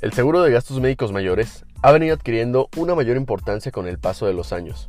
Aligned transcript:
El 0.00 0.14
seguro 0.14 0.40
de 0.40 0.50
gastos 0.50 0.80
médicos 0.80 1.12
mayores 1.12 1.66
ha 1.82 1.92
venido 1.92 2.14
adquiriendo 2.14 2.70
una 2.78 2.94
mayor 2.94 3.18
importancia 3.18 3.70
con 3.70 3.86
el 3.86 3.98
paso 3.98 4.26
de 4.26 4.32
los 4.32 4.54
años 4.54 4.88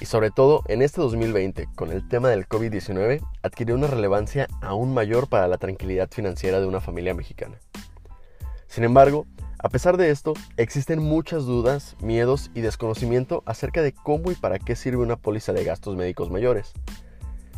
y 0.00 0.06
sobre 0.06 0.32
todo 0.32 0.64
en 0.66 0.82
este 0.82 1.00
2020 1.00 1.68
con 1.76 1.92
el 1.92 2.08
tema 2.08 2.28
del 2.30 2.48
COVID-19 2.48 3.20
adquirió 3.44 3.76
una 3.76 3.86
relevancia 3.86 4.48
aún 4.60 4.92
mayor 4.92 5.28
para 5.28 5.46
la 5.46 5.58
tranquilidad 5.58 6.10
financiera 6.10 6.58
de 6.58 6.66
una 6.66 6.80
familia 6.80 7.14
mexicana. 7.14 7.56
Sin 8.66 8.82
embargo, 8.82 9.26
a 9.60 9.68
pesar 9.68 9.96
de 9.96 10.10
esto, 10.10 10.34
existen 10.56 10.98
muchas 10.98 11.44
dudas, 11.44 11.94
miedos 12.00 12.50
y 12.52 12.60
desconocimiento 12.60 13.44
acerca 13.46 13.80
de 13.80 13.92
cómo 13.92 14.32
y 14.32 14.34
para 14.34 14.58
qué 14.58 14.74
sirve 14.74 15.04
una 15.04 15.14
póliza 15.14 15.52
de 15.52 15.62
gastos 15.62 15.94
médicos 15.94 16.30
mayores. 16.30 16.72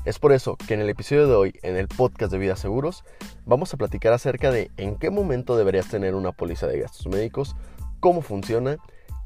Es 0.06 0.18
por 0.18 0.32
eso 0.32 0.56
que 0.56 0.72
en 0.72 0.80
el 0.80 0.88
episodio 0.88 1.28
de 1.28 1.34
hoy, 1.34 1.54
en 1.62 1.76
el 1.76 1.86
podcast 1.86 2.32
de 2.32 2.38
Vida 2.38 2.56
Seguros, 2.56 3.04
vamos 3.44 3.74
a 3.74 3.76
platicar 3.76 4.14
acerca 4.14 4.50
de 4.50 4.70
en 4.78 4.96
qué 4.96 5.10
momento 5.10 5.58
deberías 5.58 5.88
tener 5.88 6.14
una 6.14 6.32
póliza 6.32 6.66
de 6.66 6.80
gastos 6.80 7.06
médicos, 7.06 7.54
cómo 8.00 8.22
funciona, 8.22 8.78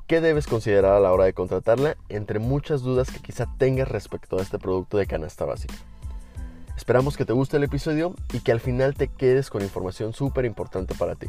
qué 0.08 0.20
debes 0.20 0.48
considerar 0.48 0.94
a 0.94 1.00
la 1.00 1.12
hora 1.12 1.26
de 1.26 1.32
contratarla, 1.32 1.96
entre 2.08 2.40
muchas 2.40 2.82
dudas 2.82 3.12
que 3.12 3.20
quizá 3.20 3.46
tengas 3.56 3.86
respecto 3.86 4.36
a 4.36 4.42
este 4.42 4.58
producto 4.58 4.98
de 4.98 5.06
canasta 5.06 5.44
básica. 5.44 5.74
Esperamos 6.76 7.16
que 7.16 7.24
te 7.24 7.32
guste 7.32 7.56
el 7.56 7.62
episodio 7.62 8.16
y 8.32 8.40
que 8.40 8.50
al 8.50 8.58
final 8.58 8.94
te 8.94 9.06
quedes 9.06 9.50
con 9.50 9.62
información 9.62 10.12
súper 10.12 10.44
importante 10.44 10.96
para 10.96 11.14
ti. 11.14 11.28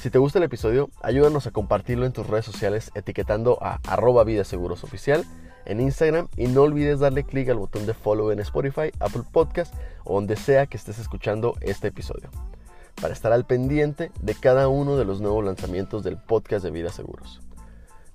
Si 0.00 0.08
te 0.08 0.18
gusta 0.18 0.38
el 0.38 0.44
episodio, 0.44 0.88
ayúdanos 1.02 1.48
a 1.48 1.50
compartirlo 1.50 2.06
en 2.06 2.12
tus 2.12 2.28
redes 2.28 2.44
sociales 2.44 2.92
etiquetando 2.94 3.58
a 3.60 3.80
arroba 3.88 4.22
Vida 4.22 4.44
Seguros 4.44 4.84
Oficial 4.84 5.24
en 5.66 5.80
Instagram 5.80 6.28
y 6.36 6.46
no 6.46 6.62
olvides 6.62 7.00
darle 7.00 7.24
clic 7.24 7.48
al 7.48 7.58
botón 7.58 7.86
de 7.86 7.94
follow 7.94 8.30
en 8.30 8.40
Spotify, 8.40 8.92
Apple 9.00 9.22
Podcast 9.30 9.74
o 10.04 10.14
donde 10.14 10.36
sea 10.36 10.66
que 10.66 10.76
estés 10.76 10.98
escuchando 10.98 11.54
este 11.60 11.88
episodio, 11.88 12.30
para 13.00 13.12
estar 13.12 13.32
al 13.32 13.44
pendiente 13.44 14.10
de 14.20 14.34
cada 14.34 14.68
uno 14.68 14.96
de 14.96 15.04
los 15.04 15.20
nuevos 15.20 15.44
lanzamientos 15.44 16.02
del 16.02 16.16
podcast 16.16 16.64
de 16.64 16.70
Vida 16.70 16.90
Seguros. 16.90 17.40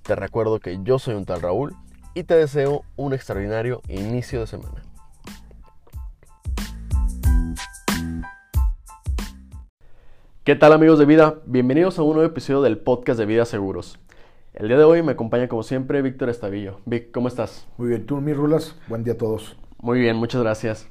Te 0.02 0.16
recuerdo 0.16 0.58
que 0.58 0.80
yo 0.82 0.98
soy 0.98 1.14
un 1.14 1.24
tal 1.24 1.42
Raúl 1.42 1.76
y 2.14 2.24
te 2.24 2.34
deseo 2.34 2.82
un 2.96 3.14
extraordinario 3.14 3.82
inicio 3.88 4.40
de 4.40 4.46
semana. 4.46 4.82
¿Qué 10.44 10.56
tal 10.56 10.72
amigos 10.72 10.98
de 10.98 11.04
vida? 11.04 11.36
Bienvenidos 11.46 12.00
a 12.00 12.02
un 12.02 12.14
nuevo 12.14 12.28
episodio 12.28 12.62
del 12.62 12.76
podcast 12.76 13.16
de 13.16 13.26
Vida 13.26 13.44
Seguros. 13.44 14.00
El 14.54 14.68
día 14.68 14.76
de 14.76 14.84
hoy 14.84 15.02
me 15.02 15.12
acompaña 15.12 15.48
como 15.48 15.62
siempre 15.62 16.02
Víctor 16.02 16.28
Estavillo. 16.28 16.80
Vic, 16.84 17.10
¿cómo 17.10 17.28
estás? 17.28 17.66
Muy 17.78 17.88
bien, 17.88 18.04
tú, 18.04 18.20
mis 18.20 18.36
rulas. 18.36 18.76
Buen 18.86 19.02
día 19.02 19.14
a 19.14 19.16
todos. 19.16 19.56
Muy 19.78 19.98
bien, 19.98 20.16
muchas 20.16 20.42
gracias. 20.42 20.90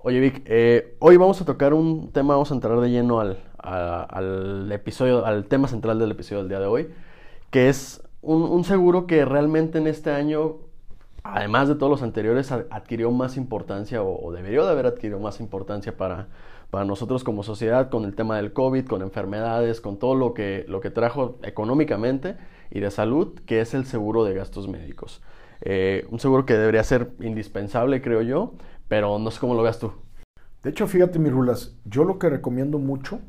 Oye 0.00 0.20
Vic, 0.20 0.42
eh, 0.44 0.94
hoy 0.98 1.16
vamos 1.16 1.40
a 1.40 1.46
tocar 1.46 1.72
un 1.72 2.12
tema, 2.12 2.34
vamos 2.34 2.50
a 2.50 2.54
entrar 2.54 2.78
de 2.78 2.90
lleno 2.90 3.20
al, 3.20 3.38
al, 3.56 4.70
episodio, 4.72 5.24
al 5.24 5.46
tema 5.46 5.68
central 5.68 5.98
del 5.98 6.10
episodio 6.10 6.40
del 6.42 6.50
día 6.50 6.60
de 6.60 6.66
hoy, 6.66 6.90
que 7.50 7.70
es 7.70 8.02
un, 8.20 8.62
seguro 8.64 9.06
que 9.06 9.24
realmente 9.24 9.78
en 9.78 9.86
este 9.86 10.10
año, 10.10 10.58
además 11.28 11.68
de 11.68 11.74
todos 11.74 11.90
los 11.90 12.02
anteriores, 12.02 12.52
adquirió 12.52 13.10
más 13.10 13.36
importancia 13.36 14.02
o, 14.02 14.26
o 14.26 14.32
debería 14.32 14.62
de 14.62 14.70
haber 14.70 14.86
adquirido 14.86 15.18
más 15.18 15.40
importancia 15.40 15.96
para, 15.96 16.28
para 16.70 16.84
nosotros 16.84 17.24
como 17.24 17.42
sociedad 17.42 17.88
con 17.88 18.04
el 18.04 18.14
tema 18.14 18.36
del 18.36 18.52
COVID, 18.52 18.86
con 18.86 19.02
enfermedades, 19.02 19.80
con 19.80 19.98
todo 19.98 20.14
lo 20.14 20.34
que, 20.34 20.64
lo 20.68 20.80
que 20.80 20.90
trajo 20.90 21.38
económicamente 21.42 22.36
y 22.70 22.80
de 22.80 22.90
salud, 22.90 23.38
que 23.46 23.60
es 23.60 23.74
el 23.74 23.86
seguro 23.86 24.24
de 24.24 24.34
gastos 24.34 24.68
médicos. 24.68 25.22
Eh, 25.62 26.06
un 26.10 26.20
seguro 26.20 26.44
que 26.44 26.54
debería 26.54 26.84
ser 26.84 27.10
indispensable, 27.20 28.02
creo 28.02 28.22
yo, 28.22 28.54
pero 28.86 29.18
no 29.18 29.30
sé 29.30 29.40
cómo 29.40 29.54
lo 29.54 29.62
veas 29.62 29.78
tú. 29.78 29.92
De 30.62 30.70
hecho, 30.70 30.86
fíjate, 30.86 31.18
mis 31.18 31.32
rulas, 31.32 31.76
yo 31.84 32.04
lo 32.04 32.18
que 32.18 32.28
recomiendo 32.28 32.78
mucho 32.78 33.20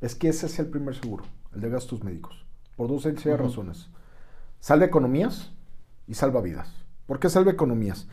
es 0.00 0.14
que 0.14 0.28
ese 0.28 0.48
sea 0.48 0.64
el 0.64 0.70
primer 0.70 0.94
seguro, 0.94 1.24
el 1.54 1.60
de 1.60 1.68
gastos 1.68 2.02
médicos, 2.02 2.46
por 2.76 2.88
dos 2.88 3.02
sencillas 3.02 3.40
razones. 3.40 3.90
Salva 4.60 4.86
economías 4.86 5.52
y 6.06 6.14
salva 6.14 6.40
vidas. 6.40 6.85
¿Por 7.06 7.20
qué 7.20 7.28
salva 7.28 7.52
economías? 7.52 8.08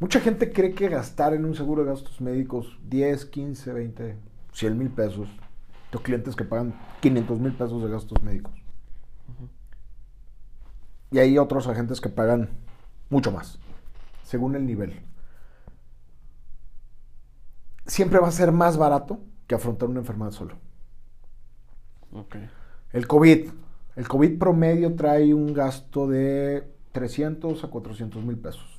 Mucha 0.00 0.20
gente 0.20 0.52
cree 0.52 0.74
que 0.74 0.88
gastar 0.88 1.34
en 1.34 1.44
un 1.44 1.54
seguro 1.54 1.82
de 1.84 1.90
gastos 1.90 2.20
médicos 2.20 2.78
10, 2.88 3.26
15, 3.26 3.72
20, 3.72 4.16
100 4.52 4.78
mil 4.78 4.90
pesos. 4.90 5.28
Tengo 5.90 6.02
clientes 6.02 6.36
que 6.36 6.44
pagan 6.44 6.74
500 7.00 7.40
mil 7.40 7.52
pesos 7.52 7.82
de 7.82 7.90
gastos 7.90 8.22
médicos. 8.22 8.54
Y 11.10 11.18
hay 11.18 11.38
otros 11.38 11.66
agentes 11.66 12.00
que 12.00 12.10
pagan 12.10 12.50
mucho 13.10 13.32
más, 13.32 13.58
según 14.22 14.54
el 14.54 14.66
nivel. 14.66 15.00
Siempre 17.86 18.18
va 18.18 18.28
a 18.28 18.32
ser 18.32 18.52
más 18.52 18.76
barato 18.76 19.18
que 19.46 19.54
afrontar 19.54 19.88
una 19.88 20.00
enfermedad 20.00 20.30
solo. 20.30 20.56
El 22.92 23.06
COVID. 23.06 23.50
El 23.96 24.06
COVID 24.06 24.38
promedio 24.38 24.94
trae 24.94 25.34
un 25.34 25.52
gasto 25.52 26.06
de 26.06 26.77
300 26.92 27.64
a 27.64 27.68
400 27.68 28.24
mil 28.24 28.38
pesos. 28.38 28.78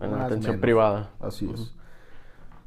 En 0.00 0.12
la 0.12 0.26
atención 0.26 0.60
privada. 0.60 1.10
Así 1.20 1.50
es. 1.52 1.74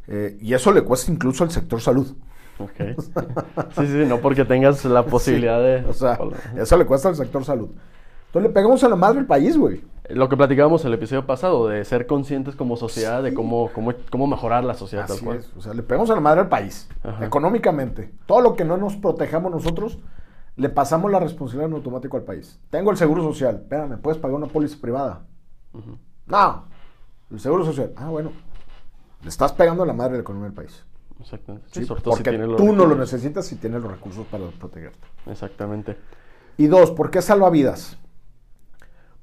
Eh, 0.08 0.38
y 0.40 0.54
eso 0.54 0.72
le 0.72 0.84
cuesta 0.84 1.12
incluso 1.12 1.44
al 1.44 1.52
sector 1.52 1.82
salud. 1.82 2.16
Okay. 2.58 2.96
Sí, 3.76 3.88
sí, 3.88 4.06
no 4.08 4.20
porque 4.20 4.46
tengas 4.46 4.86
la 4.86 5.06
posibilidad 5.06 5.60
de... 5.60 5.86
O 5.86 5.94
sea, 5.94 6.18
eso 6.58 6.78
le 6.78 6.86
cuesta 6.86 7.10
al 7.10 7.16
sector 7.16 7.44
salud. 7.44 7.70
Entonces 8.28 8.50
le 8.50 8.54
pegamos 8.54 8.84
a 8.84 8.90
la 8.90 8.96
madre 8.96 9.18
del 9.18 9.28
país, 9.28 9.58
güey. 9.58 9.82
Lo 10.10 10.30
que 10.30 10.38
platicábamos 10.38 10.82
en 10.84 10.90
el 10.90 10.96
episodio 10.96 11.26
pasado, 11.26 11.68
de 11.68 11.84
ser 11.84 12.06
conscientes 12.06 12.56
como 12.56 12.78
sociedad, 12.78 13.24
de 13.24 13.34
cómo, 13.34 13.72
cómo, 13.74 13.94
cómo, 14.12 14.28
mejorar 14.28 14.64
la 14.64 14.74
sociedad 14.74 15.06
Así 15.10 15.28
Es. 15.30 15.52
O 15.56 15.62
sea, 15.62 15.74
le 15.74 15.84
pegamos 15.84 16.10
a 16.10 16.16
la 16.16 16.22
madre 16.22 16.42
del 16.42 16.50
país, 16.50 16.88
económicamente. 17.22 18.12
Todo 18.26 18.42
lo 18.42 18.56
que 18.56 18.66
no 18.66 18.78
nos 18.78 18.98
protejamos 18.98 19.52
nosotros, 19.52 20.00
le 20.56 20.70
pasamos 20.70 21.12
la 21.12 21.20
responsabilidad 21.20 21.70
en 21.70 21.76
automático 21.76 22.18
al 22.18 22.24
país. 22.24 22.60
Tengo 22.70 22.92
el 22.92 22.98
seguro 22.98 23.24
social, 23.24 23.56
espérame, 23.56 23.98
¿puedes 24.00 24.20
pagar 24.20 24.38
una 24.38 24.48
póliza 24.48 24.78
privada? 24.80 25.26
No, 26.26 26.66
el 27.32 27.40
seguro 27.40 27.66
social. 27.66 27.94
Ah, 27.98 28.10
bueno, 28.10 28.32
le 29.22 29.30
estás 29.30 29.52
pegando 29.54 29.84
a 29.84 29.86
la 29.86 29.94
madre 29.94 30.14
de 30.14 30.18
la 30.20 30.22
economía 30.22 30.48
del 30.48 30.56
país. 30.56 30.86
Exactamente. 31.20 31.68
Sí, 31.72 31.86
porque 31.86 32.38
tú 32.58 32.74
no 32.74 32.86
lo 32.86 32.96
necesitas 32.96 33.52
y 33.52 33.56
tienes 33.56 33.82
los 33.82 33.92
recursos 33.92 34.26
para 34.28 34.48
protegerte. 34.50 35.08
Exactamente. 35.26 35.98
Y 36.58 36.68
dos, 36.68 36.92
¿por 36.92 37.10
qué 37.10 37.22
salva 37.22 37.50
vidas? 37.50 37.98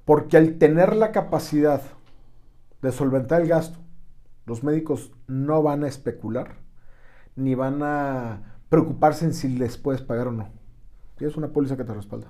Porque 0.04 0.36
al 0.36 0.58
tener 0.58 0.96
la 0.96 1.12
capacidad 1.12 1.80
de 2.82 2.92
solventar 2.92 3.42
el 3.42 3.48
gasto, 3.48 3.78
los 4.44 4.64
médicos 4.64 5.12
no 5.28 5.62
van 5.62 5.84
a 5.84 5.88
especular 5.88 6.56
ni 7.36 7.54
van 7.54 7.82
a 7.82 8.58
preocuparse 8.68 9.24
en 9.24 9.32
si 9.32 9.48
les 9.48 9.78
puedes 9.78 10.02
pagar 10.02 10.28
o 10.28 10.32
no. 10.32 10.48
Tienes 11.22 11.36
una 11.36 11.52
póliza 11.52 11.76
que 11.76 11.84
te 11.84 11.94
respalda. 11.94 12.26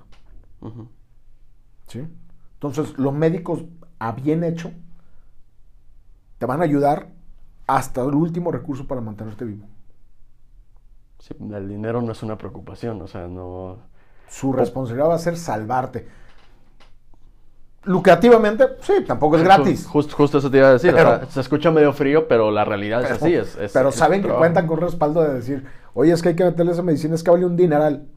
¿Sí? 1.87 2.07
Entonces, 2.53 2.95
los 2.99 3.11
médicos 3.11 3.63
a 3.97 4.11
bien 4.11 4.43
hecho 4.43 4.69
te 6.37 6.45
van 6.45 6.61
a 6.61 6.65
ayudar 6.65 7.07
hasta 7.65 8.03
el 8.03 8.13
último 8.13 8.51
recurso 8.51 8.85
para 8.85 9.01
mantenerte 9.01 9.45
vivo. 9.45 9.65
Sí, 11.17 11.33
el 11.39 11.67
dinero 11.67 12.03
no 12.03 12.11
es 12.11 12.21
una 12.21 12.37
preocupación, 12.37 13.01
o 13.01 13.07
sea, 13.07 13.27
no... 13.27 13.77
Su 14.29 14.53
responsabilidad 14.53 15.09
va 15.09 15.15
a 15.15 15.17
ser 15.17 15.37
salvarte 15.37 16.05
lucrativamente, 17.85 18.77
sí, 18.81 18.93
tampoco 19.07 19.37
es 19.37 19.43
gratis. 19.43 19.87
Justo, 19.87 20.37
eso 20.37 20.51
te 20.51 20.57
iba 20.57 20.69
a 20.69 20.73
decir. 20.73 20.95
se 21.29 21.39
escucha 21.39 21.71
medio 21.71 21.93
frío, 21.93 22.27
pero 22.27 22.51
la 22.51 22.63
realidad 22.63 23.03
es 23.03 23.11
así. 23.11 23.33
Es, 23.33 23.57
pero 23.73 23.91
saben 23.91 24.21
que 24.21 24.29
cuentan 24.29 24.67
con 24.67 24.79
respaldo 24.79 25.23
de 25.23 25.33
decir, 25.33 25.65
oye, 25.95 26.11
es 26.11 26.21
que 26.21 26.29
hay 26.29 26.35
que 26.35 26.45
meterle 26.45 26.73
esa 26.73 26.83
medicina, 26.83 27.15
es 27.15 27.23
que 27.23 27.31
vale 27.31 27.45
un 27.45 27.57
dineral. 27.57 28.07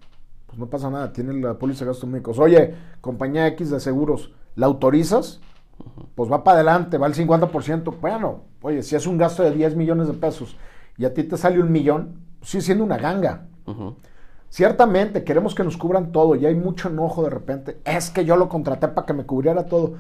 Pues 0.57 0.61
no 0.61 0.71
pasa 0.71 0.89
nada, 0.89 1.13
tiene 1.13 1.35
la 1.35 1.53
póliza 1.59 1.85
de 1.85 1.91
gastos 1.91 2.09
médicos. 2.09 2.39
Oye, 2.39 2.75
compañía 3.03 3.47
X 3.49 3.69
de 3.69 3.79
seguros, 3.79 4.33
¿la 4.55 4.65
autorizas? 4.65 5.39
Pues 6.15 6.33
va 6.33 6.43
para 6.45 6.57
adelante, 6.57 6.97
va 6.97 7.05
al 7.05 7.13
50%. 7.13 7.95
Bueno, 8.01 8.45
oye, 8.63 8.83
si 8.83 8.97
es 8.97 9.07
un 9.07 9.19
gasto 9.19 9.43
de 9.43 9.51
10 9.51 9.77
millones 9.77 10.07
de 10.07 10.15
pesos 10.15 10.57
y 10.97 11.05
a 11.05 11.13
ti 11.13 11.25
te 11.25 11.37
sale 11.37 11.61
un 11.61 11.71
millón, 11.71 12.23
pues 12.39 12.53
sigue 12.53 12.63
siendo 12.63 12.85
una 12.85 12.97
ganga. 12.97 13.49
Ciertamente 14.49 15.25
queremos 15.25 15.55
que 15.55 15.63
nos 15.63 15.77
cubran 15.77 16.11
todo 16.11 16.37
y 16.37 16.47
hay 16.47 16.55
mucho 16.55 16.89
enojo 16.89 17.23
de 17.23 17.29
repente. 17.29 17.79
Es 17.85 18.09
que 18.09 18.25
yo 18.25 18.37
lo 18.37 18.49
contraté 18.49 18.89
para 18.89 19.07
que 19.07 19.13
me 19.13 19.27
cubriera 19.27 19.67
todo. 19.67 19.97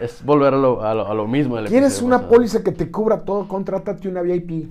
Es, 0.00 0.24
volver 0.24 0.54
a 0.54 0.56
lo, 0.56 0.82
a 0.82 1.12
lo, 1.12 1.26
mismo. 1.26 1.58
¿Quieres 1.66 2.00
una 2.00 2.28
póliza 2.28 2.62
que 2.62 2.72
te 2.72 2.90
cubra 2.90 3.26
todo? 3.26 3.46
Contrátate 3.46 4.08
una 4.08 4.22
VIP. 4.22 4.70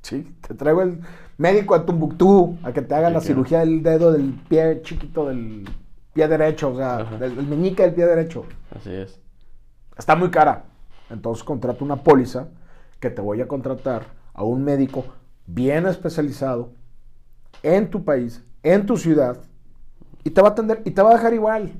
Sí, 0.00 0.34
te 0.40 0.54
traigo 0.54 0.80
el 0.80 1.02
médico 1.40 1.74
a 1.74 1.86
Tumbuctú 1.86 2.58
a 2.62 2.70
que 2.70 2.82
te 2.82 2.94
haga 2.94 3.08
la 3.08 3.22
cirugía 3.22 3.60
del 3.60 3.82
dedo 3.82 4.12
del 4.12 4.34
pie 4.46 4.82
chiquito 4.82 5.26
del 5.26 5.66
pie 6.12 6.28
derecho, 6.28 6.72
o 6.72 6.76
sea, 6.76 7.02
del, 7.18 7.34
meñique 7.46 7.82
del 7.82 7.94
pie 7.94 8.04
derecho. 8.04 8.44
Así 8.76 8.92
es. 8.92 9.18
Está 9.96 10.14
muy 10.16 10.30
cara. 10.30 10.64
Entonces 11.08 11.42
contrata 11.42 11.82
una 11.82 11.96
póliza 11.96 12.48
que 13.00 13.08
te 13.08 13.22
voy 13.22 13.40
a 13.40 13.48
contratar 13.48 14.02
a 14.34 14.44
un 14.44 14.62
médico 14.62 15.06
bien 15.46 15.86
especializado 15.86 16.72
en 17.62 17.88
tu 17.88 18.04
país, 18.04 18.44
en 18.62 18.84
tu 18.84 18.98
ciudad, 18.98 19.38
y 20.22 20.30
te 20.30 20.42
va 20.42 20.48
a 20.48 20.50
atender 20.50 20.82
y 20.84 20.90
te 20.90 21.00
va 21.00 21.12
a 21.12 21.14
dejar 21.14 21.32
igual. 21.32 21.72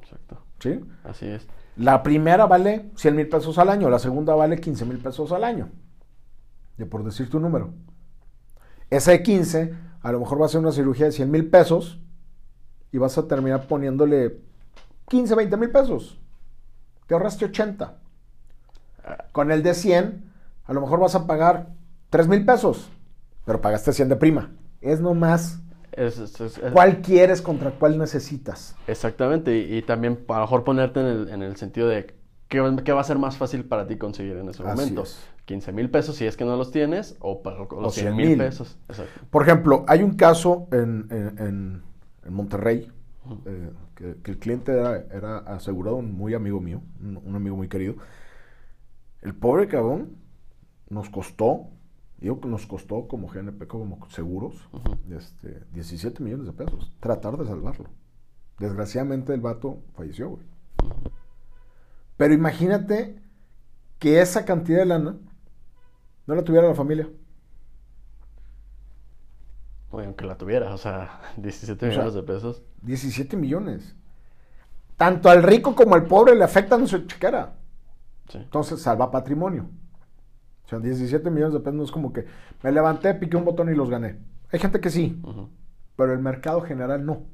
Exacto. 0.00 0.38
¿Sí? 0.58 0.80
Así 1.04 1.26
es. 1.26 1.46
La 1.76 2.02
primera 2.02 2.46
vale 2.46 2.90
100 2.96 3.14
mil 3.14 3.28
pesos 3.28 3.56
al 3.58 3.68
año, 3.68 3.88
la 3.88 4.00
segunda 4.00 4.34
vale 4.34 4.58
15 4.58 4.84
mil 4.84 4.98
pesos 4.98 5.30
al 5.30 5.44
año. 5.44 5.68
De 6.76 6.86
por 6.86 7.04
decir 7.04 7.30
tu 7.30 7.38
número. 7.38 7.72
Ese 8.92 9.22
15 9.22 9.74
a 10.02 10.12
lo 10.12 10.20
mejor 10.20 10.40
va 10.40 10.46
a 10.46 10.48
ser 10.50 10.60
una 10.60 10.70
cirugía 10.70 11.06
de 11.06 11.12
100 11.12 11.30
mil 11.30 11.48
pesos 11.48 11.98
y 12.92 12.98
vas 12.98 13.16
a 13.16 13.26
terminar 13.26 13.66
poniéndole 13.66 14.36
15, 15.08 15.34
20 15.34 15.56
mil 15.56 15.70
pesos. 15.70 16.18
Te 17.06 17.14
ahorraste 17.14 17.46
80. 17.46 17.96
Con 19.32 19.50
el 19.50 19.62
de 19.62 19.72
100, 19.72 20.30
a 20.66 20.72
lo 20.74 20.82
mejor 20.82 21.00
vas 21.00 21.14
a 21.14 21.26
pagar 21.26 21.68
3 22.10 22.28
mil 22.28 22.44
pesos, 22.44 22.90
pero 23.46 23.62
pagaste 23.62 23.94
100 23.94 24.10
de 24.10 24.16
prima. 24.16 24.50
Es 24.82 25.00
nomás 25.00 25.58
Es- 25.92 26.18
es- 26.18 26.38
es- 26.40 26.58
es- 26.58 26.72
cuál 26.72 27.00
quieres 27.00 27.40
contra 27.40 27.70
cuál 27.70 27.96
necesitas. 27.96 28.76
Exactamente, 28.86 29.56
y, 29.58 29.78
y 29.78 29.82
también 29.82 30.22
a 30.28 30.34
lo 30.34 30.40
mejor 30.42 30.64
ponerte 30.64 31.00
en 31.00 31.06
el, 31.06 31.28
en 31.30 31.42
el 31.42 31.56
sentido 31.56 31.88
de 31.88 32.14
qué, 32.48 32.60
va- 32.60 32.76
qué 32.76 32.92
va 32.92 33.00
a 33.00 33.04
ser 33.04 33.18
más 33.18 33.38
fácil 33.38 33.64
para 33.64 33.86
ti 33.86 33.96
conseguir 33.96 34.36
en 34.36 34.50
ese 34.50 34.62
Así 34.62 34.70
momento. 34.76 35.04
Es. 35.58 35.64
15 35.64 35.72
mil 35.72 35.90
pesos 35.90 36.16
si 36.16 36.26
es 36.26 36.36
que 36.36 36.44
no 36.44 36.56
los 36.56 36.70
tienes, 36.70 37.16
o 37.20 37.42
para 37.42 37.62
O 37.62 37.80
los 37.80 37.94
100 37.94 38.14
100,000. 38.14 38.28
mil 38.28 38.38
pesos. 38.38 38.78
Exacto. 38.88 39.20
Por 39.30 39.42
ejemplo, 39.42 39.84
hay 39.88 40.02
un 40.02 40.14
caso 40.14 40.68
en, 40.72 41.06
en- 41.10 41.38
en- 41.38 41.82
Monterrey 42.32 42.90
eh, 43.46 43.70
que, 43.96 44.16
que 44.22 44.30
el 44.32 44.38
cliente 44.38 44.72
era, 44.72 44.96
era 44.96 45.38
asegurado, 45.38 45.96
un 45.96 46.12
muy 46.12 46.34
amigo 46.34 46.60
mío, 46.60 46.80
un, 47.00 47.16
un 47.24 47.34
amigo 47.34 47.56
muy 47.56 47.68
querido. 47.68 47.94
El 49.22 49.34
pobre 49.34 49.66
cabrón 49.68 50.16
nos 50.88 51.10
costó, 51.10 51.68
digo 52.18 52.40
que 52.40 52.48
nos 52.48 52.66
costó 52.66 53.08
como 53.08 53.26
GNP, 53.28 53.66
como 53.66 53.98
seguros, 54.10 54.68
este, 55.10 55.62
17 55.72 56.22
millones 56.22 56.46
de 56.46 56.52
pesos, 56.52 56.92
tratar 57.00 57.36
de 57.36 57.46
salvarlo. 57.46 57.86
Desgraciadamente 58.58 59.32
el 59.34 59.40
vato 59.40 59.78
falleció, 59.94 60.30
güey. 60.30 60.42
Pero 62.16 62.34
imagínate 62.34 63.16
que 63.98 64.20
esa 64.20 64.44
cantidad 64.44 64.78
de 64.80 64.86
lana 64.86 65.16
no 66.26 66.34
la 66.34 66.42
tuviera 66.42 66.68
la 66.68 66.74
familia. 66.74 67.08
Oye, 69.90 70.06
aunque 70.06 70.24
la 70.24 70.36
tuvieras, 70.36 70.72
o 70.72 70.78
sea, 70.78 71.20
17 71.36 71.74
O 71.74 71.78
sea, 71.78 71.88
millones 71.90 72.14
de 72.14 72.22
pesos. 72.22 72.62
17 72.82 73.36
millones. 73.36 73.94
Tanto 74.96 75.28
al 75.30 75.42
rico 75.42 75.74
como 75.74 75.94
al 75.94 76.04
pobre 76.06 76.34
le 76.34 76.44
afectan 76.44 76.86
su 76.86 77.06
chequera. 77.06 77.54
Sí. 78.28 78.38
Entonces 78.38 78.80
salva 78.80 79.10
patrimonio. 79.10 79.68
O 80.64 80.68
sea, 80.68 80.78
17 80.78 81.28
millones 81.30 81.52
de 81.54 81.60
pesos 81.60 81.74
no 81.74 81.84
es 81.84 81.90
como 81.90 82.12
que 82.12 82.24
me 82.62 82.72
levanté, 82.72 83.14
piqué 83.14 83.36
un 83.36 83.44
botón 83.44 83.70
y 83.70 83.74
los 83.74 83.90
gané. 83.90 84.18
Hay 84.50 84.58
gente 84.58 84.80
que 84.80 84.90
sí, 84.90 85.20
pero 85.96 86.12
el 86.12 86.20
mercado 86.20 86.60
general 86.62 87.04
no. 87.04 87.24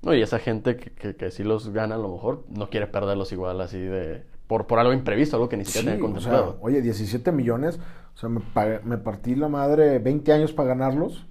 No, 0.00 0.14
y 0.14 0.22
esa 0.22 0.38
gente 0.38 0.76
que, 0.76 0.92
que, 0.92 1.16
que 1.16 1.30
sí 1.30 1.42
los 1.42 1.70
gana 1.70 1.96
a 1.96 1.98
lo 1.98 2.08
mejor 2.12 2.44
no 2.48 2.70
quiere 2.70 2.86
perderlos 2.86 3.32
igual 3.32 3.60
así 3.60 3.78
de... 3.80 4.24
Por, 4.46 4.66
por 4.66 4.78
algo 4.78 4.92
imprevisto, 4.92 5.36
algo 5.36 5.48
que 5.48 5.56
ni 5.56 5.64
siquiera 5.64 5.92
Sí, 5.92 5.98
tenía 5.98 6.04
o 6.16 6.20
sea, 6.20 6.30
contemplado. 6.32 6.58
oye, 6.62 6.80
17 6.80 7.32
millones, 7.32 7.80
o 8.18 8.20
sea, 8.20 8.28
me, 8.28 8.40
me 8.84 8.98
partí 8.98 9.36
la 9.36 9.48
madre 9.48 10.00
20 10.00 10.32
años 10.32 10.52
para 10.52 10.70
ganarlos. 10.70 11.24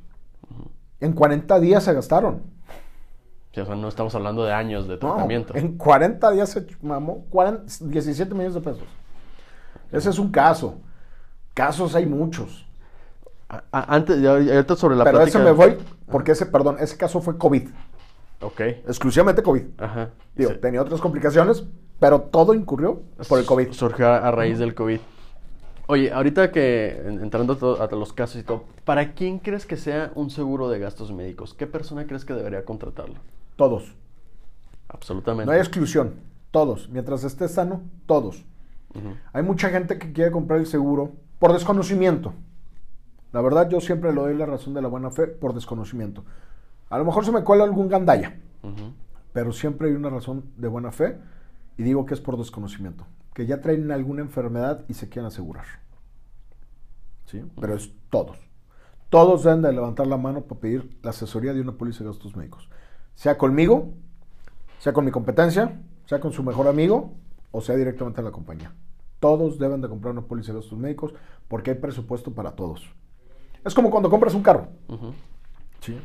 En 1.01 1.11
40 1.11 1.59
días 1.59 1.83
se 1.83 1.93
gastaron. 1.93 2.43
Sí, 3.53 3.59
o 3.59 3.65
sea, 3.65 3.75
no 3.75 3.87
estamos 3.89 4.15
hablando 4.15 4.45
de 4.45 4.53
años 4.53 4.87
de 4.87 4.93
No, 4.93 4.99
tratamiento. 4.99 5.53
en 5.55 5.77
40 5.77 6.31
días 6.31 6.49
se 6.49 6.65
mamó 6.81 7.25
40 7.29 7.65
17 7.81 8.33
millones 8.33 8.53
de 8.53 8.61
pesos. 8.61 8.83
Ese 9.91 10.09
es 10.09 10.17
un 10.19 10.31
caso. 10.31 10.79
Casos 11.53 11.93
hay 11.95 12.05
muchos. 12.05 12.65
A- 13.49 13.63
a- 13.71 13.95
antes, 13.95 14.21
ya- 14.21 14.31
ahorita 14.31 14.75
sobre 14.75 14.95
la 14.95 15.03
Pero 15.03 15.17
plática... 15.17 15.39
ese 15.39 15.45
me 15.45 15.51
voy, 15.51 15.77
porque 16.09 16.31
ese, 16.33 16.45
perdón, 16.45 16.77
ese 16.79 16.95
caso 16.97 17.19
fue 17.21 17.37
COVID. 17.37 17.67
Ok. 18.41 18.61
Exclusivamente 18.61 19.41
COVID. 19.43 19.63
Ajá. 19.77 20.09
Digo, 20.35 20.51
Sí. 20.51 20.57
tenía 20.61 20.81
otras 20.81 21.01
complicaciones, 21.01 21.63
pero 21.99 22.21
todo 22.21 22.53
incurrió 22.53 23.01
por 23.27 23.39
el 23.39 23.45
COVID. 23.45 23.71
Surgió 23.71 24.07
a, 24.07 24.17
a 24.19 24.31
raíz 24.31 24.59
del 24.59 24.73
COVID. 24.75 24.99
Oye, 25.87 26.11
ahorita 26.11 26.51
que 26.51 27.01
en- 27.05 27.21
entrando 27.21 27.77
a, 27.81 27.95
los 27.95 28.11
casos 28.13 28.41
y 28.41 28.43
todo, 28.43 28.65
¿para 28.83 29.13
quién 29.13 29.39
crees 29.39 29.65
que 29.65 29.77
sea 29.77 30.11
un 30.15 30.29
seguro 30.29 30.69
de 30.69 30.79
gastos 30.79 31.13
médicos? 31.13 31.53
¿Qué 31.53 31.65
persona 31.65 32.05
crees 32.05 32.25
que 32.25 32.33
debería 32.33 32.65
contratarlo? 32.65 33.15
Todos. 33.55 33.95
Absolutamente. 34.89 35.45
No 35.45 35.51
hay 35.53 35.59
exclusión. 35.59 36.15
Todos. 36.51 36.89
Mientras 36.89 37.23
esté 37.23 37.47
sano, 37.47 37.81
todos. 38.05 38.43
Hay 39.31 39.43
mucha 39.43 39.69
gente 39.69 39.99
que 39.99 40.11
quiere 40.11 40.31
comprar 40.31 40.59
el 40.59 40.65
seguro 40.65 41.11
por 41.37 41.53
desconocimiento. 41.53 42.33
La 43.31 43.41
verdad, 43.41 43.69
yo 43.69 43.79
siempre 43.79 44.11
le 44.11 44.19
doy 44.19 44.35
la 44.35 44.47
razón 44.47 44.73
de 44.73 44.81
la 44.81 44.87
buena 44.87 45.11
fe 45.11 45.27
por 45.27 45.53
desconocimiento. 45.53 46.23
A 46.89 46.97
lo 46.97 47.05
mejor 47.05 47.23
se 47.23 47.31
me 47.31 47.43
cuela 47.43 47.63
algún 47.63 47.89
gandalla, 47.89 48.37
Ujú. 48.63 48.93
pero 49.33 49.51
siempre 49.51 49.89
hay 49.89 49.93
una 49.93 50.09
razón 50.09 50.45
de 50.57 50.67
buena 50.67 50.91
fe 50.91 51.17
y 51.77 51.83
digo 51.83 52.05
que 52.05 52.13
es 52.13 52.21
por 52.21 52.37
desconocimiento. 52.37 53.05
Que 53.33 53.45
ya 53.45 53.61
traen 53.61 53.91
alguna 53.91 54.21
enfermedad 54.21 54.83
y 54.87 54.93
se 54.93 55.09
quieren 55.09 55.27
asegurar. 55.27 55.65
¿Sí? 57.25 57.43
Pero 57.59 57.75
es 57.75 57.91
todos. 58.09 58.37
Todos 59.09 59.43
deben 59.43 59.61
de 59.61 59.71
levantar 59.71 60.07
la 60.07 60.17
mano 60.17 60.41
para 60.41 60.59
pedir 60.59 60.97
la 61.01 61.11
asesoría 61.11 61.53
de 61.53 61.61
una 61.61 61.73
póliza 61.73 62.03
de 62.03 62.09
gastos 62.09 62.35
médicos. 62.35 62.69
Sea 63.15 63.37
conmigo, 63.37 63.93
sea 64.79 64.93
con 64.93 65.05
mi 65.05 65.11
competencia, 65.11 65.79
sea 66.05 66.19
con 66.19 66.31
su 66.33 66.43
mejor 66.43 66.67
amigo 66.67 67.13
o 67.51 67.61
sea 67.61 67.75
directamente 67.75 68.21
en 68.21 68.25
la 68.25 68.31
compañía. 68.31 68.73
Todos 69.19 69.57
deben 69.57 69.81
de 69.81 69.89
comprar 69.89 70.11
una 70.11 70.21
póliza 70.21 70.51
de 70.51 70.59
gastos 70.59 70.77
médicos 70.77 71.13
porque 71.47 71.71
hay 71.71 71.77
presupuesto 71.77 72.33
para 72.33 72.51
todos. 72.51 72.87
Es 73.63 73.73
como 73.73 73.89
cuando 73.89 74.09
compras 74.09 74.33
un 74.33 74.43
carro. 74.43 74.67
Sí. 75.81 75.97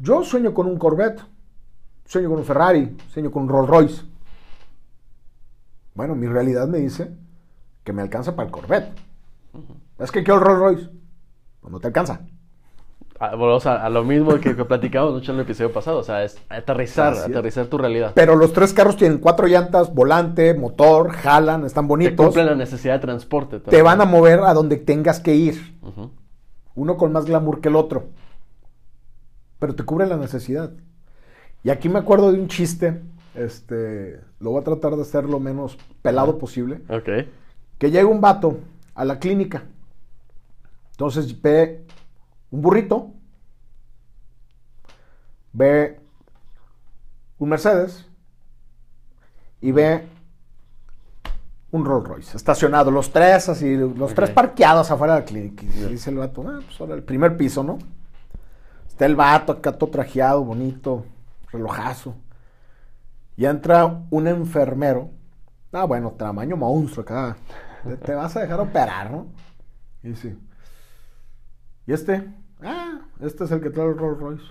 Yo 0.00 0.22
sueño 0.24 0.54
con 0.54 0.66
un 0.66 0.78
Corvette, 0.78 1.22
sueño 2.04 2.28
con 2.28 2.38
un 2.38 2.44
Ferrari, 2.44 2.96
sueño 3.08 3.30
con 3.30 3.42
un 3.42 3.48
Rolls 3.48 3.68
Royce. 3.68 4.02
Bueno, 5.94 6.14
mi 6.14 6.26
realidad 6.26 6.66
me 6.68 6.78
dice 6.78 7.10
que 7.84 7.92
me 7.92 8.02
alcanza 8.02 8.34
para 8.34 8.46
el 8.46 8.52
Corvette. 8.52 8.92
Es 9.98 10.10
que 10.10 10.22
quiero 10.22 10.40
el 10.40 10.44
Rolls 10.46 10.60
Royce. 10.60 10.90
Pues 11.60 11.70
no 11.72 11.80
te 11.80 11.86
alcanza. 11.88 12.20
Ah, 13.20 13.36
volvemos 13.36 13.66
a, 13.66 13.84
a 13.84 13.88
lo 13.88 14.02
mismo 14.02 14.34
que, 14.40 14.56
que 14.56 14.64
platicamos 14.64 15.12
mucho 15.12 15.30
en 15.32 15.38
el 15.38 15.44
episodio 15.44 15.72
pasado. 15.72 15.98
O 15.98 16.02
sea, 16.02 16.24
es 16.24 16.38
aterrizar, 16.48 17.12
Así 17.12 17.20
es. 17.20 17.36
aterrizar 17.36 17.66
tu 17.66 17.78
realidad. 17.78 18.12
Pero 18.16 18.34
los 18.34 18.52
tres 18.52 18.72
carros 18.72 18.96
tienen 18.96 19.18
cuatro 19.18 19.46
llantas, 19.46 19.94
volante, 19.94 20.54
motor, 20.54 21.10
jalan, 21.12 21.64
están 21.64 21.84
Te 21.84 21.88
bonitos. 21.88 22.26
cumplen 22.26 22.46
la 22.46 22.56
necesidad 22.56 22.94
de 22.94 23.00
transporte. 23.00 23.60
Te 23.60 23.82
van 23.82 24.00
a 24.00 24.06
mover 24.06 24.40
a 24.40 24.54
donde 24.54 24.76
tengas 24.76 25.20
que 25.20 25.34
ir. 25.36 25.78
Uno 26.74 26.96
con 26.96 27.12
más 27.12 27.26
glamour 27.26 27.60
que 27.60 27.68
el 27.68 27.76
otro. 27.76 28.06
Pero 29.60 29.74
te 29.76 29.84
cubre 29.84 30.06
la 30.06 30.16
necesidad. 30.16 30.72
Y 31.62 31.70
aquí 31.70 31.88
me 31.88 32.00
acuerdo 32.00 32.32
de 32.32 32.40
un 32.40 32.48
chiste. 32.48 33.02
Este, 33.34 34.20
lo 34.40 34.50
voy 34.50 34.60
a 34.60 34.64
tratar 34.64 34.96
de 34.96 35.02
hacer 35.02 35.24
lo 35.24 35.40
menos 35.40 35.78
pelado 36.02 36.38
posible. 36.38 36.82
Ok. 36.88 37.08
Que 37.78 37.90
llega 37.90 38.06
un 38.06 38.20
vato 38.20 38.58
a 38.94 39.04
la 39.04 39.18
clínica. 39.18 39.64
Entonces 40.92 41.40
ve 41.40 41.84
un 42.50 42.62
burrito. 42.62 43.12
Ve 45.52 45.98
un 47.38 47.48
Mercedes. 47.48 48.06
Y 49.60 49.72
ve 49.72 50.06
un 51.70 51.84
Rolls 51.84 52.06
Royce 52.06 52.36
estacionado. 52.36 52.90
Los 52.90 53.10
tres 53.10 53.48
así, 53.48 53.76
los 53.76 54.14
tres 54.14 54.30
parqueados 54.30 54.90
afuera 54.90 55.14
de 55.14 55.20
la 55.20 55.26
clínica. 55.26 55.64
Y 55.64 55.86
dice 55.88 56.10
el 56.10 56.16
vato, 56.16 56.44
ah, 56.46 56.60
pues 56.64 56.80
ahora 56.80 56.94
el 56.94 57.02
primer 57.02 57.36
piso, 57.36 57.62
¿no? 57.62 57.78
Está 58.86 59.06
el 59.06 59.16
vato 59.16 59.52
acá 59.52 59.72
todo 59.72 59.90
trajeado, 59.90 60.44
bonito, 60.44 61.04
relojazo. 61.50 62.14
Y 63.36 63.46
entra 63.46 64.04
un 64.10 64.26
enfermero. 64.26 65.10
Ah, 65.72 65.84
bueno, 65.84 66.12
tamaño 66.12 66.56
monstruo 66.56 67.02
acá. 67.02 67.36
Te, 67.84 67.96
te 67.96 68.14
vas 68.14 68.36
a 68.36 68.40
dejar 68.40 68.60
operar, 68.60 69.10
¿no? 69.10 69.26
Y 70.02 70.08
dice, 70.08 70.36
¿y 71.86 71.92
este? 71.92 72.32
Ah, 72.60 73.00
este 73.20 73.44
es 73.44 73.50
el 73.50 73.60
que 73.60 73.70
trae 73.70 73.86
el 73.86 73.96
Rolls 73.96 74.20
Royce. 74.20 74.44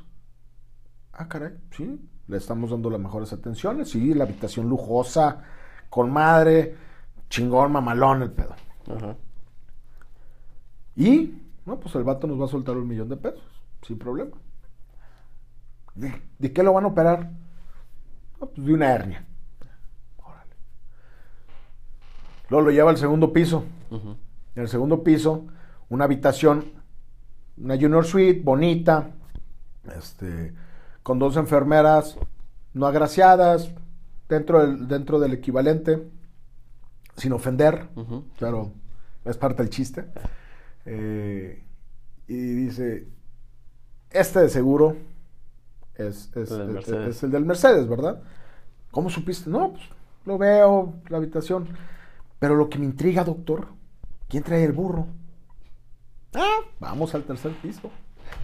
Ah, 1.13 1.27
caray, 1.27 1.53
sí. 1.71 2.09
Le 2.27 2.37
estamos 2.37 2.71
dando 2.71 2.89
las 2.89 2.99
mejores 2.99 3.33
atenciones. 3.33 3.89
Sí, 3.89 4.13
la 4.13 4.23
habitación 4.23 4.69
lujosa, 4.69 5.43
con 5.89 6.11
madre, 6.11 6.75
chingón, 7.29 7.71
mamalón 7.71 8.21
el 8.21 8.31
pedo. 8.31 8.55
Ajá. 8.95 9.15
Y, 10.95 11.41
no, 11.65 11.79
pues 11.79 11.95
el 11.95 12.03
vato 12.03 12.27
nos 12.27 12.39
va 12.39 12.45
a 12.45 12.49
soltar 12.49 12.77
un 12.77 12.87
millón 12.87 13.09
de 13.09 13.17
pesos, 13.17 13.43
sin 13.85 13.97
problema. 13.97 14.37
¿De, 15.95 16.21
de 16.39 16.53
qué 16.53 16.63
lo 16.63 16.73
van 16.73 16.85
a 16.85 16.87
operar? 16.87 17.31
Pues 18.41 18.65
de 18.65 18.73
una 18.73 18.91
hernia. 18.91 19.23
Órale. 20.17 20.55
Luego 22.49 22.65
lo 22.65 22.71
lleva 22.71 22.89
al 22.89 22.97
segundo 22.97 23.31
piso. 23.31 23.65
En 23.91 24.63
el 24.63 24.67
segundo 24.67 25.03
piso, 25.03 25.45
una 25.89 26.05
habitación, 26.05 26.65
una 27.57 27.75
junior 27.75 28.03
suite, 28.05 28.41
bonita, 28.43 29.11
este, 29.95 30.53
con 31.03 31.19
dos 31.19 31.37
enfermeras 31.37 32.17
no 32.73 32.87
agraciadas, 32.87 33.71
dentro 34.27 34.65
del, 34.65 34.87
dentro 34.87 35.19
del 35.19 35.33
equivalente, 35.33 36.07
sin 37.17 37.33
ofender, 37.33 37.89
pero 38.39 38.71
es 39.25 39.37
parte 39.37 39.61
del 39.61 39.69
chiste. 39.69 40.05
Eh, 40.85 41.63
y 42.27 42.33
dice, 42.33 43.07
este 44.09 44.39
de 44.39 44.49
seguro 44.49 44.95
es, 46.07 46.29
es- 46.35 46.51
El 46.51 46.57
del 46.59 46.67
es- 46.69 46.73
Mercedes. 46.73 47.15
es 47.17 47.23
el 47.23 47.31
del 47.31 47.45
Mercedes, 47.45 47.87
¿verdad? 47.87 48.21
¿Cómo 48.91 49.09
supiste? 49.09 49.49
No, 49.49 49.71
pues 49.73 49.83
lo 50.25 50.37
veo, 50.37 50.93
la 51.09 51.17
habitación. 51.17 51.67
Pero 52.39 52.55
lo 52.55 52.69
que 52.69 52.79
me 52.79 52.85
intriga, 52.85 53.23
doctor, 53.23 53.67
¿quién 54.27 54.43
trae 54.43 54.63
el 54.63 54.71
burro? 54.73 55.07
Ah, 56.33 56.59
vamos 56.79 57.13
al 57.15 57.23
tercer 57.23 57.51
piso. 57.61 57.89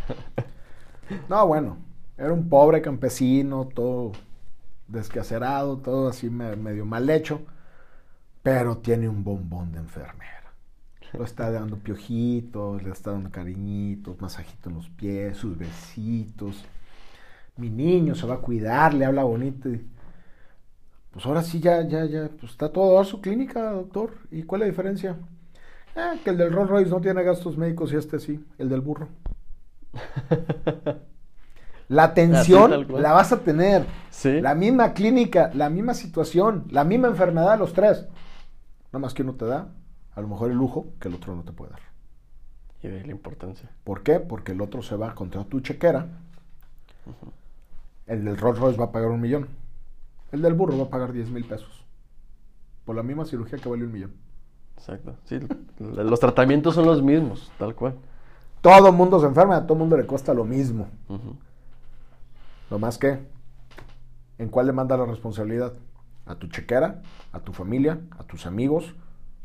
No, 1.30 1.48
bueno, 1.48 1.78
era 2.18 2.34
un 2.34 2.50
pobre 2.50 2.82
campesino, 2.82 3.66
todo 3.74 4.12
descacerado, 4.88 5.78
todo 5.78 6.10
así 6.10 6.30
medio 6.30 6.86
mal 6.86 7.10
hecho, 7.10 7.42
pero 8.44 8.78
tiene 8.80 9.08
un 9.08 9.24
bombón 9.24 9.72
de 9.72 9.80
enfermera. 9.80 10.52
Lo 11.14 11.24
está 11.24 11.50
dando 11.50 11.78
piojitos, 11.78 12.84
le 12.84 12.92
está 12.92 13.12
dando 13.12 13.32
cariñitos, 13.32 14.20
masajitos 14.20 14.68
en 14.68 14.74
los 14.76 14.90
pies, 14.90 15.38
sus 15.38 15.58
besitos. 15.58 16.66
Mi 17.58 17.70
niño 17.70 18.16
se 18.16 18.26
va 18.28 18.36
a 18.36 18.40
cuidar, 18.40 18.94
le 18.94 19.06
habla 19.06 19.24
bonito. 19.24 19.70
Y, 19.70 19.86
pues 21.12 21.26
ahora 21.26 21.42
sí 21.42 21.60
ya, 21.60 21.88
ya, 21.88 22.06
ya, 22.06 22.30
pues 22.40 22.52
está 22.52 22.72
todo 22.72 23.00
a 23.00 23.06
su 23.06 23.22
clínica, 23.22 23.72
doctor. 23.72 24.14
¿Y 24.32 24.44
cuál 24.44 24.62
es 24.62 24.68
la 24.68 24.72
diferencia? 24.72 25.18
Ah, 25.96 26.14
que 26.24 26.30
el 26.30 26.38
del 26.38 26.54
Rolls 26.54 26.70
Royce 26.70 26.92
no 26.92 27.02
tiene 27.02 27.24
gastos 27.24 27.58
médicos 27.58 27.92
y 27.92 27.96
este 27.96 28.20
sí, 28.20 28.46
el 28.58 28.70
del 28.70 28.82
burro. 28.82 29.08
La 31.90 32.04
atención 32.04 32.86
la 33.02 33.14
vas 33.14 33.32
a 33.32 33.40
tener. 33.40 33.86
La 34.42 34.56
misma 34.56 34.94
clínica, 34.94 35.52
la 35.54 35.70
misma 35.70 35.94
situación, 35.94 36.66
la 36.70 36.84
misma 36.84 37.08
enfermedad, 37.08 37.58
los 37.58 37.74
tres. 37.74 38.06
Nada 38.92 39.00
más 39.00 39.14
que 39.14 39.24
uno 39.24 39.36
te 39.36 39.46
da, 39.46 39.70
a 40.14 40.22
lo 40.22 40.28
mejor 40.28 40.52
el 40.52 40.58
lujo 40.58 40.88
que 41.00 41.08
el 41.08 41.16
otro 41.16 41.36
no 41.36 41.44
te 41.44 41.54
puede 41.54 41.72
dar. 41.72 41.82
Y 42.84 42.90
de 42.90 43.06
la 43.06 43.12
importancia. 43.12 43.70
¿Por 43.84 44.04
qué? 44.04 44.20
Porque 44.20 44.52
el 44.52 44.62
otro 44.62 44.82
se 44.82 44.96
va 44.96 45.16
contra 45.16 45.46
tu 45.46 45.62
chequera. 45.62 46.08
El 48.08 48.24
del 48.24 48.38
Rolls 48.38 48.60
Royce 48.60 48.80
va 48.80 48.86
a 48.86 48.92
pagar 48.92 49.10
un 49.10 49.22
millón. 49.22 49.48
El 50.32 50.42
del 50.42 50.54
burro 50.54 50.78
va 50.78 50.86
a 50.86 50.90
pagar 50.90 51.14
10 51.14 51.30
mil 51.30 51.46
pesos. 51.46 51.86
Por 52.86 52.96
la 52.96 53.04
misma 53.04 53.26
cirugía 53.26 53.60
que 53.60 53.70
vale 53.70 53.86
un 53.86 53.92
millón. 53.92 54.14
Exacto. 54.78 55.16
Sí, 55.26 55.40
los 55.80 56.20
tratamientos 56.20 56.76
son 56.76 56.86
los 56.86 57.02
mismos, 57.02 57.52
tal 57.58 57.76
cual. 57.76 57.96
Todo 58.62 58.88
el 58.88 58.94
mundo 58.94 59.20
se 59.20 59.26
enferma, 59.26 59.58
a 59.58 59.64
todo 59.64 59.74
el 59.74 59.80
mundo 59.80 59.98
le 59.98 60.06
cuesta 60.06 60.34
lo 60.34 60.46
mismo. 60.46 60.88
Lo 62.70 62.80
más 62.80 62.98
que, 62.98 63.20
¿en 64.38 64.50
cuál 64.50 64.68
le 64.68 64.74
manda 64.74 64.98
la 64.98 65.06
responsabilidad? 65.06 65.74
¿A 66.26 66.36
tu 66.36 66.48
chequera? 66.48 67.02
¿A 67.32 67.40
tu 67.40 67.54
familia? 67.54 68.00
¿A 68.18 68.24
tus 68.24 68.46
amigos? 68.46 68.94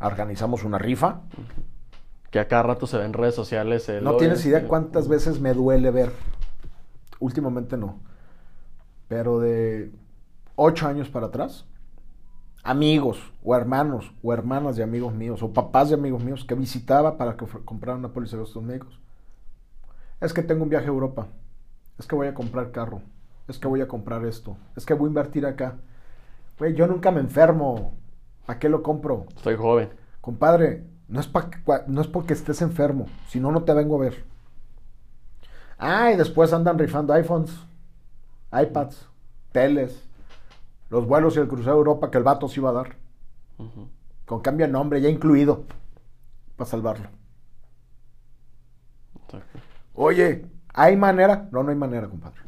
¿Organizamos 0.01 0.65
una 0.65 0.79
rifa? 0.79 1.21
Que 2.31 2.41
a 2.41 2.49
cada 2.49 2.65
rato 2.65 2.87
se 2.87 2.99
ve 2.99 3.05
en 3.05 3.13
redes 3.13 3.35
sociales. 3.35 3.91
no 4.03 4.17
tienes 4.17 4.45
idea 4.47 4.67
cuántas 4.67 5.09
veces 5.09 5.41
me 5.41 5.55
duele 5.55 5.91
ver. 5.91 6.13
Últimamente 7.21 7.77
no. 7.77 8.01
Pero 9.13 9.41
de 9.41 9.93
ocho 10.57 10.89
años 10.89 11.11
para 11.11 11.27
atrás, 11.27 11.67
amigos 12.63 13.31
o 13.45 13.55
hermanos 13.55 14.11
o 14.23 14.33
hermanas 14.33 14.75
de 14.77 14.83
amigos 14.83 15.13
míos 15.13 15.43
o 15.43 15.53
papás 15.53 15.91
de 15.91 15.97
amigos 15.97 16.25
míos 16.25 16.47
que 16.49 16.55
visitaba 16.55 17.19
para 17.19 17.37
que 17.37 17.45
compraran 17.67 17.99
una 17.99 18.15
póliza 18.15 18.39
de 18.39 18.45
estos 18.45 18.63
médicos. 18.63 18.99
Es 20.23 20.33
que 20.33 20.43
tengo 20.43 20.63
un 20.63 20.71
viaje 20.71 20.87
a 20.87 20.89
Europa. 20.89 21.27
Es 21.99 22.07
que 22.07 22.15
voy 22.15 22.27
a 22.27 22.33
comprar 22.33 22.71
carro. 22.71 23.03
Es 23.49 23.59
que 23.59 23.69
voy 23.69 23.83
a 23.83 23.87
comprar 23.87 24.25
esto. 24.25 24.57
Es 24.77 24.87
que 24.87 24.95
voy 24.95 25.09
a 25.09 25.11
invertir 25.11 25.45
acá. 25.45 25.77
Güey, 26.59 26.73
yo 26.73 26.87
nunca 26.87 27.11
me 27.11 27.21
enfermo. 27.21 27.93
¿Para 28.47 28.59
qué 28.59 28.71
lo 28.71 28.83
compro? 28.83 29.27
Estoy 29.37 29.57
joven. 29.57 29.91
Compadre, 30.23 30.87
no 31.07 31.21
es, 31.21 31.31
no 31.87 32.01
es 32.01 32.07
porque 32.07 32.33
estés 32.33 32.63
enfermo. 32.63 33.05
Si 33.29 33.41
no, 33.41 33.53
no 33.53 33.65
te 33.65 33.75
vengo 33.75 33.97
a 33.97 34.05
ver. 34.05 34.25
Ah, 35.77 36.13
y 36.13 36.17
después 36.17 36.51
andan 36.55 36.79
rifando 36.79 37.13
iPhones, 37.13 37.53
iPads, 38.53 39.09
teles, 39.53 40.09
los 40.91 41.07
vuelos 41.07 41.37
y 41.37 41.41
el 41.41 41.49
crucero 41.49 41.73
de 41.73 41.79
Europa 41.79 42.11
que 42.11 42.19
el 42.19 42.25
vato 42.25 42.49
sí 42.49 42.61
iba 42.61 42.71
a 42.71 42.75
dar. 42.75 42.97
Con 44.27 44.41
cambio 44.41 44.67
de 44.67 44.73
nombre 44.73 45.01
ya 45.01 45.09
incluido. 45.09 45.65
Para 46.57 46.69
salvarlo. 46.69 47.09
Oye, 49.95 50.47
¿hay 50.75 50.97
manera? 50.97 51.49
No, 51.51 51.63
no 51.63 51.71
hay 51.71 51.77
manera, 51.77 52.09
compadre. 52.09 52.41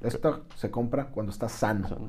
Esto 0.00 0.46
se 0.56 0.70
compra 0.70 1.06
cuando 1.06 1.32
está 1.32 1.48
sano. 1.48 2.08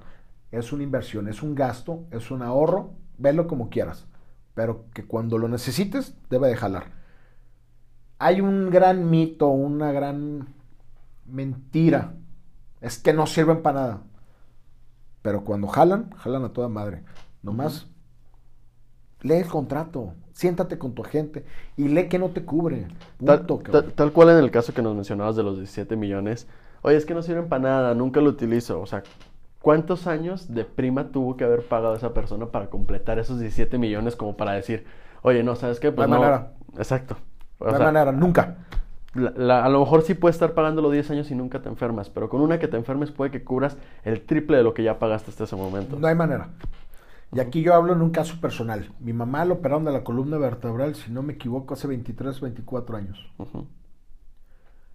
Es 0.51 0.71
una 0.71 0.83
inversión, 0.83 1.27
es 1.27 1.43
un 1.43 1.55
gasto, 1.55 2.05
es 2.11 2.31
un 2.31 2.41
ahorro. 2.41 2.91
Velo 3.17 3.47
como 3.47 3.69
quieras. 3.69 4.07
Pero 4.53 4.85
que 4.93 5.05
cuando 5.05 5.37
lo 5.37 5.47
necesites, 5.47 6.15
debe 6.29 6.47
de 6.47 6.55
jalar. 6.55 6.91
Hay 8.19 8.41
un 8.41 8.69
gran 8.69 9.09
mito, 9.09 9.47
una 9.47 9.91
gran 9.91 10.47
mentira. 11.25 12.15
Es 12.83 12.99
que 12.99 13.13
no 13.13 13.25
sirven 13.25 13.61
para 13.61 13.79
nada. 13.79 14.01
Pero 15.21 15.45
cuando 15.45 15.67
jalan, 15.67 16.11
jalan 16.17 16.43
a 16.43 16.49
toda 16.49 16.67
madre. 16.67 17.03
Nomás 17.41 17.87
lee 19.21 19.35
el 19.35 19.47
contrato, 19.47 20.15
siéntate 20.33 20.77
con 20.77 20.93
tu 20.93 21.01
agente 21.01 21.45
y 21.77 21.87
lee 21.87 22.09
que 22.09 22.19
no 22.19 22.31
te 22.31 22.43
cubre. 22.43 22.87
tal, 23.95 24.11
cual 24.11 24.29
en 24.31 24.37
el 24.37 24.51
caso 24.51 24.73
que 24.73 24.81
nos 24.81 24.95
mencionabas 24.95 25.37
de 25.37 25.43
los 25.43 25.55
17 25.55 25.95
millones. 25.95 26.45
Oye, 26.81 26.97
es 26.97 27.05
que 27.05 27.13
no 27.13 27.21
sirven 27.21 27.47
para 27.47 27.63
nada, 27.63 27.95
nunca 27.95 28.19
lo 28.19 28.29
utilizo. 28.29 28.81
O 28.81 28.85
sea, 28.85 29.03
¿cuántos 29.61 30.05
años 30.05 30.53
de 30.53 30.65
prima 30.65 31.07
tuvo 31.13 31.37
que 31.37 31.45
haber 31.45 31.65
pagado 31.65 31.95
esa 31.95 32.13
persona 32.13 32.47
para 32.47 32.69
completar 32.69 33.17
esos 33.17 33.39
17 33.39 33.77
millones 33.77 34.17
como 34.17 34.35
para 34.35 34.51
decir, 34.51 34.85
oye, 35.21 35.41
no, 35.41 35.55
¿sabes 35.55 35.79
qué? 35.79 35.93
Pues 35.93 36.09
no. 36.09 36.19
manera. 36.19 36.51
Exacto. 36.75 37.15
de 37.61 37.79
manera, 37.79 38.11
nunca. 38.11 38.57
A 39.15 39.69
lo 39.69 39.79
mejor 39.79 40.01
sí 40.01 40.15
puedes 40.15 40.35
estar 40.35 40.53
pagando 40.53 40.81
los 40.81 40.91
10 40.91 41.11
años 41.11 41.31
y 41.31 41.35
nunca 41.35 41.61
te 41.61 41.69
enfermas, 41.69 42.09
pero 42.09 42.29
con 42.29 42.41
una 42.41 42.59
que 42.59 42.67
te 42.67 42.77
enfermes 42.77 43.11
puede 43.11 43.31
que 43.31 43.43
cubras 43.43 43.77
el 44.03 44.21
triple 44.21 44.57
de 44.57 44.63
lo 44.63 44.73
que 44.73 44.83
ya 44.83 44.97
pagaste 44.97 45.29
hasta 45.31 45.43
ese 45.43 45.55
momento. 45.55 45.99
No 45.99 46.07
hay 46.07 46.15
manera. 46.15 46.49
Y 47.31 47.39
aquí 47.39 47.63
yo 47.63 47.73
hablo 47.73 47.93
en 47.93 48.01
un 48.01 48.11
caso 48.11 48.39
personal. 48.39 48.91
Mi 48.99 49.13
mamá 49.13 49.45
lo 49.45 49.55
operaron 49.55 49.85
de 49.85 49.91
la 49.91 50.03
columna 50.03 50.37
vertebral, 50.37 50.95
si 50.95 51.11
no 51.11 51.23
me 51.23 51.33
equivoco, 51.33 51.73
hace 51.73 51.87
23, 51.87 52.41
24 52.41 52.97
años. 52.97 53.31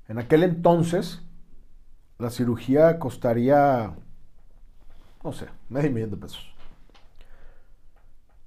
En 0.09 0.19
aquel 0.19 0.43
entonces, 0.45 1.23
la 2.19 2.31
cirugía 2.31 2.99
costaría, 2.99 3.93
no 5.25 5.33
sé, 5.33 5.47
medio 5.69 5.91
millón 5.91 6.11
de 6.11 6.17
pesos. 6.17 6.55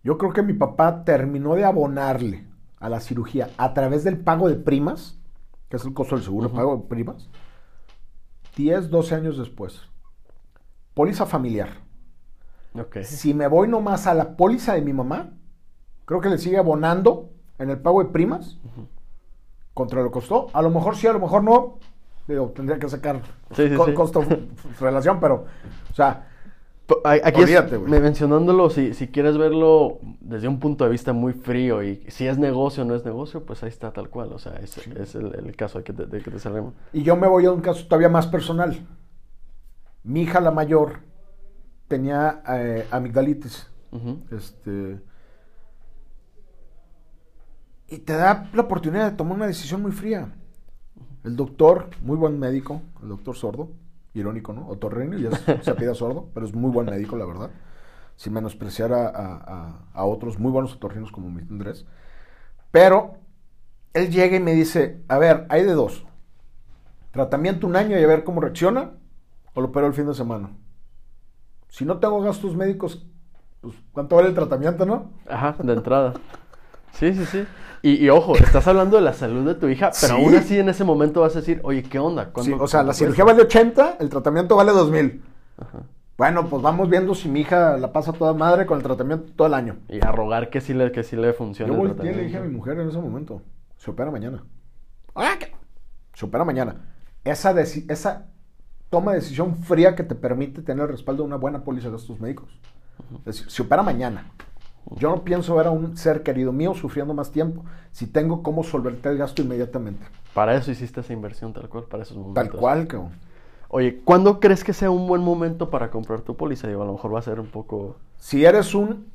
Yo 0.03 0.17
creo 0.17 0.33
que 0.33 0.41
mi 0.41 0.53
papá 0.53 1.03
terminó 1.03 1.55
de 1.55 1.65
abonarle 1.65 2.45
a 2.79 2.89
la 2.89 2.99
cirugía 2.99 3.49
a 3.57 3.73
través 3.73 4.03
del 4.03 4.17
pago 4.17 4.49
de 4.49 4.55
primas, 4.55 5.20
que 5.71 5.77
es 5.77 5.85
el 5.85 5.93
costo 5.95 6.15
del 6.15 6.23
seguro, 6.23 6.51
pago 6.51 6.77
de 6.77 6.83
primas, 6.87 7.29
10, 8.55 8.91
12 8.91 9.15
años 9.15 9.37
después. 9.39 9.81
Póliza 10.93 11.25
familiar 11.25 11.69
si 13.03 13.33
me 13.33 13.47
voy 13.47 13.67
nomás 13.67 14.07
a 14.07 14.13
la 14.13 14.35
póliza 14.37 14.73
de 14.73 14.81
mi 14.81 14.93
mamá, 14.93 15.31
creo 16.05 16.21
que 16.21 16.29
le 16.29 16.37
sigue 16.37 16.57
abonando 16.57 17.29
en 17.59 17.69
el 17.69 17.79
pago 17.79 18.03
de 18.03 18.09
primas 18.09 18.57
contra 19.73 20.01
lo 20.01 20.11
costó. 20.11 20.47
A 20.53 20.61
lo 20.61 20.69
mejor 20.69 20.95
sí, 20.95 21.07
a 21.07 21.13
lo 21.13 21.19
mejor 21.19 21.43
no. 21.43 21.79
Digo, 22.27 22.51
tendría 22.55 22.79
que 22.79 22.87
sacar 22.87 23.21
costo 23.93 24.23
relación, 24.79 25.19
pero, 25.19 25.45
o 25.91 25.93
sea, 25.93 26.30
Aquí 27.03 27.41
mencionándolo, 27.87 28.69
si, 28.69 28.93
si 28.93 29.07
quieres 29.07 29.37
verlo 29.37 29.99
desde 30.19 30.47
un 30.47 30.59
punto 30.59 30.83
de 30.83 30.91
vista 30.91 31.13
muy 31.13 31.33
frío 31.33 31.83
y 31.83 32.03
si 32.07 32.27
es 32.27 32.37
negocio 32.37 32.83
o 32.83 32.85
no 32.85 32.95
es 32.95 33.05
negocio, 33.05 33.45
pues 33.45 33.63
ahí 33.63 33.69
está 33.69 33.91
tal 33.91 34.09
cual. 34.09 34.33
O 34.33 34.39
sea, 34.39 34.55
es, 34.57 34.77
es 34.77 35.15
el, 35.15 35.55
caso 35.55 35.79
de 35.79 35.83
que, 35.83 35.93
te, 35.93 36.05
de 36.05 36.21
que 36.21 36.31
te 36.31 36.39
salgamos. 36.39 36.73
Y 36.93 37.03
yo 37.03 37.15
me 37.15 37.27
voy 37.27 37.45
a 37.45 37.51
un 37.51 37.61
caso 37.61 37.85
todavía 37.85 38.09
más 38.09 38.27
personal. 38.27 38.87
Mi 40.03 40.21
hija, 40.21 40.41
la 40.41 40.51
mayor, 40.51 40.99
tenía 41.87 42.41
eh, 42.47 42.87
amigdalitis. 42.91 43.67
Este. 44.31 45.01
Y 47.89 47.97
te 47.97 48.13
da 48.13 48.49
la 48.53 48.61
oportunidad 48.61 49.11
de 49.11 49.17
tomar 49.17 49.35
una 49.35 49.47
decisión 49.47 49.81
muy 49.81 49.91
fría. 49.91 50.33
El 51.23 51.35
doctor, 51.35 51.89
muy 52.01 52.15
buen 52.15 52.39
médico, 52.39 52.81
el 53.03 53.09
doctor 53.09 53.35
sordo, 53.35 53.69
irónico, 54.13 54.53
¿no? 54.53 54.67
Otorrino, 54.67 55.17
y 55.17 55.29
se 55.61 55.75
pide 55.75 55.93
sordo, 55.95 56.29
pero 56.33 56.45
es 56.45 56.53
muy 56.53 56.71
buen 56.71 56.87
médico, 56.87 57.15
la 57.15 57.25
verdad. 57.25 57.51
Sin 58.15 58.33
menospreciar 58.33 58.93
a, 58.93 59.85
a, 59.93 60.05
otros 60.05 60.37
muy 60.37 60.51
buenos 60.51 60.73
otorrinos 60.73 61.11
como 61.11 61.29
mi 61.29 61.41
Andrés. 61.41 61.85
Pero 62.71 63.15
él 63.93 64.11
llega 64.11 64.35
y 64.35 64.39
me 64.39 64.53
dice: 64.53 65.01
A 65.07 65.17
ver, 65.17 65.47
hay 65.49 65.63
de 65.63 65.73
dos. 65.73 66.05
Tratamiento 67.11 67.65
un 67.65 67.75
año 67.75 67.99
y 67.99 68.03
a 68.03 68.07
ver 68.07 68.23
cómo 68.23 68.41
reacciona, 68.41 68.91
o 69.53 69.61
lo 69.61 69.67
opero 69.67 69.87
el 69.87 69.93
fin 69.93 70.07
de 70.07 70.13
semana 70.13 70.51
si 71.71 71.85
no 71.85 71.97
tengo 71.97 72.21
gastos 72.21 72.55
médicos, 72.55 73.03
pues 73.61 73.73
¿cuánto 73.93 74.17
vale 74.17 74.27
el 74.27 74.35
tratamiento, 74.35 74.85
no? 74.85 75.11
Ajá, 75.27 75.55
de 75.63 75.73
entrada. 75.73 76.13
Sí, 76.93 77.13
sí, 77.13 77.25
sí. 77.25 77.45
Y, 77.83 78.09
ojo, 78.09 78.35
estás 78.35 78.67
hablando 78.67 78.97
de 78.97 79.01
la 79.01 79.13
salud 79.13 79.45
de 79.45 79.55
tu 79.55 79.67
hija, 79.67 79.89
pero 79.99 80.13
aún 80.13 80.35
así 80.35 80.59
en 80.59 80.69
ese 80.69 80.83
momento 80.83 81.21
vas 81.21 81.35
a 81.35 81.39
decir, 81.39 81.61
oye, 81.63 81.81
¿qué 81.81 81.97
onda? 81.97 82.31
Sí, 82.41 82.53
o 82.57 82.67
sea, 82.67 82.83
la 82.83 82.93
cirugía 82.93 83.23
vale 83.23 83.41
80, 83.41 83.97
el 83.99 84.09
tratamiento 84.09 84.55
vale 84.55 84.71
2000. 84.71 85.23
Ajá. 85.57 85.79
Bueno, 86.21 86.47
pues 86.47 86.61
vamos 86.61 86.87
viendo 86.87 87.15
si 87.15 87.27
mi 87.27 87.39
hija 87.41 87.77
la 87.77 87.91
pasa 87.91 88.13
toda 88.13 88.35
madre 88.35 88.67
con 88.67 88.77
el 88.77 88.83
tratamiento 88.83 89.33
todo 89.35 89.47
el 89.47 89.55
año. 89.55 89.77
Y 89.89 90.05
a 90.05 90.11
rogar 90.11 90.51
que 90.51 90.61
sí 90.61 90.75
le, 90.75 90.91
que 90.91 91.01
sí 91.01 91.15
le 91.15 91.33
funcione. 91.33 91.73
Yo 91.73 91.79
volteé 91.79 92.11
y 92.11 92.15
le 92.15 92.23
dije 92.25 92.37
a 92.37 92.41
mi 92.41 92.49
mujer 92.49 92.77
en 92.77 92.89
ese 92.89 92.99
momento, 92.99 93.41
se 93.77 93.89
opera 93.89 94.11
mañana. 94.11 94.43
¡Ah! 95.15 95.33
Se 96.13 96.25
opera 96.27 96.45
mañana. 96.45 96.75
Esa, 97.23 97.59
esa 97.59 98.27
toma 98.91 99.13
decisión 99.13 99.55
fría 99.55 99.95
que 99.95 100.03
te 100.03 100.13
permite 100.13 100.61
tener 100.61 100.83
el 100.83 100.91
respaldo 100.91 101.23
de 101.23 101.27
una 101.27 101.37
buena 101.37 101.63
póliza 101.63 101.87
de 101.87 101.93
gastos 101.93 102.19
médicos. 102.19 102.49
Es 103.19 103.25
decir, 103.25 103.49
se 103.49 103.63
opera 103.63 103.81
mañana. 103.81 104.31
Yo 104.95 105.09
no 105.09 105.23
pienso 105.23 105.55
ver 105.55 105.67
a 105.67 105.71
un 105.71 105.95
ser 105.97 106.23
querido 106.23 106.51
mío 106.51 106.73
sufriendo 106.73 107.13
más 107.13 107.31
tiempo 107.31 107.63
si 107.91 108.07
tengo 108.07 108.43
cómo 108.43 108.63
solventar 108.63 109.13
el 109.13 109.17
gasto 109.17 109.41
inmediatamente. 109.41 110.05
Para 110.33 110.55
eso 110.55 110.71
hiciste 110.71 111.01
esa 111.01 111.13
inversión, 111.13 111.53
tal 111.53 111.69
cual, 111.69 111.85
para 111.85 112.03
esos 112.03 112.17
momentos. 112.17 112.43
Tal 112.43 112.51
cual, 112.51 112.87
cabrón. 112.87 113.11
Oye, 113.69 114.01
¿cuándo 114.03 114.39
crees 114.39 114.63
que 114.63 114.73
sea 114.73 114.91
un 114.91 115.07
buen 115.07 115.21
momento 115.21 115.69
para 115.69 115.89
comprar 115.91 116.21
tu 116.21 116.35
póliza? 116.35 116.67
Digo, 116.67 116.83
a 116.83 116.85
lo 116.85 116.93
mejor 116.93 117.13
va 117.13 117.19
a 117.19 117.23
ser 117.23 117.39
un 117.39 117.47
poco... 117.47 117.95
Si 118.17 118.43
eres 118.43 118.75
un 118.75 119.07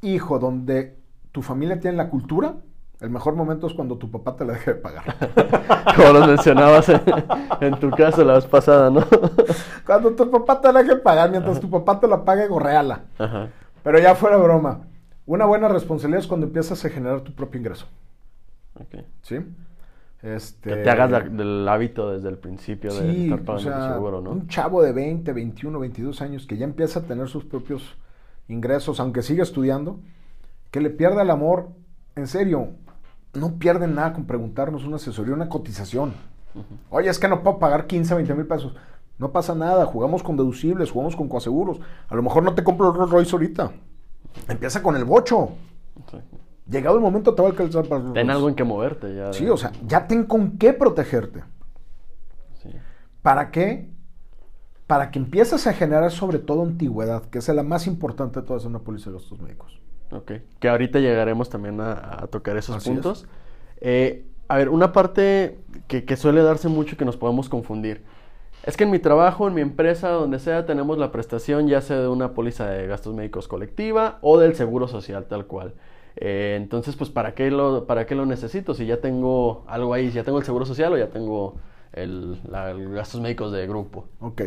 hijo 0.00 0.38
donde 0.38 0.96
tu 1.32 1.42
familia 1.42 1.78
tiene 1.80 1.98
la 1.98 2.08
cultura, 2.08 2.54
el 3.00 3.10
mejor 3.10 3.34
momento 3.34 3.66
es 3.66 3.74
cuando 3.74 3.98
tu 3.98 4.10
papá 4.10 4.36
te 4.36 4.46
la 4.46 4.54
deje 4.54 4.74
de 4.74 4.80
pagar. 4.80 5.04
Como 5.96 6.12
lo 6.12 6.26
mencionabas 6.26 6.88
en, 6.88 7.02
en, 7.60 7.78
tu 7.78 7.90
caso 7.90 8.24
la 8.24 8.34
vez 8.34 8.46
pasada, 8.46 8.88
¿no? 8.88 9.04
cuando 9.84 10.12
tu 10.12 10.30
papá 10.30 10.60
te 10.60 10.72
la 10.72 10.80
deje 10.80 10.94
de 10.94 11.00
pagar, 11.02 11.30
mientras 11.30 11.60
tu 11.60 11.68
papá 11.68 12.00
te 12.00 12.08
la 12.08 12.24
pague, 12.24 12.46
gorreala. 12.46 13.02
Ajá. 13.18 13.48
Pero 13.82 13.98
ya 13.98 14.14
fuera 14.14 14.38
broma. 14.38 14.80
Una 15.26 15.46
buena 15.46 15.68
responsabilidad 15.68 16.20
es 16.20 16.26
cuando 16.26 16.46
empiezas 16.46 16.84
a 16.84 16.88
generar 16.90 17.22
tu 17.22 17.32
propio 17.32 17.58
ingreso. 17.58 17.86
Ok. 18.78 19.02
¿Sí? 19.22 19.36
Este... 20.22 20.70
Que 20.70 20.76
te 20.76 20.90
hagas 20.90 21.10
la- 21.10 21.20
del 21.20 21.68
hábito 21.68 22.10
desde 22.10 22.28
el 22.28 22.38
principio 22.38 22.92
de 22.94 23.24
estar 23.24 23.40
o 23.40 23.44
pagando 23.44 23.70
sea, 23.70 23.88
tu 23.88 23.94
seguro, 23.94 24.20
¿no? 24.20 24.30
un 24.30 24.48
chavo 24.48 24.82
de 24.82 24.92
20, 24.92 25.32
21, 25.32 25.78
22 25.78 26.22
años 26.22 26.46
que 26.46 26.56
ya 26.56 26.64
empieza 26.64 27.00
a 27.00 27.02
tener 27.02 27.28
sus 27.28 27.44
propios 27.44 27.96
ingresos, 28.48 29.00
aunque 29.00 29.22
siga 29.22 29.42
estudiando, 29.42 30.00
que 30.70 30.80
le 30.80 30.90
pierda 30.90 31.22
el 31.22 31.30
amor, 31.30 31.68
en 32.16 32.26
serio, 32.26 32.70
no 33.34 33.58
pierden 33.58 33.94
nada 33.94 34.12
con 34.12 34.24
preguntarnos 34.26 34.84
una 34.84 34.96
asesoría, 34.96 35.34
una 35.34 35.48
cotización. 35.48 36.14
Oye, 36.90 37.08
es 37.10 37.18
que 37.18 37.28
no 37.28 37.42
puedo 37.42 37.58
pagar 37.58 37.86
15, 37.86 38.14
20 38.14 38.34
mil 38.34 38.46
pesos. 38.46 38.74
No 39.18 39.30
pasa 39.32 39.54
nada, 39.54 39.86
jugamos 39.86 40.22
con 40.22 40.36
deducibles, 40.36 40.90
jugamos 40.90 41.16
con 41.16 41.28
coaseguros. 41.28 41.80
A 42.08 42.14
lo 42.14 42.22
mejor 42.22 42.42
no 42.44 42.54
te 42.54 42.64
compro 42.64 42.90
el 42.90 42.94
Rolls 42.96 43.10
Royce 43.12 43.32
ahorita. 43.32 43.72
Empieza 44.48 44.82
con 44.82 44.96
el 44.96 45.04
bocho. 45.04 45.50
Sí. 46.10 46.18
Llegado 46.68 46.96
el 46.96 47.02
momento 47.02 47.34
te 47.34 47.42
va 47.42 47.48
a 47.48 47.50
alcanzar 47.50 47.86
para 47.86 48.12
Ten 48.12 48.30
algo 48.30 48.48
en 48.48 48.54
que 48.54 48.64
moverte 48.64 49.14
ya. 49.14 49.32
Sí, 49.32 49.48
o 49.48 49.56
sea, 49.56 49.72
ya 49.86 50.06
ten 50.06 50.24
con 50.24 50.58
qué 50.58 50.72
protegerte. 50.72 51.44
Sí. 52.62 52.70
¿Para 53.22 53.50
qué? 53.50 53.90
Para 54.86 55.10
que 55.10 55.18
empieces 55.18 55.66
a 55.66 55.72
generar 55.72 56.10
sobre 56.10 56.38
todo 56.38 56.62
antigüedad, 56.62 57.24
que 57.26 57.38
es 57.38 57.48
la 57.48 57.62
más 57.62 57.86
importante 57.86 58.40
de 58.40 58.46
todas 58.46 58.64
en 58.64 58.70
una 58.70 58.80
póliza 58.80 59.10
de 59.10 59.16
gastos 59.16 59.40
médicos. 59.40 59.80
Ok. 60.10 60.32
Que 60.58 60.68
ahorita 60.68 61.00
llegaremos 61.00 61.48
también 61.50 61.80
a, 61.80 62.24
a 62.24 62.26
tocar 62.28 62.56
esos 62.56 62.76
Así 62.76 62.90
puntos. 62.90 63.26
Eh, 63.80 64.26
a 64.48 64.56
ver, 64.56 64.68
una 64.68 64.92
parte 64.92 65.58
que, 65.86 66.04
que 66.04 66.16
suele 66.16 66.42
darse 66.42 66.68
mucho 66.68 66.94
y 66.94 66.98
que 66.98 67.04
nos 67.04 67.16
podemos 67.16 67.48
confundir. 67.48 68.04
Es 68.64 68.78
que 68.78 68.84
en 68.84 68.90
mi 68.90 68.98
trabajo, 68.98 69.46
en 69.46 69.52
mi 69.52 69.60
empresa, 69.60 70.08
donde 70.08 70.38
sea, 70.38 70.64
tenemos 70.64 70.96
la 70.96 71.12
prestación 71.12 71.68
ya 71.68 71.82
sea 71.82 72.00
de 72.00 72.08
una 72.08 72.32
póliza 72.32 72.66
de 72.66 72.86
gastos 72.86 73.14
médicos 73.14 73.46
colectiva 73.46 74.18
o 74.22 74.38
del 74.38 74.54
seguro 74.54 74.88
social 74.88 75.26
tal 75.26 75.46
cual. 75.46 75.74
Eh, 76.16 76.54
entonces, 76.56 76.96
pues, 76.96 77.10
¿para 77.10 77.34
qué, 77.34 77.50
lo, 77.50 77.86
¿para 77.86 78.06
qué 78.06 78.14
lo 78.14 78.24
necesito? 78.24 78.72
Si 78.72 78.86
ya 78.86 79.02
tengo 79.02 79.64
algo 79.68 79.92
ahí, 79.92 80.08
si 80.08 80.14
ya 80.14 80.24
tengo 80.24 80.38
el 80.38 80.44
seguro 80.44 80.64
social 80.64 80.94
o 80.94 80.96
ya 80.98 81.10
tengo 81.10 81.56
el, 81.92 82.40
gastos 82.48 83.20
médicos 83.20 83.52
de 83.52 83.66
grupo. 83.66 84.08
Ok, 84.20 84.42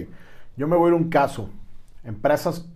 yo 0.56 0.68
me 0.68 0.76
voy 0.78 0.92
a 0.92 0.96
un 0.96 1.10
caso. 1.10 1.50
Empresas, 2.04 2.68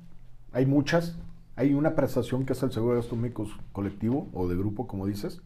hay 0.51 0.67
muchas. 0.67 1.17
Hay 1.55 1.73
una 1.73 1.95
prestación 1.95 2.45
que 2.45 2.53
es 2.53 2.61
el 2.61 2.71
seguro 2.71 2.93
de 2.93 3.01
gastos 3.01 3.17
médicos 3.17 3.49
colectivo 3.71 4.27
o 4.33 4.47
de 4.47 4.55
grupo, 4.55 4.87
como 4.87 5.07
dices. 5.07 5.41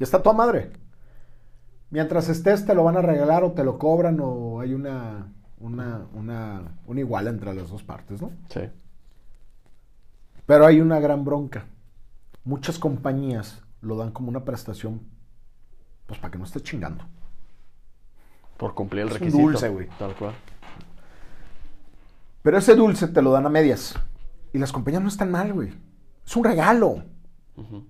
Y 0.00 0.02
está 0.02 0.20
toda 0.22 0.34
madre. 0.34 0.72
Mientras 1.94 2.28
estés, 2.28 2.66
te 2.66 2.74
lo 2.74 2.82
van 2.82 2.96
a 2.96 3.02
regalar 3.02 3.44
o 3.44 3.52
te 3.52 3.62
lo 3.62 3.78
cobran 3.78 4.18
o 4.20 4.58
hay 4.58 4.74
una, 4.74 5.28
una, 5.60 6.04
una, 6.12 6.62
una 6.88 6.98
iguala 6.98 7.30
entre 7.30 7.54
las 7.54 7.70
dos 7.70 7.84
partes, 7.84 8.20
¿no? 8.20 8.32
Sí. 8.48 8.62
Pero 10.44 10.66
hay 10.66 10.80
una 10.80 10.98
gran 10.98 11.24
bronca. 11.24 11.66
Muchas 12.42 12.80
compañías 12.80 13.62
lo 13.80 13.96
dan 13.96 14.10
como 14.10 14.28
una 14.28 14.44
prestación, 14.44 15.02
pues 16.08 16.18
para 16.18 16.32
que 16.32 16.38
no 16.38 16.44
estés 16.44 16.64
chingando. 16.64 17.04
Por 18.56 18.74
cumplir 18.74 19.02
el 19.02 19.08
Es 19.10 19.14
un 19.14 19.20
requisito. 19.20 19.42
dulce, 19.44 19.68
güey. 19.68 19.88
Tal 19.96 20.16
cual. 20.16 20.34
Pero 22.42 22.58
ese 22.58 22.74
dulce 22.74 23.06
te 23.06 23.22
lo 23.22 23.30
dan 23.30 23.46
a 23.46 23.50
medias. 23.50 23.94
Y 24.52 24.58
las 24.58 24.72
compañías 24.72 25.00
no 25.00 25.08
están 25.08 25.30
mal, 25.30 25.52
güey. 25.52 25.72
Es 26.26 26.34
un 26.34 26.42
regalo. 26.42 27.04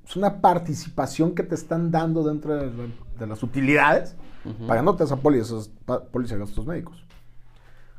Es 0.05 0.15
una 0.17 0.41
participación 0.43 1.35
que 1.35 1.43
te 1.43 1.55
están 1.55 1.91
dando 1.91 2.23
dentro 2.23 2.55
de, 2.55 2.67
la- 2.67 3.19
de 3.19 3.27
las 3.27 3.43
utilidades, 3.43 4.15
Ujú. 4.45 4.67
pagándote 4.67 5.05
esa 5.05 5.17
póliza, 5.17 5.55
póliza 6.13 6.35
de 6.35 6.41
gastos 6.41 6.67
médicos. 6.67 7.03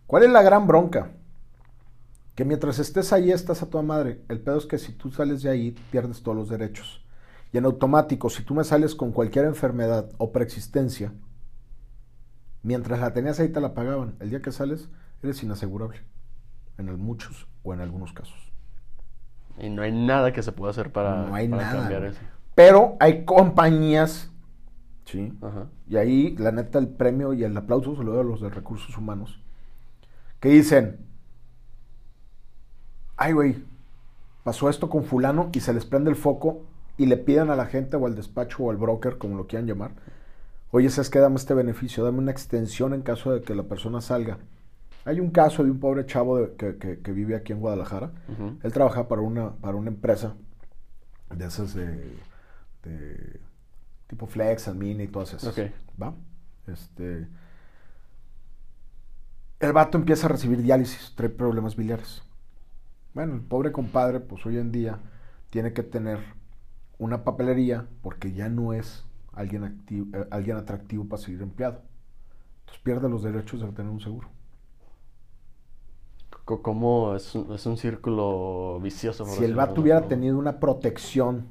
¿Cuál 0.05 0.23
es 0.23 0.29
la 0.29 0.43
gran 0.43 0.67
bronca? 0.67 1.11
Que 2.35 2.45
mientras 2.45 2.77
estés 2.77 3.11
ahí 3.13 3.31
estás 3.31 3.63
a 3.63 3.69
toda 3.69 3.83
madre. 3.83 4.21
El 4.29 4.41
pedo 4.41 4.57
es 4.57 4.65
que 4.67 4.77
si 4.77 4.91
tú 4.93 5.09
sales 5.11 5.41
de 5.41 5.49
ahí, 5.49 5.71
pierdes 5.91 6.21
todos 6.21 6.37
los 6.37 6.49
derechos. 6.49 7.01
Y 7.51 7.57
en 7.57 7.65
automático, 7.65 8.29
si 8.29 8.43
tú 8.43 8.53
me 8.53 8.63
sales 8.63 8.93
con 8.93 9.11
cualquier 9.11 9.45
enfermedad 9.45 10.09
o 10.17 10.31
preexistencia, 10.31 11.13
mientras 12.61 12.99
la 12.99 13.13
tenías 13.13 13.39
ahí 13.39 13.49
te 13.49 13.61
la 13.61 13.73
pagaban. 13.73 14.15
El 14.19 14.29
día 14.29 14.41
que 14.41 14.51
sales, 14.51 14.89
eres 15.23 15.41
inasegurable. 15.43 16.01
En 16.77 16.89
el- 16.89 16.97
muchos 16.97 17.47
o 17.63 17.73
en 17.73 17.79
algunos 17.79 18.11
casos. 18.13 18.44
Y 19.59 19.69
no 19.69 19.81
hay 19.83 19.91
nada 19.91 20.33
que 20.33 20.43
se 20.43 20.51
pueda 20.51 20.71
hacer 20.71 20.91
para, 20.91 21.25
no 21.25 21.35
hay 21.35 21.47
para 21.47 21.63
nada. 21.63 21.79
cambiar 21.79 22.05
eso. 22.05 22.19
Pero 22.55 22.97
hay 22.99 23.25
compañías, 23.25 24.31
¿sí? 25.05 25.33
Ajá. 25.41 25.67
Y 25.87 25.97
ahí, 25.97 26.35
la 26.37 26.51
neta, 26.51 26.79
el 26.79 26.87
premio 26.87 27.33
y 27.33 27.43
el 27.43 27.55
aplauso 27.55 27.95
se 27.95 28.03
lo 28.03 28.11
doy 28.13 28.21
a 28.21 28.23
los 28.23 28.41
de 28.41 28.49
recursos 28.49 28.97
humanos. 28.97 29.39
Que 30.39 30.49
dicen, 30.49 30.97
ay, 33.17 33.33
güey, 33.33 33.63
pasó 34.43 34.69
esto 34.69 34.89
con 34.89 35.03
fulano 35.03 35.49
y 35.53 35.59
se 35.59 35.73
les 35.73 35.85
prende 35.85 36.09
el 36.09 36.15
foco 36.15 36.63
y 36.97 37.05
le 37.07 37.17
piden 37.17 37.49
a 37.49 37.55
la 37.55 37.65
gente 37.65 37.97
o 37.97 38.05
al 38.05 38.15
despacho 38.15 38.63
o 38.63 38.71
al 38.71 38.77
broker, 38.77 39.17
como 39.17 39.37
lo 39.37 39.47
quieran 39.47 39.67
llamar, 39.67 39.91
oye, 40.71 40.89
¿sabes 40.89 41.09
qué? 41.09 41.19
Dame 41.19 41.35
este 41.35 41.53
beneficio, 41.53 42.03
dame 42.03 42.19
una 42.19 42.31
extensión 42.31 42.93
en 42.93 43.01
caso 43.01 43.31
de 43.33 43.41
que 43.41 43.55
la 43.55 43.63
persona 43.63 44.01
salga. 44.01 44.37
Hay 45.05 45.19
un 45.19 45.29
caso 45.31 45.63
de 45.63 45.71
un 45.71 45.79
pobre 45.79 46.05
chavo 46.05 46.37
de- 46.39 46.55
que, 46.55 46.77
que- 46.77 46.99
que 46.99 47.11
vive 47.11 47.35
aquí 47.35 47.53
en 47.53 47.59
Guadalajara. 47.59 48.11
Él 48.63 48.73
trabaja 48.73 49.07
para 49.07 49.21
una, 49.21 49.51
para 49.55 49.75
una 49.77 49.89
empresa 49.89 50.35
de 51.33 51.45
esas 51.45 51.73
de, 51.75 52.11
de 52.83 53.39
tipo 54.07 54.25
Flex, 54.27 54.67
Almina 54.67 55.03
y 55.03 55.07
todas 55.07 55.33
esas. 55.33 55.57
Ok. 55.57 55.71
¿Va? 56.01 56.13
Este, 56.67 57.27
el 59.59 59.73
vato 59.73 59.97
empieza 59.97 60.27
a 60.27 60.29
recibir 60.29 60.61
diálisis, 60.61 61.13
trae 61.15 61.29
problemas 61.29 61.75
biliares. 61.75 62.21
Bueno, 63.13 63.33
el 63.35 63.41
pobre 63.41 63.71
compadre, 63.71 64.19
pues 64.19 64.45
hoy 64.45 64.57
en 64.57 64.71
día 64.71 64.99
tiene 65.49 65.71
que 65.73 65.83
tener 65.83 66.19
una 66.97 67.23
papelería 67.23 67.87
porque 68.01 68.33
ya 68.33 68.49
no 68.49 68.73
es 68.73 69.05
alguien, 69.33 69.63
activo, 69.63 70.17
eh, 70.17 70.27
alguien 70.31 70.57
atractivo 70.57 71.05
para 71.07 71.21
seguir 71.21 71.41
empleado. 71.41 71.81
Entonces 72.61 72.83
pierde 72.83 73.09
los 73.09 73.23
derechos 73.23 73.61
de 73.61 73.67
tener 73.71 73.91
un 73.91 74.01
seguro. 74.01 74.29
¿Cómo 76.45 77.15
es 77.15 77.33
un, 77.33 77.51
es 77.53 77.65
un 77.65 77.77
círculo 77.77 78.79
vicioso? 78.81 79.25
Si 79.25 79.43
el 79.43 79.55
vato 79.55 79.81
hubiera 79.81 80.07
tenido 80.07 80.37
una 80.37 80.59
protección 80.59 81.47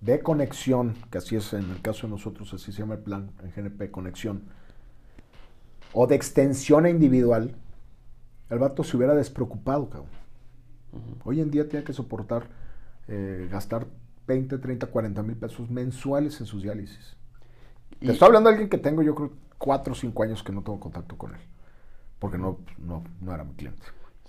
de 0.00 0.20
conexión, 0.20 0.94
que 1.10 1.18
así 1.18 1.36
es 1.36 1.52
en 1.52 1.70
el 1.70 1.82
caso 1.82 2.06
de 2.06 2.12
nosotros, 2.12 2.52
así 2.54 2.72
se 2.72 2.78
llama 2.80 2.94
el 2.94 3.00
plan 3.00 3.30
en 3.42 3.50
GNP, 3.52 3.90
conexión, 3.90 4.44
o 5.92 6.06
de 6.06 6.14
extensión 6.14 6.86
a 6.86 6.90
individual, 6.90 7.54
el 8.48 8.58
vato 8.58 8.84
se 8.84 8.96
hubiera 8.96 9.14
despreocupado, 9.14 9.90
cabrón. 9.90 10.10
Hoy 11.24 11.40
en 11.40 11.50
día 11.50 11.68
tiene 11.68 11.84
que 11.84 11.92
soportar 11.92 12.48
eh, 13.08 13.48
gastar 13.50 13.86
20, 14.26 14.58
30, 14.58 14.86
40 14.86 15.22
mil 15.22 15.36
pesos 15.36 15.70
mensuales 15.70 16.40
en 16.40 16.46
sus 16.46 16.62
diálisis. 16.62 17.16
Y- 18.00 18.06
Te 18.06 18.12
estoy 18.12 18.26
hablando 18.26 18.48
de 18.48 18.54
alguien 18.54 18.70
que 18.70 18.78
tengo, 18.78 19.02
yo 19.02 19.14
creo, 19.14 19.32
4 19.58 19.92
o 19.92 19.96
5 19.96 20.22
años 20.22 20.42
que 20.42 20.52
no 20.52 20.62
tengo 20.62 20.80
contacto 20.80 21.18
con 21.18 21.34
él. 21.34 21.40
Porque 22.18 22.38
no, 22.38 22.58
no, 22.78 23.04
no 23.20 23.34
era 23.34 23.44
mi 23.44 23.54
cliente. 23.54 23.82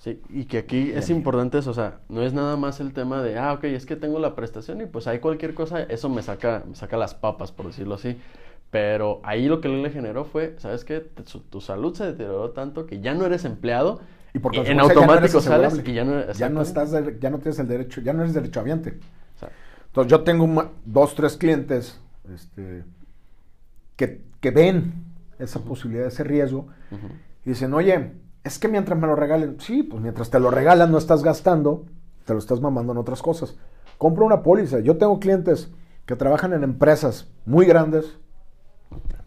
Sí, 0.03 0.21
y 0.29 0.43
que 0.45 0.57
aquí 0.57 0.91
es 0.93 1.09
importante 1.09 1.59
eso, 1.59 1.71
o 1.71 1.73
sea, 1.73 1.99
no 2.09 2.23
es 2.23 2.33
nada 2.33 2.57
más 2.57 2.81
el 2.81 2.91
tema 2.91 3.23
de, 3.23 3.37
ah, 3.39 3.53
ok, 3.53 3.63
es 3.63 3.85
que 3.85 3.95
tengo 3.95 4.19
la 4.19 4.35
prestación 4.35 4.81
y 4.81 4.85
pues 4.85 5.07
hay 5.07 5.19
cualquier 5.19 5.53
cosa, 5.53 5.81
eso 5.83 6.09
me 6.09 6.21
saca, 6.21 6.61
me 6.67 6.75
saca 6.75 6.97
las 6.97 7.15
papas, 7.15 7.53
por 7.53 7.67
decirlo 7.67 7.95
así. 7.95 8.17
Pero 8.69 9.21
ahí 9.23 9.47
lo 9.47 9.61
que 9.61 9.69
le 9.69 9.89
generó 9.91 10.25
fue, 10.25 10.55
¿sabes 10.57 10.83
qué? 10.83 10.99
Tu 10.99 11.61
salud 11.61 11.95
se 11.95 12.03
deterioró 12.05 12.49
tanto 12.49 12.85
que 12.85 12.99
ya 12.99 13.13
no 13.13 13.25
eres 13.25 13.45
empleado 13.45 14.01
Y 14.33 14.39
por 14.39 14.51
en 14.53 14.57
consecuencia 14.77 14.93
ya 14.93 15.07
no 15.07 15.13
automático 15.13 15.39
sales 15.39 15.81
y 15.87 15.93
ya 15.93 16.03
no, 16.03 16.33
ya 16.33 16.49
no 16.49 16.61
estás 16.61 16.91
de- 16.91 17.17
ya 17.21 17.29
no 17.29 17.37
tienes 17.37 17.59
el 17.59 17.67
derecho, 17.69 18.01
ya 18.01 18.11
no 18.11 18.23
eres 18.23 18.33
derechohabiente. 18.33 18.99
O 19.37 19.39
sea, 19.39 19.49
Entonces 19.85 20.11
yo 20.11 20.21
tengo 20.23 20.71
dos, 20.83 21.15
tres 21.15 21.37
clientes 21.37 21.97
este, 22.33 22.83
que, 23.95 24.21
que 24.41 24.51
ven 24.51 24.93
esa 25.39 25.59
posibilidad, 25.59 26.07
ese 26.07 26.23
riesgo, 26.23 26.67
y 27.45 27.49
dicen, 27.49 27.73
oye, 27.73 28.11
es 28.43 28.59
que 28.59 28.67
mientras 28.67 28.99
me 28.99 29.07
lo 29.07 29.15
regalen, 29.15 29.59
sí, 29.59 29.83
pues 29.83 30.01
mientras 30.01 30.29
te 30.29 30.39
lo 30.39 30.51
regalan 30.51 30.91
no 30.91 30.97
estás 30.97 31.23
gastando, 31.23 31.85
te 32.25 32.33
lo 32.33 32.39
estás 32.39 32.59
mamando 32.59 32.91
en 32.91 32.97
otras 32.97 33.21
cosas. 33.21 33.57
Compra 33.97 34.25
una 34.25 34.43
póliza. 34.43 34.79
Yo 34.79 34.97
tengo 34.97 35.19
clientes 35.19 35.71
que 36.05 36.15
trabajan 36.15 36.53
en 36.53 36.63
empresas 36.63 37.29
muy 37.45 37.65
grandes, 37.65 38.17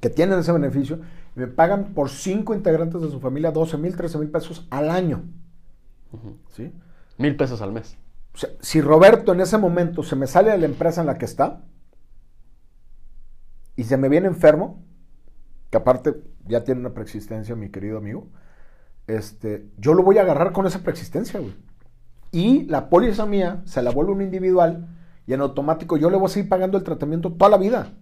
que 0.01 0.11
tienen 0.11 0.39
ese 0.39 0.53
beneficio, 0.53 1.01
y 1.35 1.41
me 1.41 1.47
pagan 1.47 1.95
por 1.95 2.11
cinco 2.11 2.55
integrantes 2.55 3.01
de 3.01 3.11
su 3.11 3.21
familia 3.21 3.51
12 3.53 3.79
mil, 3.79 3.97
13 3.97 4.19
mil 4.19 4.31
pesos 4.31 4.67
al 4.71 4.91
año. 4.91 5.23
¿Sí? 6.53 6.73
Mil 7.17 7.37
pesos 7.37 7.63
al 7.63 7.73
mes. 7.73 7.97
O 8.35 8.39
sea, 8.39 8.51
si 8.61 8.83
Roberto 8.83 9.33
en 9.33 9.41
ese 9.41 9.57
momento 9.57 10.03
se 10.03 10.15
me 10.15 10.27
sale 10.27 10.51
de 10.51 10.59
la 10.59 10.67
empresa 10.67 11.01
en 11.01 11.07
la 11.07 11.17
que 11.17 11.25
está 11.25 11.63
y 13.77 13.85
se 13.85 13.97
me 13.97 14.11
viene 14.11 14.29
enfermo, 14.29 14.85
que 15.71 15.79
aparte 15.79 16.23
ya 16.47 16.65
tiene 16.65 16.81
una 16.81 16.93
preexistencia, 16.93 17.57
mi 17.57 17.71
querido 17.71 17.97
amigo, 17.97 18.29
este, 19.07 19.69
yo 19.79 19.95
lo 19.95 20.03
voy 20.03 20.19
a 20.19 20.23
agarrar 20.23 20.53
con 20.53 20.67
esa 20.67 20.81
preexistencia, 20.81 21.41
güey. 21.41 21.55
Y 22.33 22.65
la 22.65 22.89
póliza 22.89 23.27
mía 23.27 23.63
se 23.65 23.83
la 23.83 23.91
vuelve 23.91 24.13
un 24.13 24.23
individual 24.23 24.89
y 25.27 25.33
en 25.33 25.41
automático 25.41 25.97
yo 25.97 26.11
le 26.11 26.17
voy 26.17 26.27
a 26.27 26.29
seguir 26.29 26.49
pagando 26.49 26.77
el 26.77 26.85
tratamiento 26.85 27.33
toda 27.33 27.51
la 27.51 27.57
vida. 27.57 27.93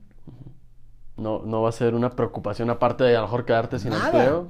No, 1.17 1.43
no 1.45 1.63
va 1.63 1.69
a 1.69 1.73
ser 1.73 1.95
una 1.95 2.11
preocupación 2.11 2.71
aparte 2.71 3.05
de 3.05 3.17
a 3.17 3.21
lo 3.21 3.27
mejor 3.27 3.45
quedarte 3.45 3.79
sin 3.79 3.93
empleo. 3.93 4.49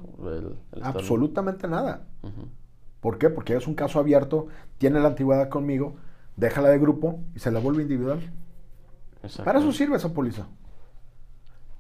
Absolutamente 0.83 1.69
nada. 1.69 2.07
¿Por 3.01 3.19
qué? 3.19 3.29
Porque 3.29 3.55
es 3.55 3.67
un 3.67 3.75
caso 3.75 3.99
abierto, 3.99 4.47
tiene 4.79 4.99
la 5.01 5.09
antigüedad 5.09 5.51
conmigo, 5.51 5.97
déjala 6.37 6.71
de 6.71 6.79
grupo 6.79 7.21
y 7.35 7.41
se 7.41 7.51
la 7.51 7.61
vuelve 7.61 7.83
individual. 7.83 8.21
Para 9.45 9.59
eso 9.59 9.73
sirve 9.73 9.97
esa 9.97 10.15
póliza. 10.15 10.47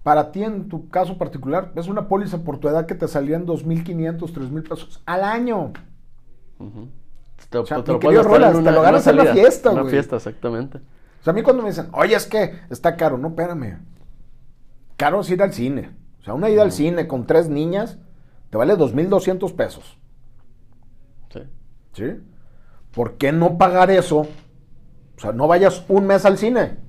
Para 0.04 0.30
ti, 0.32 0.44
en 0.44 0.68
tu 0.68 0.90
caso 0.90 1.16
particular, 1.16 1.72
es 1.76 1.88
una 1.88 2.08
póliza 2.08 2.44
por 2.44 2.58
tu 2.58 2.68
edad 2.68 2.84
que 2.84 2.94
te 2.94 3.08
salían 3.08 3.46
2.500, 3.46 4.18
3.000 4.18 4.68
pesos 4.68 5.02
al 5.06 5.24
año. 5.24 5.72
Te, 7.48 7.56
o 7.56 7.64
sea, 7.64 7.82
te, 7.82 7.90
lo, 7.90 7.98
te 7.98 8.12
lo 8.12 8.82
ganas 8.82 9.06
en 9.06 9.18
una 9.18 9.32
fiesta, 9.32 9.70
güey. 9.70 9.82
Una 9.82 9.90
fiesta, 9.90 10.16
exactamente. 10.16 10.78
O 10.78 11.24
sea, 11.24 11.32
a 11.32 11.34
mí 11.34 11.42
cuando 11.42 11.62
me 11.62 11.70
dicen, 11.70 11.88
oye, 11.92 12.14
es 12.14 12.26
que 12.26 12.60
está 12.68 12.96
caro. 12.96 13.16
No, 13.16 13.28
espérame. 13.28 13.78
Caro 14.98 15.22
es 15.22 15.30
ir 15.30 15.42
al 15.42 15.54
cine. 15.54 15.96
O 16.20 16.24
sea, 16.24 16.34
una 16.34 16.50
ida 16.50 16.60
al 16.62 16.72
cine 16.72 17.08
con 17.08 17.26
tres 17.26 17.48
niñas 17.48 17.96
te 18.50 18.58
vale 18.58 18.74
2.200 18.74 19.56
pesos. 19.56 19.98
Sí. 21.32 21.40
¿Sí? 21.94 22.04
¿Por 22.92 23.16
qué 23.16 23.32
no 23.32 23.56
pagar 23.56 23.90
eso? 23.90 24.26
O 25.16 25.20
sea, 25.20 25.32
no 25.32 25.48
vayas 25.48 25.82
un 25.88 26.06
mes 26.06 26.26
al 26.26 26.36
cine. 26.36 26.84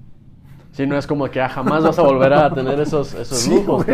Sí, 0.75 0.85
no 0.85 0.97
es 0.97 1.07
como 1.07 1.31
que 1.31 1.39
ah, 1.39 1.47
jamás 1.47 1.83
vas 1.83 1.97
a 1.97 2.01
volver 2.01 2.33
a 2.33 2.53
tener 2.53 2.77
esos, 2.81 3.13
esos 3.13 3.47
lujos. 3.47 3.85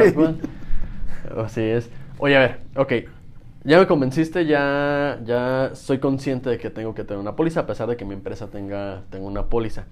Así 1.38 1.62
es. 1.62 1.92
Oye, 2.18 2.36
a 2.36 2.40
ver, 2.40 2.60
ok. 2.76 2.94
Ya 3.64 3.78
me 3.78 3.86
convenciste, 3.86 4.48
ya, 4.48 5.20
ya 5.24 5.70
soy 5.76 6.00
consciente 6.00 6.50
de 6.50 6.58
que 6.58 6.72
tengo 6.72 6.96
que 6.96 7.04
tener 7.04 7.22
una 7.22 7.36
póliza, 7.36 7.60
a 7.60 7.66
pesar 7.68 7.88
de 7.88 7.98
que 7.98 8.04
mi 8.04 8.16
empresa 8.16 8.48
tenga, 8.48 9.04
tenga 9.12 9.28
una 9.28 9.46
póliza. 9.46 9.86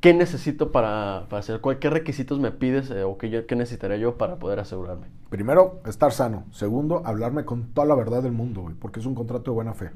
¿Qué 0.00 0.12
necesito 0.12 0.72
para, 0.72 1.26
para 1.28 1.38
hacer? 1.38 1.60
¿Qué 1.78 1.88
requisitos 1.88 2.40
me 2.40 2.50
pides 2.50 2.90
eh, 2.90 3.04
o 3.04 3.16
qué, 3.16 3.46
qué 3.46 3.54
necesitaría 3.54 3.96
yo 3.96 4.18
para 4.18 4.40
poder 4.40 4.58
asegurarme? 4.58 5.06
Primero, 5.28 5.78
estar 5.86 6.10
sano. 6.10 6.42
Segundo, 6.50 7.02
hablarme 7.04 7.44
con 7.44 7.68
toda 7.68 7.86
la 7.86 7.94
verdad 7.94 8.20
del 8.20 8.32
mundo, 8.32 8.72
porque 8.80 8.98
es 8.98 9.06
un 9.06 9.14
contrato 9.14 9.52
de 9.52 9.54
buena 9.54 9.74
fe. 9.74 9.90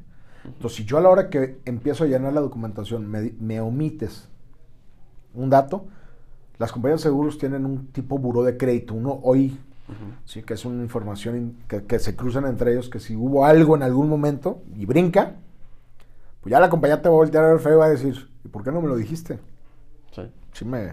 Entonces, 0.44 0.76
si 0.76 0.84
yo 0.84 0.96
a 0.96 1.00
la 1.00 1.08
hora 1.08 1.28
que 1.28 1.58
empiezo 1.64 2.04
a 2.04 2.06
llenar 2.06 2.32
la 2.32 2.40
documentación 2.40 3.10
me, 3.10 3.32
me 3.40 3.60
omites 3.60 4.28
un 5.34 5.50
dato, 5.50 5.86
las 6.58 6.72
compañías 6.72 7.00
de 7.00 7.04
seguros 7.04 7.38
tienen 7.38 7.64
un 7.64 7.88
tipo 7.88 8.18
buró 8.18 8.42
de 8.42 8.56
crédito, 8.56 8.94
uno 8.94 9.20
hoy, 9.22 9.58
¿sí? 10.24 10.42
que 10.42 10.54
es 10.54 10.64
una 10.64 10.82
información 10.82 11.56
que, 11.68 11.98
se 11.98 12.16
cruzan 12.16 12.46
entre 12.46 12.72
ellos, 12.72 12.88
que 12.88 13.00
si 13.00 13.16
hubo 13.16 13.44
algo 13.44 13.76
en 13.76 13.82
algún 13.82 14.08
momento 14.08 14.62
y 14.76 14.86
brinca, 14.86 15.34
pues 16.40 16.50
ya 16.50 16.60
la 16.60 16.70
compañía 16.70 17.02
te 17.02 17.08
va 17.08 17.14
a 17.14 17.18
voltear 17.18 17.44
a 17.44 17.48
ver 17.48 17.60
feo 17.60 17.74
y 17.74 17.78
va 17.78 17.86
a 17.86 17.90
decir, 17.90 18.28
¿y 18.44 18.48
por 18.48 18.62
qué 18.62 18.70
no 18.70 18.80
me 18.80 18.88
lo 18.88 18.96
dijiste? 18.96 19.38
Sí. 20.12 20.30
Sí 20.52 20.64
me... 20.64 20.92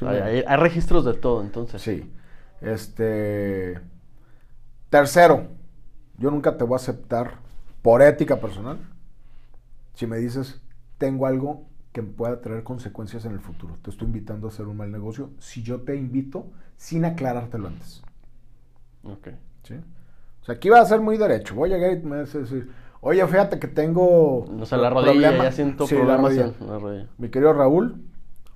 hay, 0.00 0.44
hay, 0.46 0.56
registros 0.56 1.04
de 1.04 1.14
todo, 1.14 1.42
entonces. 1.42 1.82
Sí. 1.82 2.10
Este... 2.60 3.80
Tercero, 4.88 5.46
yo 6.18 6.30
nunca 6.30 6.56
te 6.56 6.64
voy 6.64 6.74
a 6.74 6.76
aceptar 6.76 7.34
por 7.82 8.02
ética 8.02 8.40
personal 8.40 8.78
si 9.94 10.06
me 10.06 10.18
dices, 10.18 10.60
tengo 10.98 11.26
algo 11.26 11.66
que 11.92 12.02
pueda 12.02 12.40
traer 12.40 12.62
consecuencias 12.62 13.24
en 13.24 13.32
el 13.32 13.40
futuro. 13.40 13.76
Te 13.82 13.90
estoy 13.90 14.06
invitando 14.06 14.46
a 14.46 14.50
hacer 14.50 14.66
un 14.66 14.76
mal 14.76 14.90
negocio 14.90 15.30
si 15.38 15.62
yo 15.62 15.82
te 15.82 15.94
invito 15.94 16.46
sin 16.76 17.04
aclarártelo 17.04 17.68
antes. 17.68 18.02
Ok. 19.04 19.28
¿Sí? 19.62 19.74
O 20.40 20.44
sea, 20.44 20.56
aquí 20.56 20.70
va 20.70 20.80
a 20.80 20.86
ser 20.86 21.00
muy 21.00 21.18
derecho. 21.18 21.54
Voy 21.54 21.72
a 21.72 21.76
llegar 21.76 21.92
y 21.92 22.02
me 22.02 22.20
vas 22.20 22.34
a 22.34 22.38
decir, 22.38 22.70
oye, 23.00 23.24
fíjate 23.26 23.58
que 23.58 23.68
tengo. 23.68 24.46
No 24.50 24.64
sé, 24.64 24.76
la 24.76 24.90
rodilla, 24.90 25.36
ya 25.36 25.52
siento 25.52 25.86
problemas 25.86 26.32
En 26.32 26.54
la 26.66 26.78
rodilla. 26.78 27.06
Mi 27.18 27.28
querido 27.28 27.52
Raúl, 27.52 28.02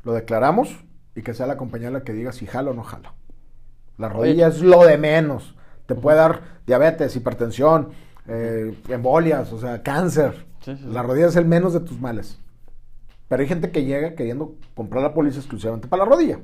lo 0.03 0.13
declaramos 0.13 0.85
y 1.15 1.23
que 1.23 1.35
sea 1.35 1.47
la 1.47 1.57
compañía 1.57 1.91
la 1.91 2.03
que 2.03 2.13
diga 2.13 2.33
si 2.33 2.47
jala 2.47 2.71
o 2.71 2.75
no 2.75 2.83
jala. 2.83 3.15
La 3.99 4.09
rodilla 4.09 4.49
es 4.49 4.63
lo 4.63 4.85
de 4.85 4.99
menos. 4.99 5.55
Te 5.87 5.95
puede 5.95 6.17
dar 6.17 6.43
diabetes, 6.67 7.15
hipertensión, 7.17 7.91
eh, 8.27 8.77
embolias, 8.89 9.53
o 9.53 9.59
sea, 9.59 9.83
cáncer. 9.83 10.47
La 10.85 11.03
rodilla 11.03 11.29
es 11.29 11.37
el 11.37 11.45
menos 11.45 11.73
de 11.73 11.81
tus 11.81 12.01
males. 12.01 12.41
Pero 13.29 13.43
hay 13.43 13.49
gente 13.49 13.71
que 13.71 13.85
llega 13.85 14.15
queriendo 14.15 14.55
comprar 14.75 15.03
la 15.03 15.15
póliza 15.15 15.39
exclusivamente 15.39 15.89
para 15.89 16.05
la 16.05 16.11
rodilla. 16.11 16.39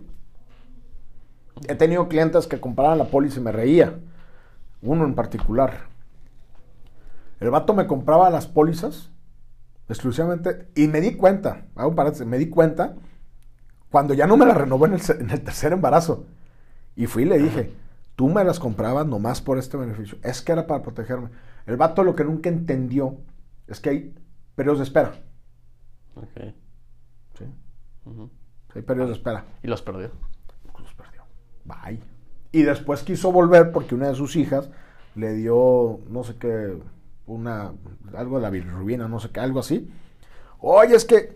He 1.69 1.75
tenido 1.75 2.09
clientes 2.09 2.47
que 2.47 2.61
compraban 2.61 2.99
la 2.99 3.05
póliza 3.05 3.39
y 3.39 3.43
me 3.43 3.53
reía. 3.53 3.99
Uno 4.81 5.05
en 5.05 5.15
particular. 5.15 5.87
El 7.39 7.51
vato 7.51 7.75
me 7.75 7.87
compraba 7.87 8.31
las 8.31 8.47
pólizas 8.47 9.11
exclusivamente 9.89 10.69
y 10.75 10.89
me 10.89 11.01
di 11.01 11.15
cuenta, 11.15 11.67
hago 11.75 11.95
me 12.25 12.39
di 12.39 12.49
cuenta 12.49 12.95
cuando 13.91 14.15
ya 14.15 14.27
no 14.27 14.37
me 14.37 14.47
las 14.47 14.57
renovó 14.57 14.87
en 14.87 14.95
el, 14.95 15.01
en 15.21 15.31
el 15.31 15.43
tercer 15.43 15.73
embarazo. 15.73 16.25
Y 16.97 17.07
fui 17.07 17.25
y 17.25 17.27
le 17.27 17.39
dije, 17.39 17.73
tú 18.17 18.29
me 18.29 18.45
las 18.45 18.59
comprabas 18.59 19.07
nomás 19.07 19.41
por 19.43 19.59
este 19.59 19.77
beneficio. 19.77 20.19
Es 20.23 20.41
que 20.41 20.53
era 20.53 20.67
para 20.67 20.83
protegerme. 20.83 21.29
El 21.67 21.77
vato 21.77 22.03
lo 22.03 22.17
que 22.17 22.25
nunca 22.25 22.49
entendió 22.49 23.19
es 23.67 23.81
que 23.81 23.91
hay 23.91 24.15
periodos 24.55 24.79
de 24.79 24.85
espera. 24.85 25.13
Ok. 28.05 28.31
Hay 28.75 28.83
periodos 28.83 29.11
de 29.11 29.17
espera. 29.17 29.45
¿Y 29.63 29.69
los 29.69 29.83
perdió? 29.83 30.11
Los 30.79 30.95
perdió. 30.95 31.23
Bye. 31.65 32.01
Y 32.53 32.63
después 32.63 33.03
quiso 33.03 33.33
volver 33.33 33.73
porque 33.73 33.95
una 33.95 34.09
de 34.09 34.15
sus 34.15 34.37
hijas 34.37 34.71
le 35.15 35.35
dio, 35.35 36.01
no 36.09 36.25
sé 36.25 36.37
qué, 36.37 36.79
una, 37.27 37.73
algo 38.15 38.37
de 38.37 38.43
la 38.43 38.51
bilirrubina, 38.51 39.09
no 39.09 39.21
sé 39.21 39.31
qué, 39.31 39.41
algo 39.41 39.61
así. 39.61 39.91
Oye, 40.59 40.95
es 40.95 41.05
que, 41.05 41.35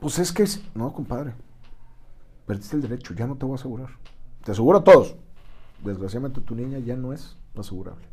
pues 0.00 0.18
es 0.18 0.32
que, 0.32 0.44
no, 0.74 0.92
compadre, 0.92 1.34
perdiste 2.46 2.76
el 2.76 2.82
derecho, 2.82 3.14
ya 3.14 3.26
no 3.26 3.36
te 3.36 3.46
voy 3.46 3.52
a 3.52 3.56
asegurar. 3.56 3.90
Te 4.44 4.52
aseguro 4.52 4.78
a 4.78 4.84
todos. 4.84 5.16
Desgraciadamente 5.84 6.40
tu 6.40 6.54
niña 6.54 6.78
ya 6.78 6.96
no 6.96 7.12
es 7.12 7.36
asegurable. 7.56 8.04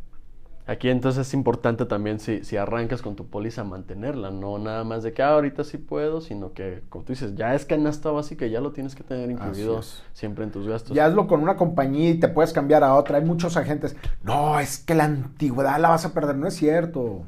Aquí 0.66 0.90
entonces 0.90 1.28
es 1.28 1.34
importante 1.34 1.86
también 1.86 2.22
si, 2.22 2.46
si 2.46 2.56
arrancas 2.56 3.02
con 3.02 3.18
tu 3.18 3.28
póliza 3.28 3.66
mantenerla, 3.66 4.32
no 4.32 4.58
nada 4.60 4.86
más 4.86 5.04
de 5.04 5.12
que 5.12 5.22
ah, 5.22 5.34
ahorita 5.34 5.66
sí 5.66 5.78
puedo, 5.78 6.22
sino 6.22 6.54
que 6.54 6.84
como 6.88 7.04
tú 7.04 7.12
dices, 7.12 7.36
ya 7.36 7.54
es 7.54 7.66
canasta 7.66 8.12
básica, 8.12 8.46
ya 8.48 8.62
lo 8.62 8.72
tienes 8.72 8.96
que 8.96 9.04
tener 9.04 9.30
incluido 9.30 9.82
siempre 10.14 10.46
en 10.46 10.52
tus 10.52 10.66
gastos. 10.66 10.96
Ya 10.96 11.06
hazlo 11.06 11.28
con 11.28 11.42
una 11.42 11.58
compañía 11.58 12.12
y 12.12 12.20
te 12.20 12.30
puedes 12.30 12.54
cambiar 12.54 12.86
a 12.86 12.96
otra. 12.96 13.18
Hay 13.18 13.26
muchos 13.26 13.58
agentes, 13.58 13.98
no, 14.24 14.58
es 14.58 14.80
que 14.80 14.96
la 14.96 15.04
antigüedad 15.04 15.80
la 15.80 15.90
vas 15.90 16.06
a 16.06 16.14
perder, 16.14 16.38
no 16.38 16.48
es 16.48 16.54
cierto. 16.54 17.24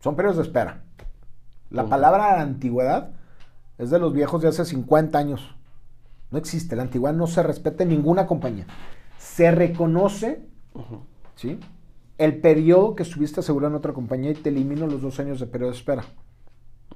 Son 0.00 0.16
periodos 0.16 0.38
de 0.38 0.44
espera. 0.44 0.82
La 1.68 1.86
palabra 1.86 2.40
antigüedad 2.40 3.10
es 3.76 3.90
de 3.90 3.98
los 3.98 4.14
viejos 4.14 4.40
de 4.40 4.48
hace 4.48 4.64
50 4.64 5.18
años. 5.18 5.54
No 6.30 6.38
existe, 6.38 6.74
la 6.74 6.82
antigüedad 6.82 7.14
no 7.14 7.26
se 7.26 7.42
respeta 7.42 7.82
en 7.82 7.90
ninguna 7.90 8.26
compañía. 8.26 8.66
Se 9.18 9.50
reconoce, 9.50 10.48
¿sí? 11.36 11.60
El 12.18 12.40
periodo 12.40 12.94
que 12.94 13.02
estuviste 13.02 13.40
asegurado 13.40 13.72
en 13.72 13.78
otra 13.78 13.92
compañía 13.92 14.30
y 14.30 14.34
te 14.34 14.50
elimino 14.50 14.86
los 14.86 15.02
dos 15.02 15.18
años 15.20 15.40
de 15.40 15.46
periodo 15.46 15.72
de 15.72 15.76
espera. 15.76 16.04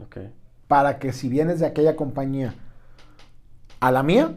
Ok. 0.01 0.19
Para 0.69 0.99
que 0.99 1.13
si 1.13 1.29
vienes 1.29 1.61
de 1.61 1.67
aquella 1.67 1.97
compañía 1.97 2.55
a 3.81 3.91
la 3.91 4.03
mía, 4.03 4.37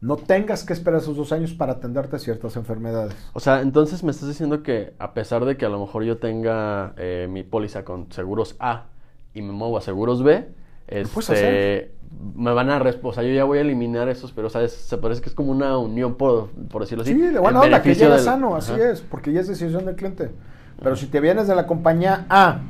no 0.00 0.16
tengas 0.16 0.64
que 0.64 0.72
esperar 0.72 1.00
esos 1.00 1.16
dos 1.16 1.32
años 1.32 1.54
para 1.54 1.72
atenderte 1.72 2.16
a 2.16 2.18
ciertas 2.18 2.56
enfermedades. 2.56 3.14
O 3.32 3.40
sea, 3.40 3.62
entonces 3.62 4.02
me 4.02 4.10
estás 4.10 4.28
diciendo 4.28 4.62
que 4.62 4.94
a 4.98 5.14
pesar 5.14 5.44
de 5.44 5.56
que 5.56 5.64
a 5.64 5.68
lo 5.68 5.80
mejor 5.80 6.04
yo 6.04 6.18
tenga 6.18 6.94
eh, 6.96 7.26
mi 7.30 7.42
póliza 7.42 7.84
con 7.84 8.12
seguros 8.12 8.56
A 8.58 8.86
y 9.32 9.42
me 9.42 9.52
muevo 9.52 9.78
a 9.78 9.80
seguros 9.80 10.22
B, 10.22 10.48
este, 10.88 11.92
me 12.34 12.52
van 12.52 12.70
a 12.70 12.78
o 12.80 13.12
sea, 13.12 13.22
yo 13.22 13.32
ya 13.32 13.44
voy 13.44 13.58
a 13.58 13.60
eliminar 13.62 14.08
esos, 14.08 14.32
pero 14.32 14.48
sabes, 14.50 14.72
se 14.72 14.98
parece 14.98 15.20
que 15.20 15.28
es 15.28 15.34
como 15.34 15.50
una 15.50 15.78
unión 15.78 16.14
por, 16.14 16.50
por 16.50 16.82
decirlo 16.82 17.02
así. 17.02 17.12
Sí, 17.12 17.20
de 17.20 17.38
buena 17.38 17.60
onda, 17.60 17.82
que 17.82 17.94
llega 17.94 18.18
sano, 18.18 18.56
así 18.56 18.72
es, 18.72 19.00
porque 19.00 19.32
ya 19.32 19.40
es 19.40 19.48
decisión 19.48 19.84
del 19.84 19.96
cliente. 19.96 20.30
Pero 20.82 20.96
si 20.96 21.06
te 21.06 21.20
vienes 21.20 21.48
de 21.48 21.54
la 21.54 21.66
compañía 21.66 22.26
A 22.28 22.60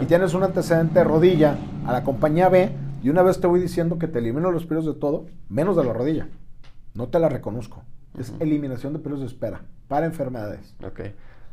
y 0.00 0.06
tienes 0.06 0.34
un 0.34 0.42
antecedente 0.42 1.00
de 1.00 1.04
rodilla 1.04 1.56
a 1.86 1.92
la 1.92 2.02
compañía 2.04 2.48
B, 2.48 2.70
y 3.02 3.08
una 3.08 3.22
vez 3.22 3.40
te 3.40 3.46
voy 3.46 3.60
diciendo 3.60 3.98
que 3.98 4.06
te 4.06 4.20
elimino 4.20 4.52
los 4.52 4.64
periodos 4.64 4.94
de 4.94 5.00
todo, 5.00 5.26
menos 5.48 5.76
de 5.76 5.84
la 5.84 5.92
rodilla. 5.92 6.28
No 6.94 7.08
te 7.08 7.18
la 7.18 7.28
reconozco. 7.28 7.82
Es 8.18 8.32
eliminación 8.38 8.92
de 8.92 8.98
periodos 8.98 9.22
de 9.22 9.26
espera 9.26 9.62
para 9.88 10.06
enfermedades. 10.06 10.74
Ok. 10.84 11.00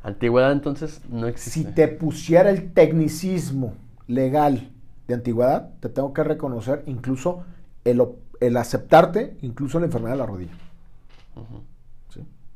Antigüedad 0.03 0.51
entonces 0.51 1.01
no 1.09 1.27
existe. 1.27 1.51
Si 1.51 1.65
te 1.65 1.87
pusiera 1.87 2.49
el 2.49 2.71
tecnicismo 2.71 3.73
legal 4.07 4.69
de 5.09 5.15
antigüedad, 5.15 5.73
te 5.79 5.89
tengo 5.89 6.13
que 6.13 6.23
reconocer 6.23 6.83
incluso 6.85 7.43
el, 7.83 8.57
aceptarte, 8.57 9.37
incluso 9.41 9.79
la 9.79 9.87
enfermedad 9.87 10.13
de 10.13 10.19
la 10.19 10.25
rodilla. 10.25 10.53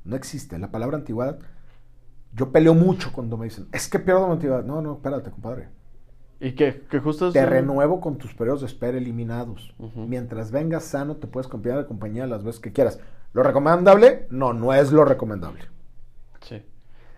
No 0.06 0.16
existe. 0.16 0.60
La 0.60 0.70
palabra 0.70 0.98
antigüedad, 0.98 1.40
yo 2.34 2.52
peleo 2.52 2.74
mucho 2.74 3.12
cuando 3.12 3.38
me 3.38 3.46
dicen, 3.46 3.68
es 3.72 3.88
que 3.88 4.00
pierdo 4.00 4.28
mi 4.28 4.34
antigüedad. 4.34 4.64
No, 4.64 4.82
no, 4.82 4.94
espérate, 4.94 5.32
compadre. 5.32 5.70
Y 6.40 6.52
que, 6.54 6.82
que 6.90 7.00
justo 7.00 7.28
es 7.30 7.34
Te 7.34 7.46
renuevo 7.46 8.02
con 8.02 8.18
tus 8.18 8.34
periodos 8.34 8.62
de 8.62 8.68
espera 8.68 8.98
eliminados. 8.98 9.74
Mientras 9.96 10.52
vengas 10.52 10.84
sano, 10.84 11.16
te 11.16 11.26
puedes 11.26 11.48
cambiar 11.48 11.78
de 11.78 11.86
compañía 11.86 12.28
las 12.28 12.44
veces 12.44 12.60
que 12.60 12.74
quieras. 12.74 13.00
¿Lo 13.32 13.44
recomendable? 13.44 14.28
No, 14.30 14.54
no 14.54 14.74
es 14.74 14.92
lo 14.92 15.06
recomendable. 15.06 15.62
Sí. 16.42 16.62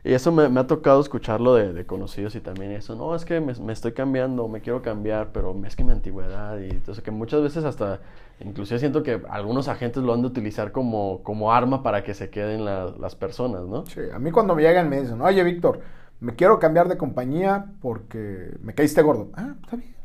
Y 0.05 0.13
eso 0.13 0.31
me, 0.31 0.47
me 0.49 0.59
ha 0.61 0.67
tocado 0.67 1.01
escucharlo 1.01 1.55
de, 1.55 1.73
de 1.73 1.85
conocidos 1.87 2.35
y 2.35 2.39
también 2.41 2.71
eso, 2.71 2.95
no, 2.95 3.15
es 3.15 3.25
que 3.25 3.41
me, 3.41 3.53
me 3.55 3.73
estoy 3.73 3.93
cambiando, 3.93 4.47
me 4.47 4.61
quiero 4.61 4.83
cambiar, 4.83 5.31
pero 5.33 5.59
es 5.65 5.75
que 5.75 5.83
mi 5.83 5.91
antigüedad 5.91 6.59
y 6.59 6.69
entonces 6.69 7.03
que 7.03 7.11
muchas 7.11 7.41
veces 7.41 7.65
hasta, 7.65 8.01
inclusive 8.39 8.79
siento 8.79 9.03
que 9.03 9.21
algunos 9.29 9.67
agentes 9.67 10.03
lo 10.03 10.13
han 10.13 10.21
de 10.21 10.27
utilizar 10.27 10.71
como, 10.71 11.23
como 11.23 11.51
arma 11.51 11.83
para 11.83 12.03
que 12.03 12.13
se 12.13 12.29
queden 12.29 12.65
la- 12.65 12.93
las 12.99 13.15
personas, 13.15 13.63
¿no? 13.63 13.85
Sí, 13.87 14.01
a 14.13 14.19
mí 14.19 14.31
cuando 14.31 14.55
me 14.55 14.61
llegan 14.61 14.89
me 14.89 15.01
dicen, 15.01 15.21
oye, 15.21 15.43
Víctor, 15.43 15.81
me 16.19 16.35
quiero 16.35 16.59
cambiar 16.59 16.87
de 16.87 16.97
compañía 16.97 17.73
porque 17.81 18.57
me 18.61 18.75
caíste 18.75 19.01
gordo. 19.01 19.31
Ah, 19.35 19.55
está 19.63 19.75
bien. 19.75 19.95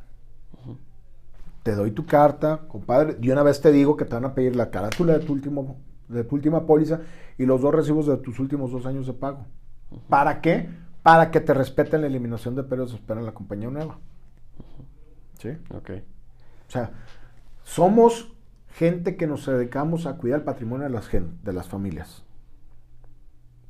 Te 1.62 1.74
doy 1.74 1.90
tu 1.90 2.06
carta, 2.06 2.60
compadre. 2.68 3.14
De 3.14 3.32
una 3.32 3.42
vez 3.42 3.60
te 3.60 3.70
digo 3.72 3.96
que 3.96 4.04
te 4.04 4.14
van 4.14 4.24
a 4.24 4.34
pedir 4.34 4.56
la 4.56 4.70
carátula 4.70 5.12
de 5.18 5.20
tu, 5.24 5.32
último, 5.34 5.76
de 6.08 6.24
tu 6.24 6.34
última 6.34 6.66
póliza 6.66 7.00
y 7.38 7.44
los 7.46 7.60
dos 7.60 7.74
recibos 7.74 8.06
de 8.06 8.16
tus 8.16 8.38
últimos 8.38 8.72
dos 8.72 8.86
años 8.86 9.06
de 9.06 9.12
pago. 9.12 9.44
¿Para 10.09 10.40
qué? 10.40 10.68
Para 11.03 11.31
que 11.31 11.40
te 11.40 11.55
respeten 11.55 12.03
la 12.03 12.07
eliminación 12.07 12.55
de 12.55 12.62
periodos 12.62 12.90
de 12.92 12.96
espera 12.98 13.20
en 13.20 13.26
la 13.26 13.33
compañía 13.33 13.70
nueva. 13.70 13.98
¿Sí? 15.38 15.50
Ok. 15.74 15.90
O 16.68 16.70
sea, 16.70 16.90
somos 17.64 18.33
gente 18.74 19.16
que 19.16 19.26
nos 19.26 19.46
dedicamos 19.46 20.07
a 20.07 20.16
cuidar 20.16 20.40
el 20.40 20.44
patrimonio 20.44 20.85
de 20.87 20.90
las, 20.92 21.09
gen- 21.09 21.38
de 21.42 21.53
las 21.53 21.68
familias. 21.68 22.22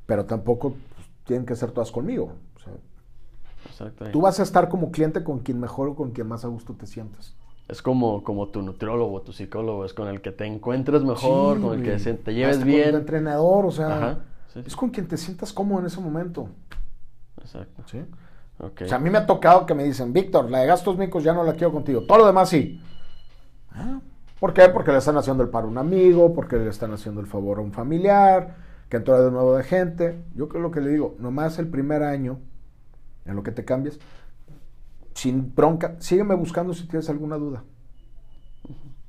Pero 0.07 0.25
tampoco 0.27 0.71
pues, 0.95 1.09
tienen 1.25 1.47
que 1.47 1.55
ser 1.57 1.71
todas 1.71 1.91
conmigo. 1.93 2.33
O 2.57 2.59
sea, 2.59 2.73
Exacto. 3.67 4.11
tú 4.11 4.21
vas 4.23 4.41
a 4.41 4.43
estar 4.43 4.69
como 4.69 4.91
cliente 4.91 5.23
con 5.23 5.41
quien 5.41 5.61
mejor 5.61 5.89
o 5.89 5.95
con 5.95 6.11
quien 6.11 6.27
más 6.27 6.45
a 6.45 6.49
gusto 6.49 6.75
te 6.75 6.87
sientas. 6.87 7.37
Es 7.69 7.83
como, 7.83 8.25
como 8.25 8.49
tu 8.49 8.63
nutriólogo, 8.63 9.23
tu 9.23 9.33
psicólogo, 9.33 9.85
es 9.85 9.95
con 9.95 10.09
el 10.09 10.21
que 10.21 10.33
te 10.33 10.45
encuentres 10.45 11.05
mejor, 11.05 11.59
Sí, 11.59 11.63
con 11.63 11.79
el 11.79 11.85
que 11.85 11.99
se- 12.01 12.15
te 12.15 12.35
lleves 12.35 12.57
Hasta 12.57 12.65
con 12.67 12.73
tu 12.73 12.77
bien. 12.77 12.95
entrenador, 12.97 13.65
o 13.67 13.71
sea, 13.71 13.97
Ajá. 13.97 14.19
Sí, 14.53 14.63
es 14.67 14.77
con 14.77 14.91
quien 14.91 15.07
te 15.07 15.17
sientas 15.17 15.53
cómodo 15.53 15.81
en 15.81 15.87
ese 15.87 16.01
momento. 16.01 16.49
Exacto. 17.41 17.83
¿sí? 17.87 18.05
Ok. 18.59 18.83
O 18.85 18.89
sea, 18.89 18.97
a 18.97 19.01
mí 19.01 19.11
me 19.11 19.19
ha 19.19 19.27
tocado 19.27 19.67
que 19.67 19.75
me 19.75 19.85
dicen, 19.85 20.13
Víctor, 20.13 20.51
la 20.51 20.59
de 20.59 20.67
gastos 20.67 20.97
médicos 20.97 21.25
ya 21.25 21.33
no 21.33 21.45
la 21.45 21.53
quiero 21.53 21.73
contigo. 21.73 22.03
Todo 22.03 22.19
lo 22.19 22.27
demás 22.27 22.49
sí. 22.49 22.81
Ah, 23.73 24.01
¿Por 24.41 24.55
qué? 24.55 24.69
Porque 24.71 24.91
le 24.91 24.99
están 24.99 25.17
haciendo 25.19 25.43
el 25.43 25.51
paro 25.51 25.67
a 25.69 25.71
un 25.71 25.79
amigo, 25.79 26.35
porque 26.35 26.57
le 26.57 26.69
están 26.69 26.93
haciendo 26.93 27.21
el 27.21 27.27
favor 27.27 27.59
a 27.59 27.61
un 27.61 27.73
familiar, 27.73 28.57
que 28.89 28.97
entró 28.97 29.23
de 29.23 29.31
nuevo 29.31 29.57
de 29.57 29.63
gente. 29.63 30.25
Yo 30.35 30.49
creo 30.49 30.63
lo 30.63 30.71
que 30.71 30.81
le 30.81 30.91
digo, 30.91 31.15
nomás 31.19 31.59
el 31.59 31.69
primer 31.69 32.03
año, 32.03 32.39
en 33.27 33.37
lo 33.37 33.43
que 33.43 33.53
te 33.53 33.65
cambies, 33.65 34.01
sin 35.15 35.55
bronca, 35.55 35.97
sígueme 35.99 36.35
buscando 36.35 36.73
si 36.73 36.89
tienes 36.89 37.09
alguna 37.11 37.37
duda. 37.37 37.65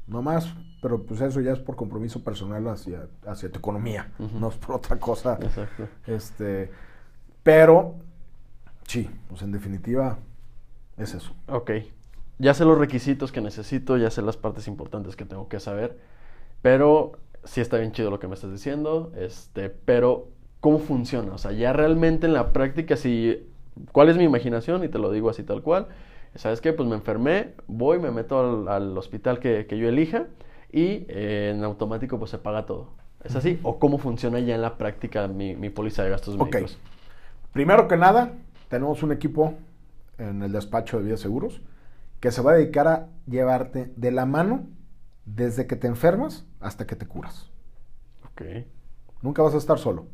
No 0.08 0.22
más, 0.22 0.54
pero 0.82 1.04
pues 1.04 1.22
eso 1.22 1.40
ya 1.42 1.54
es 1.54 1.60
por 1.60 1.76
compromiso 1.76 2.24
personal 2.24 2.68
hacia, 2.68 3.08
hacia 3.26 3.52
tu 3.52 3.60
economía, 3.60 4.12
no 4.40 4.50
es 4.50 4.56
por 4.56 4.76
otra 4.76 5.00
cosa. 5.00 5.38
Exacto. 5.40 5.88
Este, 6.08 6.72
pero 7.44 7.96
sí, 8.88 9.10
pues 9.30 9.44
en 9.44 9.52
definitiva 9.52 10.18
es 10.98 11.14
eso. 11.14 11.34
Ok. 11.48 11.72
Ya 12.40 12.56
sé 12.56 12.66
los 12.66 12.80
requisitos 12.80 13.32
que 13.32 13.42
necesito, 13.42 13.98
ya 13.98 14.10
sé 14.10 14.24
las 14.24 14.38
partes 14.38 14.68
importantes 14.68 15.16
que 15.16 15.24
tengo 15.24 15.48
que 15.48 15.60
saber, 15.60 16.00
pero 16.64 17.12
sí 17.44 17.62
está 17.62 17.78
bien 17.78 17.92
chido 17.92 18.10
lo 18.10 18.20
que 18.20 18.28
me 18.28 18.34
estás 18.34 18.52
diciendo, 18.52 19.12
este, 19.16 19.70
pero 19.70 20.30
¿cómo 20.60 20.80
funciona? 20.80 21.34
O 21.34 21.38
sea, 21.38 21.52
ya 21.52 21.74
realmente 21.74 22.26
en 22.26 22.34
la 22.34 22.54
práctica, 22.54 22.98
si, 22.98 23.48
¿cuál 23.92 24.10
es 24.10 24.18
mi 24.18 24.24
imaginación? 24.24 24.84
Y 24.84 24.90
te 24.90 24.98
lo 24.98 25.12
digo 25.12 25.30
así 25.30 25.44
tal 25.44 25.62
cual. 25.62 25.88
¿Sabes 26.34 26.62
qué? 26.62 26.74
Pues 26.74 26.88
me 26.88 26.96
enfermé, 26.96 27.54
voy, 27.68 28.00
me 28.00 28.10
meto 28.10 28.40
al, 28.40 28.68
al 28.68 28.98
hospital 28.98 29.40
que, 29.40 29.68
que 29.68 29.78
yo 29.78 29.88
elija 29.88 30.28
y 30.72 31.06
eh, 31.10 31.52
en 31.54 31.64
automático 31.64 32.18
pues 32.18 32.32
se 32.32 32.38
paga 32.38 32.66
todo. 32.66 32.90
¿Es 33.24 33.36
así? 33.36 33.60
¿O 33.62 33.78
cómo 33.78 33.98
funciona 33.98 34.40
ya 34.40 34.56
en 34.56 34.62
la 34.62 34.78
práctica 34.78 35.28
mi, 35.28 35.56
mi 35.56 35.70
póliza 35.70 36.04
de 36.04 36.10
gastos 36.10 36.38
médicos? 36.38 36.78
Primero 37.54 37.88
que 37.88 37.98
nada, 37.98 38.34
tenemos 38.68 39.04
un 39.04 39.12
equipo 39.12 39.54
en 40.18 40.42
el 40.42 40.52
despacho 40.52 40.98
de 40.98 41.04
Vida 41.04 41.18
Seguros 41.18 41.62
que 42.20 42.32
se 42.32 42.42
va 42.42 42.52
a 42.52 42.56
dedicar 42.56 42.88
a 42.88 43.08
llevarte 43.28 43.92
de 43.96 44.12
la 44.12 44.26
mano 44.26 44.68
desde 45.26 45.68
que 45.68 45.76
te 45.76 45.88
enfermas 45.88 46.46
hasta 46.60 46.88
que 46.88 46.96
te 46.96 47.08
curas. 47.08 47.50
Ok. 48.32 48.42
Nunca 49.22 49.42
vas 49.42 49.54
a 49.54 49.58
estar 49.58 49.78
solo. 49.78 50.08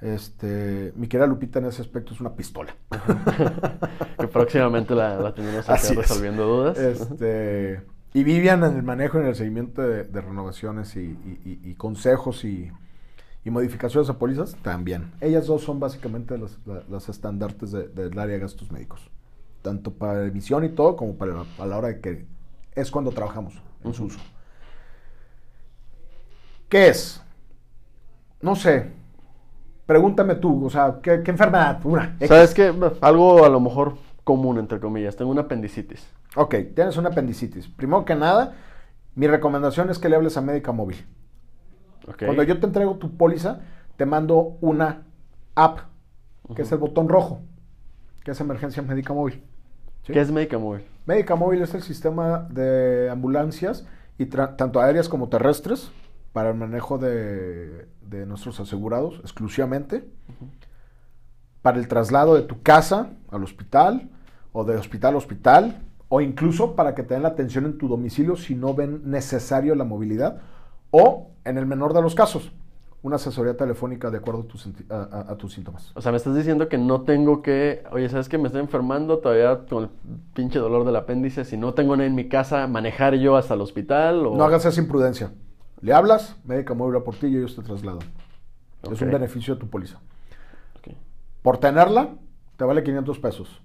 Este, 0.00 0.92
mi 0.96 1.08
querida 1.08 1.26
Lupita 1.26 1.58
en 1.58 1.66
ese 1.66 1.82
aspecto 1.82 2.14
es 2.14 2.20
una 2.20 2.34
pistola. 2.34 2.74
que 4.18 4.28
próximamente 4.28 4.94
la, 4.94 5.16
la 5.16 5.34
tendremos 5.34 5.68
es. 5.68 5.96
resolviendo 5.96 6.46
dudas. 6.46 6.78
Este, 6.78 7.82
y 8.12 8.24
Vivian 8.24 8.64
en 8.64 8.76
el 8.76 8.82
manejo 8.82 9.18
y 9.18 9.22
en 9.22 9.28
el 9.28 9.34
seguimiento 9.36 9.82
de, 9.82 10.04
de 10.04 10.20
renovaciones 10.20 10.96
y, 10.96 11.00
y- 11.00 11.40
y- 11.64 11.70
y 11.70 11.74
consejos 11.74 12.44
y, 12.44 12.70
modificaciones 13.44 14.08
a 14.10 14.18
pólizas 14.18 14.56
también. 14.62 15.12
Ellas 15.20 15.46
dos 15.46 15.62
son 15.62 15.80
básicamente 15.80 16.36
las, 16.38 16.58
la- 16.66 16.82
las 16.88 17.08
estandartes 17.08 17.72
de- 17.72 17.88
del 17.88 18.18
área 18.18 18.34
de 18.34 18.40
gastos 18.40 18.70
médicos. 18.72 19.10
Tanto 19.62 19.92
para 19.92 20.24
emisión 20.26 20.64
y 20.64 20.70
todo, 20.70 20.96
como 20.96 21.14
para 21.16 21.34
la, 21.34 21.44
a 21.58 21.66
la 21.66 21.78
hora 21.78 21.88
de 21.88 22.00
que 22.00 22.26
es 22.74 22.90
cuando 22.90 23.10
trabajamos 23.12 23.60
en 23.84 23.92
su 23.94 24.04
uso. 24.04 24.18
¿Qué 26.68 26.88
es? 26.88 27.22
No 28.40 28.54
sé. 28.54 28.90
Pregúntame 29.86 30.36
tú, 30.36 30.64
o 30.66 30.70
sea, 30.70 31.00
¿qué, 31.02 31.22
qué 31.24 31.30
enfermedad? 31.32 31.80
Una. 31.84 32.14
X. 32.20 32.28
¿Sabes 32.28 32.54
qué? 32.54 32.72
Algo 33.00 33.44
a 33.44 33.48
lo 33.48 33.58
mejor 33.60 33.96
común, 34.22 34.58
entre 34.58 34.78
comillas. 34.78 35.16
Tengo 35.16 35.30
una 35.32 35.42
apendicitis. 35.42 36.06
Ok, 36.36 36.54
tienes 36.74 36.96
una 36.96 37.08
apendicitis. 37.08 37.68
Primero 37.68 38.04
que 38.04 38.14
nada, 38.14 38.54
mi 39.14 39.26
recomendación 39.26 39.90
es 39.90 39.98
que 39.98 40.08
le 40.08 40.16
hables 40.16 40.36
a 40.36 40.40
Médica 40.40 40.72
Móvil. 40.72 41.04
Cuando 42.18 42.42
yo 42.42 42.58
te 42.58 42.66
entrego 42.66 42.96
tu 42.96 43.16
póliza, 43.16 43.60
te 43.96 44.06
mando 44.06 44.56
una 44.60 45.06
app, 45.54 45.80
que 46.54 46.62
es 46.62 46.72
el 46.72 46.78
botón 46.78 47.08
rojo, 47.08 47.40
que 48.24 48.30
es 48.30 48.40
Emergencia 48.40 48.82
Médica 48.82 49.12
Móvil. 49.12 49.42
¿sí? 50.04 50.12
¿Qué 50.12 50.20
es 50.20 50.30
Médica 50.30 50.58
Móvil? 50.58 50.84
Médica 51.06 51.36
Móvil 51.36 51.62
es 51.62 51.74
el 51.74 51.82
sistema 51.82 52.46
de 52.50 53.08
ambulancias, 53.10 53.86
y 54.18 54.26
tanto 54.26 54.80
aéreas 54.80 55.08
como 55.08 55.28
terrestres, 55.28 55.90
para 56.32 56.50
el 56.50 56.56
manejo 56.56 56.98
de, 56.98 57.88
de 58.02 58.26
nuestros 58.26 58.60
asegurados 58.60 59.18
exclusivamente, 59.20 60.04
para 61.62 61.78
el 61.78 61.88
traslado 61.88 62.34
de 62.34 62.42
tu 62.42 62.62
casa 62.62 63.10
al 63.30 63.42
hospital, 63.42 64.10
o 64.52 64.64
de 64.64 64.76
hospital 64.76 65.14
a 65.14 65.18
hospital, 65.18 65.82
o 66.10 66.20
incluso 66.20 66.74
para 66.76 66.94
que 66.94 67.02
te 67.04 67.14
den 67.14 67.22
la 67.22 67.30
atención 67.30 67.64
en 67.64 67.78
tu 67.78 67.88
domicilio 67.88 68.36
si 68.36 68.54
no 68.54 68.74
ven 68.74 69.00
necesario 69.10 69.74
la 69.74 69.84
movilidad, 69.84 70.42
o 70.90 71.28
en 71.44 71.56
el 71.56 71.64
menor 71.64 71.94
de 71.94 72.02
los 72.02 72.14
casos, 72.14 72.52
una 73.02 73.16
asesoría 73.16 73.56
telefónica 73.56 74.10
de 74.10 74.18
acuerdo 74.18 74.40
a 74.42 74.44
tus, 74.46 74.66
a- 74.90 74.94
a- 74.94 75.32
a 75.32 75.36
tus 75.38 75.54
síntomas. 75.54 75.90
O 75.96 76.02
sea, 76.02 76.12
me 76.12 76.18
estás 76.18 76.34
diciendo 76.36 76.68
que 76.68 76.76
no 76.76 77.00
tengo 77.02 77.40
que... 77.40 77.82
Oye, 77.92 78.08
¿sabes 78.10 78.28
que 78.28 78.36
Me 78.36 78.48
estoy 78.48 78.60
enfermando 78.60 79.20
todavía 79.20 79.64
con 79.66 79.84
el 79.84 79.90
pinche 80.34 80.58
dolor 80.58 80.84
del 80.84 80.96
apéndice. 80.96 81.46
Si 81.46 81.56
no 81.56 81.72
tengo 81.72 81.94
en 81.94 82.14
mi 82.14 82.28
casa, 82.28 82.66
manejar 82.66 83.14
yo 83.14 83.36
hasta 83.36 83.54
el 83.54 83.62
hospital 83.62 84.26
o... 84.26 84.36
No 84.36 84.44
hagas 84.44 84.66
esa 84.66 84.80
imprudencia. 84.82 85.32
Le 85.80 85.94
hablas, 85.94 86.36
Médica 86.44 86.74
Móvil 86.74 87.00
por 87.02 87.14
ti 87.16 87.28
y 87.28 87.36
ellos 87.38 87.56
te 87.56 87.62
trasladan. 87.62 88.00
Es 88.82 89.00
un 89.00 89.10
beneficio 89.12 89.54
de 89.54 89.60
tu 89.60 89.68
póliza. 89.70 89.98
Por 91.42 91.56
tenerla, 91.56 92.10
te 92.58 92.64
vale 92.64 92.82
500 92.82 93.18
pesos. 93.18 93.62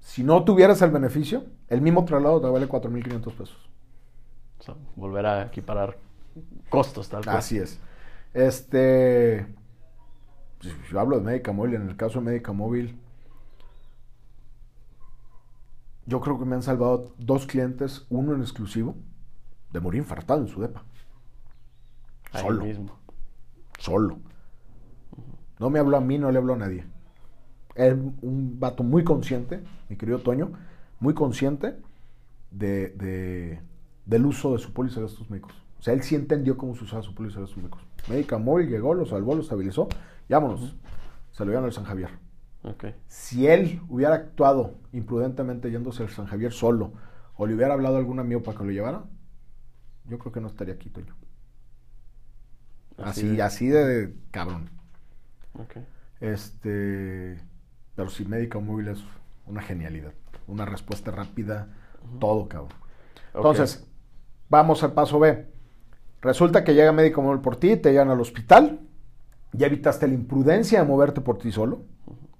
Si 0.00 0.24
no 0.24 0.44
tuvieras 0.44 0.82
el 0.82 0.90
beneficio, 0.90 1.44
el 1.68 1.80
mismo 1.82 2.04
traslado 2.04 2.40
te 2.40 2.48
vale 2.48 2.68
4.500 2.68 3.34
pesos. 3.34 3.70
O 4.58 4.62
sea, 4.62 4.74
volver 4.96 5.26
a 5.26 5.46
equiparar 5.46 5.98
costos, 6.68 7.08
tal 7.08 7.24
cual. 7.24 7.36
Así 7.36 7.58
es. 7.58 7.78
Este. 8.34 9.46
pues, 10.60 10.74
Yo 10.90 11.00
hablo 11.00 11.18
de 11.18 11.24
Médica 11.24 11.52
Móvil. 11.52 11.74
En 11.74 11.88
el 11.88 11.96
caso 11.96 12.18
de 12.18 12.26
Médica 12.26 12.52
Móvil, 12.52 12.98
yo 16.06 16.20
creo 16.20 16.38
que 16.38 16.44
me 16.44 16.56
han 16.56 16.62
salvado 16.62 17.14
dos 17.18 17.46
clientes, 17.46 18.06
uno 18.10 18.34
en 18.34 18.40
exclusivo, 18.40 18.96
de 19.72 19.80
morir 19.80 20.00
infartado 20.00 20.40
en 20.40 20.48
su 20.48 20.60
depa. 20.60 20.84
Ahí 22.32 22.42
Solo. 22.42 22.64
mismo. 22.64 22.98
Solo. 23.78 24.18
No 25.58 25.70
me 25.70 25.78
habló 25.78 25.96
a 25.96 26.00
mí, 26.00 26.18
no 26.18 26.30
le 26.30 26.38
habló 26.38 26.54
a 26.54 26.58
nadie. 26.58 26.84
Es 27.86 27.94
un 28.22 28.58
vato 28.60 28.82
muy 28.82 29.04
consciente, 29.04 29.62
mi 29.88 29.96
querido 29.96 30.18
Toño, 30.18 30.52
muy 30.98 31.14
consciente 31.14 31.76
de, 32.50 32.88
de- 32.90 33.60
del 34.06 34.26
uso 34.26 34.52
de 34.52 34.58
su 34.58 34.72
póliza 34.72 34.96
de 35.00 35.06
gastos 35.06 35.30
médicos. 35.30 35.54
O 35.78 35.82
sea, 35.82 35.94
él 35.94 36.02
sí 36.02 36.14
entendió 36.14 36.56
cómo 36.58 36.74
se 36.74 36.84
usaba 36.84 37.02
su 37.02 37.14
póliza 37.14 37.36
de 37.36 37.42
gastos 37.42 37.56
médicos. 37.58 37.80
Médica 38.08 38.38
Móvil 38.38 38.68
llegó, 38.68 38.92
lo 38.94 39.06
salvó, 39.06 39.34
lo 39.34 39.42
estabilizó. 39.42 39.88
vámonos. 40.28 40.76
Se 41.32 41.44
lo 41.44 41.50
llevan 41.52 41.64
al 41.64 41.72
San 41.72 41.84
Javier. 41.84 42.10
Ok. 42.64 42.84
Si 43.06 43.46
él 43.46 43.80
hubiera 43.88 44.14
actuado 44.14 44.74
imprudentemente 44.92 45.70
yéndose 45.70 46.02
al 46.02 46.10
San 46.10 46.26
Javier 46.26 46.52
solo, 46.52 46.92
o 47.36 47.46
le 47.46 47.54
hubiera 47.54 47.72
hablado 47.72 47.96
a 47.96 47.98
algún 47.98 48.18
amigo 48.20 48.42
para 48.42 48.58
que 48.58 48.64
lo 48.64 48.70
llevara, 48.72 49.04
yo 50.06 50.18
creo 50.18 50.32
que 50.32 50.40
no 50.40 50.48
estaría 50.48 50.74
aquí, 50.74 50.90
Toño. 50.90 51.14
Así, 52.98 53.26
de- 53.28 53.42
así 53.42 53.68
de 53.68 54.14
cabrón. 54.30 54.68
Ok. 55.54 55.78
Este. 56.20 57.40
Pero 58.00 58.08
sí, 58.08 58.24
Médica 58.24 58.58
Móvil 58.58 58.88
es 58.88 59.04
una 59.46 59.60
genialidad. 59.60 60.12
Una 60.46 60.64
respuesta 60.64 61.10
rápida, 61.10 61.66
todo, 62.18 62.48
cabrón. 62.48 62.70
Entonces, 63.34 63.86
vamos 64.48 64.82
al 64.82 64.94
paso 64.94 65.18
B. 65.18 65.44
Resulta 66.22 66.64
que 66.64 66.72
llega 66.72 66.92
médico 66.92 67.20
móvil 67.20 67.42
por 67.42 67.56
ti, 67.56 67.76
te 67.76 67.92
llevan 67.92 68.08
al 68.08 68.18
hospital, 68.18 68.80
ya 69.52 69.66
evitaste 69.66 70.08
la 70.08 70.14
imprudencia 70.14 70.80
de 70.80 70.88
moverte 70.88 71.20
por 71.20 71.36
ti 71.36 71.52
solo. 71.52 71.82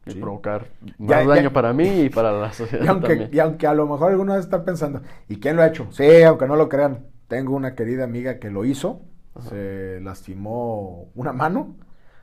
Y 0.06 0.14
provocar 0.14 0.68
más 0.96 1.26
daño 1.26 1.52
para 1.52 1.74
mí 1.74 2.04
y 2.04 2.08
para 2.08 2.32
la 2.32 2.52
sociedad. 2.54 2.82
Y 2.82 2.88
aunque, 2.88 3.28
y 3.30 3.38
aunque 3.38 3.66
a 3.66 3.74
lo 3.74 3.86
mejor 3.86 4.12
alguno 4.12 4.32
va 4.32 4.38
a 4.38 4.40
estar 4.40 4.64
pensando, 4.64 5.02
¿y 5.28 5.40
quién 5.40 5.56
lo 5.56 5.62
ha 5.62 5.66
hecho? 5.66 5.88
Sí, 5.90 6.22
aunque 6.22 6.46
no 6.46 6.56
lo 6.56 6.70
crean, 6.70 7.04
tengo 7.28 7.54
una 7.54 7.74
querida 7.74 8.04
amiga 8.04 8.38
que 8.38 8.48
lo 8.48 8.64
hizo, 8.64 9.02
se 9.50 10.00
lastimó 10.00 11.10
una 11.14 11.34
mano, 11.34 11.76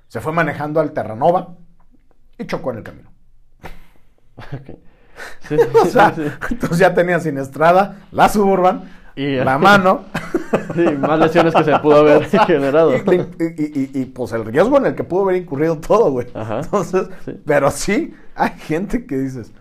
se 0.08 0.22
fue 0.22 0.34
manejando 0.34 0.80
al 0.80 0.92
Terranova 0.92 1.56
y 2.36 2.48
chocó 2.48 2.72
en 2.72 2.78
el 2.78 2.84
camino. 2.84 3.17
o 5.82 5.86
sea, 5.86 6.14
entonces 6.50 6.78
ya 6.78 6.94
tenía 6.94 7.20
sin 7.20 7.38
estrada 7.38 8.08
la 8.12 8.30
Suburban, 8.30 8.84
y, 9.18 9.36
la 9.38 9.58
mano. 9.60 10.06
Sí, 10.76 10.86
más 11.00 11.20
lesiones 11.20 11.54
que 11.54 11.64
se 11.64 11.78
pudo 11.80 11.98
haber 11.98 12.26
generado. 12.26 12.94
Y, 12.96 14.06
pues 14.06 14.32
el 14.32 14.46
riesgo 14.46 14.78
en 14.78 14.86
el 14.86 14.96
que 14.96 15.04
pudo 15.04 15.24
haber 15.24 15.38
incurrido 15.38 15.78
todo, 15.80 16.12
güey. 16.12 16.28
Entonces, 16.36 17.10
pero 17.46 17.72
sí, 17.72 18.14
hay 18.36 18.52
gente 18.52 19.06
que 19.06 19.18
dices, 19.18 19.52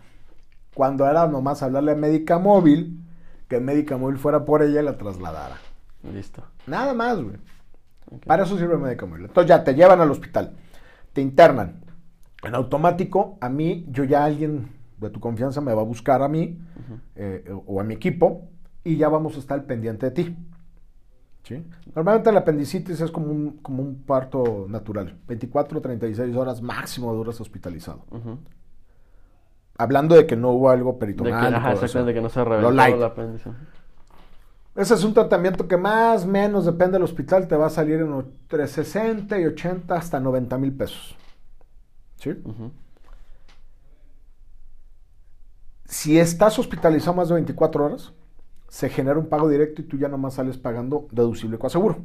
cuando 0.74 1.08
era 1.08 1.26
nomás 1.26 1.62
hablarle 1.62 1.92
a 1.92 1.96
Médica 1.96 2.38
Móvil, 2.38 3.00
que 3.48 3.58
Médica 3.58 3.96
Móvil 3.96 4.18
fuera 4.18 4.44
por 4.44 4.62
ella 4.62 4.82
y 4.82 4.84
la 4.84 4.98
trasladara. 4.98 5.56
Listo. 6.12 6.42
Nada 6.66 6.92
más, 6.92 7.20
güey. 7.20 7.36
Para 8.26 8.44
eso 8.44 8.58
sirve 8.58 8.76
Médica 8.76 9.06
Móvil. 9.06 9.24
Entonces 9.24 9.48
ya 9.48 9.64
te 9.64 9.74
llevan 9.74 10.00
al 10.02 10.10
hospital, 10.10 10.52
te 11.14 11.22
internan. 11.22 11.85
En 12.46 12.54
automático, 12.54 13.38
a 13.40 13.48
mí, 13.48 13.86
yo 13.90 14.04
ya 14.04 14.24
alguien 14.24 14.68
de 14.98 15.10
tu 15.10 15.20
confianza 15.20 15.60
me 15.60 15.74
va 15.74 15.82
a 15.82 15.84
buscar 15.84 16.22
a 16.22 16.28
mí 16.28 16.58
eh, 17.16 17.52
o 17.66 17.80
a 17.80 17.84
mi 17.84 17.94
equipo 17.94 18.48
y 18.84 18.96
ya 18.96 19.08
vamos 19.08 19.36
a 19.36 19.40
estar 19.40 19.64
pendiente 19.64 20.06
de 20.06 20.12
ti. 20.12 20.36
¿Sí? 21.42 21.64
Normalmente 21.94 22.32
la 22.32 22.40
apendicitis 22.40 23.00
es 23.00 23.10
como 23.10 23.26
un, 23.26 23.58
como 23.58 23.82
un 23.82 24.02
parto 24.02 24.66
natural. 24.68 25.18
24 25.26 25.80
36 25.80 26.36
horas 26.36 26.62
máximo 26.62 27.12
duras 27.14 27.40
hospitalizado. 27.40 28.04
Hablando 29.78 30.14
de 30.14 30.26
que 30.26 30.36
no 30.36 30.50
hubo 30.50 30.70
algo 30.70 30.98
peritonal. 30.98 31.52
De 31.52 32.02
de 32.04 32.14
que 32.14 32.20
no 32.20 32.28
se 32.28 32.44
reveló 32.44 32.70
la 32.70 33.06
apéndice. 33.06 33.50
Ese 34.76 34.94
es 34.94 35.04
un 35.04 35.14
tratamiento 35.14 35.66
que 35.66 35.76
más 35.76 36.24
o 36.24 36.28
menos 36.28 36.66
depende 36.66 36.92
del 36.92 37.02
hospital, 37.02 37.48
te 37.48 37.56
va 37.56 37.66
a 37.66 37.70
salir 37.70 38.00
en 38.00 38.12
entre 38.12 38.66
60 38.66 39.38
y 39.40 39.46
80 39.46 39.94
hasta 39.94 40.20
90 40.20 40.58
mil 40.58 40.72
pesos. 40.72 41.16
¿Sí? 42.16 42.30
Si 45.84 46.18
estás 46.18 46.58
hospitalizado 46.58 47.16
más 47.16 47.28
de 47.28 47.34
24 47.34 47.84
horas, 47.84 48.12
se 48.68 48.88
genera 48.88 49.18
un 49.18 49.28
pago 49.28 49.48
directo 49.48 49.82
y 49.82 49.84
tú 49.84 49.96
ya 49.96 50.08
nomás 50.08 50.34
sales 50.34 50.58
pagando 50.58 51.06
deducible 51.12 51.58
coaseguro. 51.58 52.04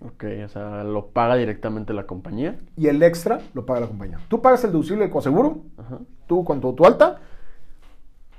Ok, 0.00 0.24
o 0.44 0.48
sea, 0.48 0.84
lo 0.84 1.06
paga 1.08 1.36
directamente 1.36 1.94
la 1.94 2.06
compañía. 2.06 2.58
Y 2.76 2.88
el 2.88 3.02
extra 3.02 3.40
lo 3.54 3.64
paga 3.64 3.80
la 3.80 3.86
compañía. 3.86 4.18
Tú 4.28 4.42
pagas 4.42 4.64
el 4.64 4.72
deducible 4.72 5.04
de 5.04 5.10
coaseguro, 5.10 5.62
tú 6.26 6.44
con 6.44 6.60
tu, 6.60 6.84
alta, 6.84 7.20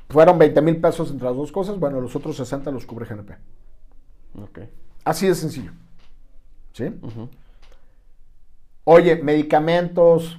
fueron 0.09 0.37
20 0.37 0.61
mil 0.61 0.81
pesos 0.81 1.09
entre 1.11 1.25
las 1.27 1.35
dos 1.35 1.51
cosas, 1.51 1.79
bueno, 1.79 2.01
los 2.01 2.15
otros 2.15 2.35
60 2.37 2.69
los 2.71 2.85
cubre 2.85 3.05
GNP. 3.05 3.31
Ok. 4.43 4.59
Así 5.05 5.27
de 5.27 5.35
sencillo. 5.35 5.71
¿Sí? 6.73 6.93
Oye, 8.83 9.15
medicamentos, 9.23 10.37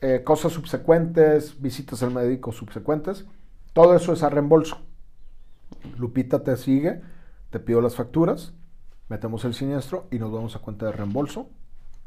eh, 0.00 0.22
cosas 0.24 0.52
subsecuentes, 0.52 1.60
visitas 1.60 2.02
al 2.02 2.12
médico 2.12 2.52
subsecuentes, 2.52 3.26
todo 3.72 3.94
eso 3.96 4.12
es 4.12 4.22
a 4.22 4.30
reembolso. 4.30 4.78
Lupita 5.96 6.42
te 6.42 6.56
sigue, 6.56 7.00
te 7.50 7.60
pido 7.60 7.80
las 7.80 7.96
facturas, 7.96 8.54
metemos 9.08 9.44
el 9.44 9.54
siniestro 9.54 10.06
y 10.10 10.18
nos 10.18 10.32
vamos 10.32 10.56
a 10.56 10.60
cuenta 10.60 10.86
de 10.86 10.92
reembolso 10.92 11.48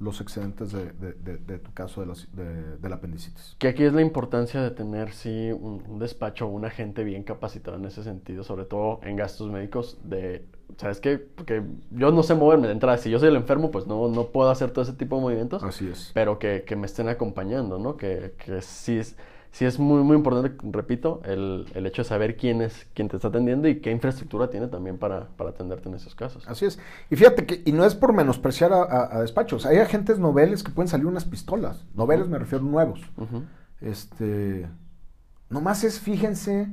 los 0.01 0.19
excedentes 0.19 0.71
de, 0.71 1.59
tu 1.59 1.73
caso 1.73 2.03
de, 2.03 2.89
la 2.89 2.95
apendicitis. 2.95 3.55
Que 3.59 3.67
aquí 3.67 3.83
es 3.83 3.93
la 3.93 4.01
importancia 4.01 4.61
de 4.61 4.71
tener, 4.71 5.13
sí, 5.13 5.51
un, 5.51 5.99
despacho 5.99 6.47
o 6.47 6.49
un 6.49 6.65
agente 6.65 7.03
bien 7.03 7.23
capacitado 7.23 7.77
en 7.77 7.85
ese 7.85 8.03
sentido, 8.03 8.43
sobre 8.43 8.65
todo 8.65 8.99
en 9.03 9.15
gastos 9.15 9.51
médicos 9.51 9.99
de, 10.03 10.47
¿sabes 10.77 10.99
qué? 10.99 11.17
Porque 11.17 11.63
yo 11.91 12.11
no 12.11 12.23
sé 12.23 12.35
moverme 12.35 12.67
de 12.67 12.73
entrada, 12.73 12.97
si 12.97 13.09
yo 13.09 13.19
soy 13.19 13.29
el 13.29 13.35
enfermo, 13.35 13.71
pues 13.71 13.87
no, 13.87 14.07
no 14.07 14.27
puedo 14.27 14.49
hacer 14.49 14.71
todo 14.71 14.83
ese 14.83 14.93
tipo 14.93 15.15
de 15.15 15.21
movimientos. 15.21 15.63
Así 15.63 15.87
es. 15.87 16.11
Pero 16.13 16.39
que, 16.39 16.63
que 16.65 16.75
me 16.75 16.85
estén 16.85 17.09
acompañando, 17.09 17.79
¿no? 17.79 17.97
Que, 17.97 18.33
que 18.37 18.61
sí 18.61 18.97
es 18.97 19.15
sí 19.51 19.65
es 19.65 19.79
muy, 19.79 20.01
muy 20.03 20.15
importante, 20.15 20.55
repito, 20.71 21.21
el, 21.25 21.67
el, 21.75 21.85
hecho 21.85 22.03
de 22.03 22.07
saber 22.07 22.37
quién 22.37 22.61
es 22.61 22.87
quien 22.93 23.09
te 23.09 23.17
está 23.17 23.27
atendiendo 23.27 23.67
y 23.67 23.81
qué 23.81 23.91
infraestructura 23.91 24.49
tiene 24.49 24.67
también 24.67 24.97
para, 24.97 25.27
para 25.27 25.49
atenderte 25.51 25.89
en 25.89 25.95
esos 25.95 26.15
casos. 26.15 26.47
Así 26.47 26.65
es. 26.65 26.79
Y 27.09 27.15
fíjate 27.15 27.45
que, 27.45 27.61
y 27.65 27.71
no 27.73 27.85
es 27.85 27.93
por 27.93 28.13
menospreciar 28.13 28.71
a, 28.73 29.19
despachos, 29.19 29.65
hay 29.65 29.77
agentes 29.77 30.19
noveles 30.19 30.63
que 30.63 30.71
pueden 30.71 30.87
salir 30.87 31.05
unas 31.05 31.25
pistolas. 31.25 31.85
Noveles 31.93 32.27
me 32.27 32.39
refiero 32.39 32.63
nuevos. 32.63 33.01
Este. 33.81 34.67
Nomás 35.49 35.83
es, 35.83 35.99
fíjense, 35.99 36.69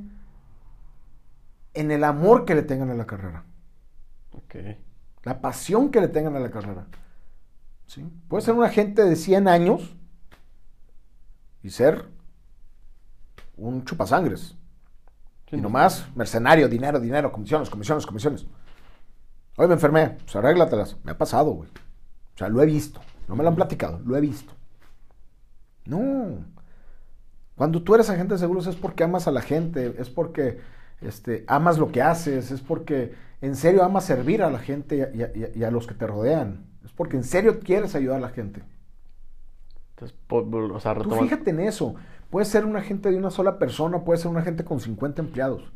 en 1.73 1.91
el 1.91 2.03
amor 2.05 2.45
que 2.45 2.55
le 2.55 2.63
tengan 2.63 2.89
a 2.89 2.95
la 2.95 3.05
carrera. 3.05 3.43
Ok. 4.31 4.55
La 5.23 5.41
pasión 5.41 5.91
que 5.91 6.01
le 6.01 6.07
tengan 6.07 6.35
a 6.35 6.39
la 6.39 6.51
carrera. 6.51 6.87
¿Sí? 7.85 8.05
Puede 8.27 8.43
ser 8.43 8.53
un 8.53 8.63
agente 8.63 9.03
de 9.03 9.15
100 9.15 9.47
años 9.47 9.95
y 11.63 11.69
ser 11.69 12.05
un 13.57 13.83
chupasangres. 13.83 14.55
y 15.51 15.57
nomás, 15.57 16.07
mercenario, 16.15 16.69
dinero, 16.69 16.99
dinero, 16.99 17.31
comisiones, 17.31 17.69
comisiones, 17.69 18.05
comisiones. 18.05 18.45
Hoy 19.57 19.67
me 19.67 19.73
enfermé, 19.73 20.17
pues 20.23 20.35
arréglatelas. 20.35 20.97
Me 21.03 21.11
ha 21.11 21.17
pasado, 21.17 21.51
güey. 21.51 21.69
O 21.69 22.37
sea, 22.37 22.47
lo 22.47 22.61
he 22.61 22.65
visto. 22.65 23.01
No 23.27 23.35
me 23.35 23.43
lo 23.43 23.49
han 23.49 23.55
platicado, 23.55 23.99
lo 24.05 24.15
he 24.15 24.21
visto. 24.21 24.53
No. 25.85 26.45
Cuando 27.55 27.83
tú 27.83 27.93
eres 27.95 28.09
agente 28.09 28.35
de 28.35 28.39
seguros 28.39 28.67
es 28.67 28.75
porque 28.75 29.03
amas 29.03 29.27
a 29.27 29.31
la 29.31 29.41
gente, 29.41 29.95
es 29.97 30.09
porque 30.09 30.59
este, 31.01 31.43
amas 31.47 31.77
lo 31.77 31.91
que 31.91 32.01
haces, 32.01 32.51
es 32.51 32.61
porque 32.61 33.13
en 33.41 33.55
serio 33.55 33.83
amas 33.83 34.05
servir 34.05 34.43
a 34.43 34.51
la 34.51 34.59
gente 34.59 35.11
y 35.55 35.63
a, 35.63 35.71
los 35.71 35.87
que 35.87 35.93
te 35.93 36.07
rodean. 36.07 36.65
Es 36.83 36.91
porque 36.91 37.17
en 37.17 37.23
serio 37.23 37.59
quieres 37.59 37.95
ayudar 37.95 38.17
a 38.17 38.21
la 38.21 38.29
gente. 38.29 38.63
Entonces, 39.91 40.17
o 40.29 40.79
sea, 40.79 40.95
Tú 40.95 41.11
fíjate 41.11 41.49
en 41.49 41.61
eso. 41.61 41.95
Puede 42.29 42.45
ser 42.45 42.65
un 42.65 42.75
agente 42.75 43.09
de 43.09 43.17
una 43.17 43.31
sola 43.31 43.57
persona, 43.57 44.03
puede 44.03 44.19
ser 44.19 44.29
un 44.29 44.37
agente 44.37 44.63
con 44.63 44.79
50 44.79 45.21
empleados. 45.21 45.71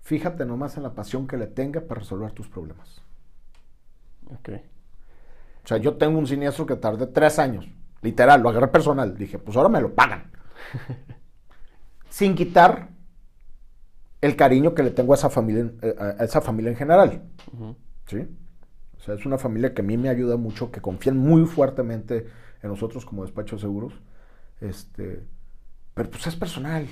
Fíjate 0.00 0.46
nomás 0.46 0.76
en 0.76 0.84
la 0.84 0.94
pasión 0.94 1.26
que 1.26 1.36
le 1.36 1.46
tenga 1.46 1.80
para 1.80 2.00
resolver 2.00 2.32
tus 2.32 2.48
problemas. 2.48 3.02
Ok. 4.26 4.50
O 5.64 5.68
sea, 5.68 5.78
yo 5.78 5.96
tengo 5.96 6.18
un 6.18 6.26
siniestro 6.26 6.64
que 6.64 6.76
tardé 6.76 7.08
tres 7.08 7.38
años. 7.38 7.68
Literal, 8.02 8.40
lo 8.40 8.48
agarré 8.48 8.68
personal. 8.68 9.16
Dije, 9.16 9.38
pues 9.38 9.56
ahora 9.56 9.68
me 9.68 9.80
lo 9.80 9.94
pagan. 9.94 10.30
Sin 12.08 12.36
quitar 12.36 12.90
el 14.26 14.36
cariño 14.36 14.74
que 14.74 14.82
le 14.82 14.90
tengo 14.90 15.12
a 15.12 15.16
esa 15.16 15.30
familia, 15.30 15.70
eh, 15.82 15.94
a 15.98 16.24
esa 16.24 16.40
familia 16.40 16.70
en 16.70 16.76
general. 16.76 17.22
¿Sí? 18.06 18.18
O 18.96 19.00
sea, 19.00 19.14
es 19.14 19.24
una 19.24 19.38
familia 19.38 19.72
que 19.74 19.82
a 19.82 19.84
mí 19.84 19.96
me 19.96 20.08
ayuda 20.08 20.36
mucho, 20.36 20.70
que 20.70 20.80
confían 20.80 21.16
muy 21.16 21.46
fuertemente 21.46 22.26
en 22.62 22.70
nosotros 22.70 23.04
como 23.04 23.22
despacho 23.22 23.56
de 23.56 23.62
seguros. 23.62 23.94
Este, 24.60 25.22
pero 25.94 26.10
pues 26.10 26.26
es 26.26 26.36
personal. 26.36 26.86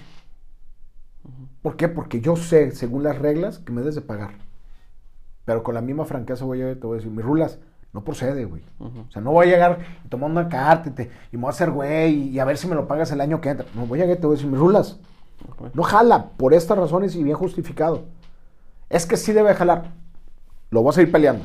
¿Por 1.62 1.76
qué? 1.76 1.88
Porque 1.88 2.20
yo 2.20 2.36
sé, 2.36 2.70
según 2.72 3.02
las 3.02 3.18
reglas, 3.18 3.58
que 3.58 3.72
me 3.72 3.80
debes 3.80 3.94
de 3.94 4.02
pagar. 4.02 4.34
Pero 5.44 5.62
con 5.62 5.74
la 5.74 5.80
misma 5.80 6.04
franqueza 6.04 6.44
voy 6.44 6.62
a, 6.62 6.74
te 6.74 6.86
voy 6.86 6.96
a 6.96 6.98
decir, 6.98 7.10
mis 7.10 7.24
rulas, 7.24 7.58
no 7.92 8.02
procede, 8.02 8.44
güey. 8.44 8.62
O 8.78 9.10
sea, 9.10 9.22
no 9.22 9.30
voy 9.30 9.46
a 9.46 9.50
llegar 9.50 9.78
y 10.04 10.08
tomar 10.08 10.30
una 10.30 10.48
carta 10.48 10.88
y, 10.88 10.92
te, 10.92 11.10
y 11.32 11.36
me 11.36 11.42
voy 11.42 11.48
a 11.48 11.50
hacer 11.50 11.70
güey 11.70 12.28
y 12.30 12.38
a 12.38 12.44
ver 12.44 12.56
si 12.56 12.66
me 12.66 12.74
lo 12.74 12.88
pagas 12.88 13.12
el 13.12 13.20
año 13.20 13.40
que 13.40 13.50
entra. 13.50 13.66
No, 13.74 13.86
voy 13.86 14.00
a 14.00 14.02
llegar 14.02 14.18
y 14.18 14.20
te 14.20 14.26
voy 14.26 14.34
a 14.34 14.36
decir, 14.36 14.50
mis 14.50 14.60
rulas. 14.60 14.98
No 15.72 15.82
jala, 15.82 16.30
por 16.36 16.54
estas 16.54 16.78
razones 16.78 17.14
y 17.16 17.22
bien 17.22 17.36
justificado. 17.36 18.04
Es 18.88 19.06
que 19.06 19.16
sí 19.16 19.32
debe 19.32 19.54
jalar. 19.54 19.92
Lo 20.70 20.82
voy 20.82 20.90
a 20.90 20.92
seguir 20.92 21.12
peleando. 21.12 21.44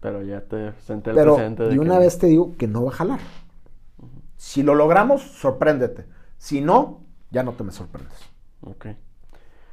Pero 0.00 0.22
ya 0.22 0.40
te 0.42 0.72
senté 0.80 1.10
el 1.10 1.16
Pero, 1.16 1.36
De 1.36 1.74
y 1.74 1.78
una 1.78 1.98
vez 1.98 2.18
te 2.18 2.26
digo 2.26 2.54
que 2.58 2.66
no 2.66 2.84
va 2.84 2.90
a 2.90 2.94
jalar. 2.94 3.20
Si 4.36 4.62
lo 4.62 4.74
logramos, 4.74 5.22
sorpréndete. 5.22 6.04
Si 6.36 6.60
no, 6.60 7.00
ya 7.30 7.42
no 7.42 7.52
te 7.52 7.64
me 7.64 7.72
sorprendes. 7.72 8.18
Ok. 8.60 8.86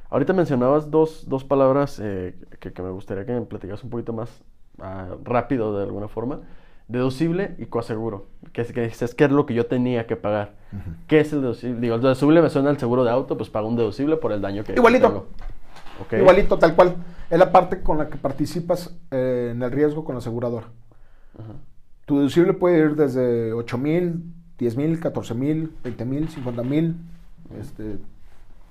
Ahorita 0.08 0.32
mencionabas 0.32 0.90
dos, 0.90 1.28
dos 1.28 1.44
palabras 1.44 1.98
eh, 2.02 2.38
que, 2.60 2.82
me 2.82 2.90
gustaría 2.90 3.24
que 3.24 3.32
me 3.32 3.42
platicaras 3.42 3.82
un 3.84 3.90
poquito 3.90 4.12
más 4.12 4.42
ah, 4.78 5.16
rápido 5.22 5.76
de 5.76 5.84
alguna 5.84 6.08
forma. 6.08 6.40
Deducible 6.88 7.54
y 7.58 7.66
coaseguro. 7.66 8.26
Que, 8.52 8.64
que 8.64 8.82
dices, 8.82 9.14
¿qué 9.14 9.24
es 9.24 9.30
lo 9.30 9.46
que 9.46 9.54
yo 9.54 9.66
tenía 9.66 10.06
que 10.06 10.16
pagar? 10.16 10.54
¿Qué 11.06 11.20
es 11.20 11.32
el 11.32 11.42
deducible? 11.42 11.80
Digo, 11.80 11.94
el 11.94 12.02
deducible 12.02 12.42
me 12.42 12.50
suena 12.50 12.70
al 12.70 12.78
seguro 12.78 13.04
de 13.04 13.10
auto, 13.10 13.36
pues 13.36 13.50
pago 13.50 13.68
un 13.68 13.76
deducible 13.76 14.16
por 14.16 14.32
el 14.32 14.40
daño 14.40 14.64
que 14.64 14.72
Igualito. 14.72 15.08
Tengo. 15.08 15.26
Okay. 16.06 16.20
Igualito, 16.20 16.58
tal 16.58 16.74
cual. 16.74 16.96
Es 17.30 17.38
la 17.38 17.52
parte 17.52 17.82
con 17.82 17.98
la 17.98 18.08
que 18.08 18.16
participas 18.16 18.94
eh, 19.10 19.52
en 19.52 19.62
el 19.62 19.70
riesgo 19.70 20.04
con 20.04 20.14
la 20.14 20.18
aseguradora. 20.18 20.66
Tu 22.04 22.18
deducible 22.18 22.52
puede 22.52 22.78
ir 22.78 22.96
desde 22.96 23.52
8 23.52 23.78
mil, 23.78 24.22
10 24.58 24.76
mil, 24.76 25.00
14 25.00 25.34
mil, 25.34 25.72
20 25.82 26.04
mil, 26.04 26.28
50 26.28 26.62
mil, 26.62 26.96
este, 27.58 27.98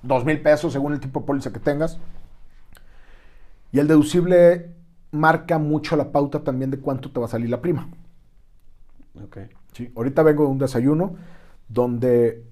dos 0.02 0.24
mil 0.24 0.40
pesos 0.40 0.72
según 0.72 0.92
el 0.92 1.00
tipo 1.00 1.20
de 1.20 1.26
póliza 1.26 1.52
que 1.52 1.60
tengas. 1.60 1.98
Y 3.72 3.78
el 3.78 3.88
deducible 3.88 4.70
marca 5.10 5.58
mucho 5.58 5.96
la 5.96 6.12
pauta 6.12 6.40
también 6.40 6.70
de 6.70 6.78
cuánto 6.78 7.10
te 7.10 7.18
va 7.18 7.26
a 7.26 7.28
salir 7.28 7.50
la 7.50 7.60
prima. 7.60 7.88
Ok. 9.22 9.38
Sí, 9.72 9.90
ahorita 9.96 10.22
vengo 10.22 10.44
de 10.44 10.50
un 10.50 10.58
desayuno 10.58 11.16
donde 11.68 12.44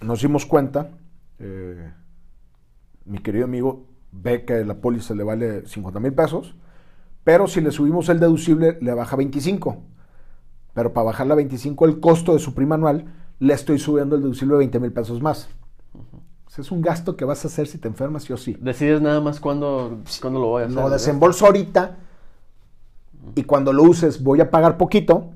nos 0.00 0.22
dimos 0.22 0.46
cuenta, 0.46 0.90
eh, 1.38 1.92
mi 3.04 3.18
querido 3.18 3.44
amigo 3.44 3.86
ve 4.12 4.44
que 4.44 4.64
la 4.64 4.74
póliza 4.74 5.14
le 5.14 5.24
vale 5.24 5.66
50 5.66 6.00
mil 6.00 6.12
pesos, 6.12 6.54
pero 7.24 7.46
si 7.46 7.60
le 7.60 7.70
subimos 7.70 8.08
el 8.08 8.20
deducible 8.20 8.78
le 8.80 8.94
baja 8.94 9.16
25. 9.16 9.76
Pero 10.74 10.92
para 10.92 11.04
bajarla 11.04 11.34
a 11.34 11.36
25 11.36 11.84
el 11.84 12.00
costo 12.00 12.32
de 12.32 12.38
su 12.38 12.54
prima 12.54 12.76
anual, 12.76 13.12
le 13.38 13.54
estoy 13.54 13.78
subiendo 13.78 14.16
el 14.16 14.22
deducible 14.22 14.54
de 14.54 14.58
20 14.58 14.80
mil 14.80 14.92
pesos 14.92 15.20
más. 15.20 15.48
Es 16.58 16.70
un 16.70 16.82
gasto 16.82 17.16
que 17.16 17.24
vas 17.24 17.44
a 17.44 17.48
hacer 17.48 17.66
si 17.66 17.78
te 17.78 17.88
enfermas, 17.88 18.24
sí 18.24 18.32
o 18.32 18.36
sí. 18.36 18.56
Decides 18.60 19.00
nada 19.00 19.20
más 19.20 19.40
cuándo, 19.40 20.00
cuándo 20.20 20.38
lo 20.38 20.48
voy 20.48 20.62
a 20.62 20.66
hacer. 20.66 20.76
Lo 20.76 20.82
¿no? 20.82 20.90
desembolso 20.90 21.46
ahorita 21.46 21.96
y 23.34 23.44
cuando 23.44 23.72
lo 23.72 23.84
uses 23.84 24.22
voy 24.22 24.40
a 24.42 24.50
pagar 24.50 24.76
poquito 24.76 25.31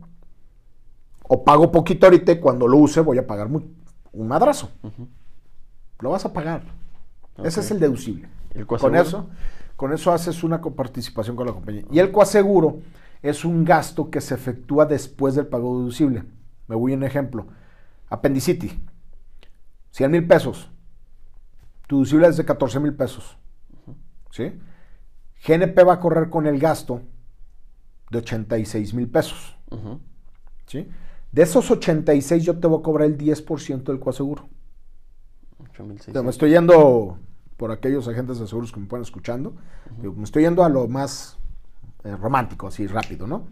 o 1.29 1.45
pago 1.45 1.71
poquito 1.73 2.07
ahorita 2.07 2.33
y 2.33 2.41
cuando 2.41 2.67
lo 2.69 2.79
use 2.79 3.01
voy 3.01 3.19
a 3.19 3.27
pagar 3.27 3.49
mu- 3.49 3.63
un 4.13 4.29
madrazo. 4.29 4.71
Lo 6.01 6.11
vas 6.11 6.25
a 6.25 6.33
pagar. 6.33 6.63
Ese 7.43 7.61
es 7.61 7.71
el 7.71 7.81
deducible. 7.81 8.29
¿El 8.55 8.67
Con 8.67 8.79
eso, 9.09 9.29
con 9.77 9.93
eso 9.93 10.13
haces 10.13 10.43
una 10.45 10.61
coparticipación 10.61 11.37
con 11.37 11.47
la 11.47 11.53
compañía. 11.53 11.85
Y 11.91 11.99
el 11.99 12.11
coaseguro 12.13 12.79
es 13.23 13.45
un 13.45 13.65
gasto 13.65 14.11
que 14.11 14.21
se 14.21 14.35
efectúa 14.35 14.87
después 14.87 15.35
del 15.35 15.47
pago 15.47 15.79
deducible. 15.81 16.25
Me 16.69 16.75
voy 16.77 16.93
a 16.93 16.97
un 16.97 17.05
ejemplo. 17.05 17.47
Apendicitis. 18.09 18.75
100 19.91 20.11
mil 20.11 20.27
pesos. 20.27 20.71
Tu 21.87 21.97
deducible 21.97 22.27
es 22.29 22.37
de 22.37 22.45
14 22.45 22.81
mil 22.81 22.95
pesos. 22.95 23.37
¿Sí? 24.31 24.53
GNP 25.47 25.79
va 25.85 25.95
a 25.95 26.01
correr 26.01 26.29
con 26.31 26.47
el 26.47 26.59
gasto 26.59 27.01
de 28.11 28.19
86 28.19 28.95
mil 28.95 29.09
pesos. 29.09 29.57
¿Sí? 30.67 30.89
De 31.33 31.43
esos 31.43 31.71
86 31.71 32.45
yo 32.45 32.59
te 32.59 32.67
voy 32.67 32.81
a 32.81 32.83
cobrar 32.83 33.09
el 33.09 33.19
10% 33.19 33.83
del 33.85 34.01
coaseguro. 34.01 34.49
8,600. 35.61 36.09
O 36.09 36.13
sea, 36.13 36.23
me 36.23 36.31
estoy 36.31 36.51
yendo 36.51 37.19
por 37.57 37.71
aquellos 37.73 38.09
agentes 38.09 38.39
de 38.39 38.47
seguros 38.47 38.73
que 38.73 38.81
me 38.81 38.87
pueden 38.87 39.03
escuchando. 39.03 39.55
Me 40.01 40.25
estoy 40.25 40.45
yendo 40.45 40.65
a 40.65 40.69
lo 40.69 40.89
más 40.89 41.37
eh, 42.05 42.17
romántico, 42.17 42.67
así 42.67 42.87
rápido, 42.87 43.27
¿no? 43.27 43.47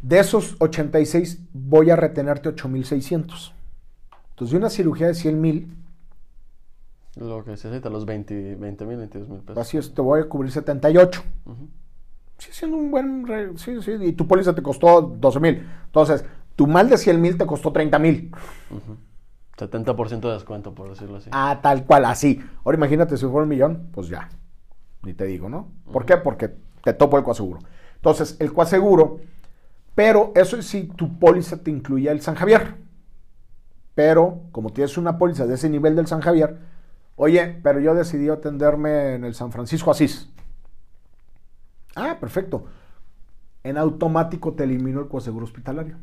De 0.00 0.18
esos 0.18 0.56
86 0.60 1.40
voy 1.52 1.90
a 1.90 1.96
retenerte 1.96 2.48
8600. 2.48 3.52
Entonces, 4.30 4.52
de 4.52 4.58
una 4.58 4.70
cirugía 4.70 5.08
de 5.08 5.14
100 5.14 5.40
mil, 5.40 5.76
Lo 7.16 7.44
que 7.44 7.56
se 7.56 7.68
necesita, 7.68 7.90
los 7.90 8.06
20 8.06 8.34
mil, 8.34 8.76
22 8.96 9.28
mil 9.28 9.40
pesos. 9.40 9.58
así 9.58 9.76
es, 9.76 9.92
te 9.94 10.00
voy 10.00 10.20
a 10.20 10.28
cubrir 10.28 10.50
78. 10.52 11.22
Ujú. 11.44 11.68
Sí, 12.40 12.48
siendo 12.52 12.76
un 12.76 12.90
buen. 12.90 13.26
re- 13.26 13.56
Sí, 13.56 13.80
sí, 13.82 13.92
y 14.00 14.12
tu 14.12 14.26
póliza 14.26 14.54
te 14.54 14.62
costó 14.62 15.00
12 15.02 15.38
mil. 15.40 15.64
Entonces, 15.86 16.24
tu 16.56 16.66
mal 16.66 16.88
de 16.88 16.96
100 16.98 17.20
mil 17.20 17.36
te 17.38 17.46
costó 17.46 17.70
30 17.72 17.98
mil. 17.98 18.32
70% 19.56 20.28
de 20.28 20.34
descuento, 20.34 20.74
por 20.74 20.88
decirlo 20.88 21.18
así. 21.18 21.28
Ah, 21.32 21.60
tal 21.62 21.84
cual, 21.84 22.06
así. 22.06 22.40
Ahora 22.64 22.76
imagínate 22.78 23.16
si 23.16 23.26
fuera 23.26 23.42
un 23.42 23.48
millón, 23.48 23.88
pues 23.92 24.08
ya. 24.08 24.30
Ni 25.02 25.12
te 25.14 25.26
digo, 25.26 25.48
¿no? 25.48 25.68
¿Por 25.92 26.04
qué? 26.06 26.16
Porque 26.16 26.50
te 26.82 26.94
topo 26.94 27.18
el 27.18 27.24
coaseguro. 27.24 27.60
Entonces, 27.96 28.36
el 28.40 28.52
coaseguro, 28.54 29.18
pero 29.94 30.32
eso 30.34 30.56
es 30.56 30.66
si 30.66 30.84
tu 30.84 31.18
póliza 31.18 31.58
te 31.62 31.70
incluía 31.70 32.12
el 32.12 32.22
San 32.22 32.34
Javier. 32.36 32.76
Pero, 33.94 34.42
como 34.52 34.70
tienes 34.70 34.96
una 34.96 35.18
póliza 35.18 35.46
de 35.46 35.54
ese 35.54 35.68
nivel 35.68 35.94
del 35.96 36.06
San 36.06 36.20
Javier, 36.20 36.56
oye, 37.16 37.60
pero 37.62 37.80
yo 37.80 37.94
decidí 37.94 38.28
atenderme 38.30 39.14
en 39.14 39.24
el 39.24 39.34
San 39.34 39.52
Francisco 39.52 39.90
Asís. 39.90 40.30
Ah, 41.96 42.18
perfecto. 42.20 42.64
En 43.62 43.76
automático 43.76 44.52
te 44.54 44.64
elimino 44.64 45.00
el 45.00 45.08
coaseguro 45.08 45.44
hospitalario. 45.44 45.96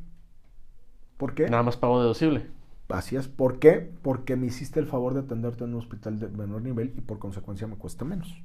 ¿Por 1.18 1.34
qué? 1.34 1.50
Nada 1.50 1.64
más 1.64 1.78
pago 1.78 2.00
deducible. 2.02 2.48
Así 2.90 3.16
es. 3.16 3.28
¿Por 3.28 3.60
qué? 3.60 3.92
Porque 4.02 4.36
me 4.36 4.46
hiciste 4.48 4.80
el 4.80 4.86
favor 4.86 5.14
de 5.14 5.22
atenderte 5.22 5.64
en 5.64 5.72
un 5.74 5.80
hospital 5.80 6.20
de 6.20 6.28
menor 6.30 6.62
nivel 6.62 6.94
y 6.96 7.02
por 7.02 7.20
consecuencia 7.20 7.68
me 7.68 7.76
cuesta 7.76 8.06
menos. 8.06 8.42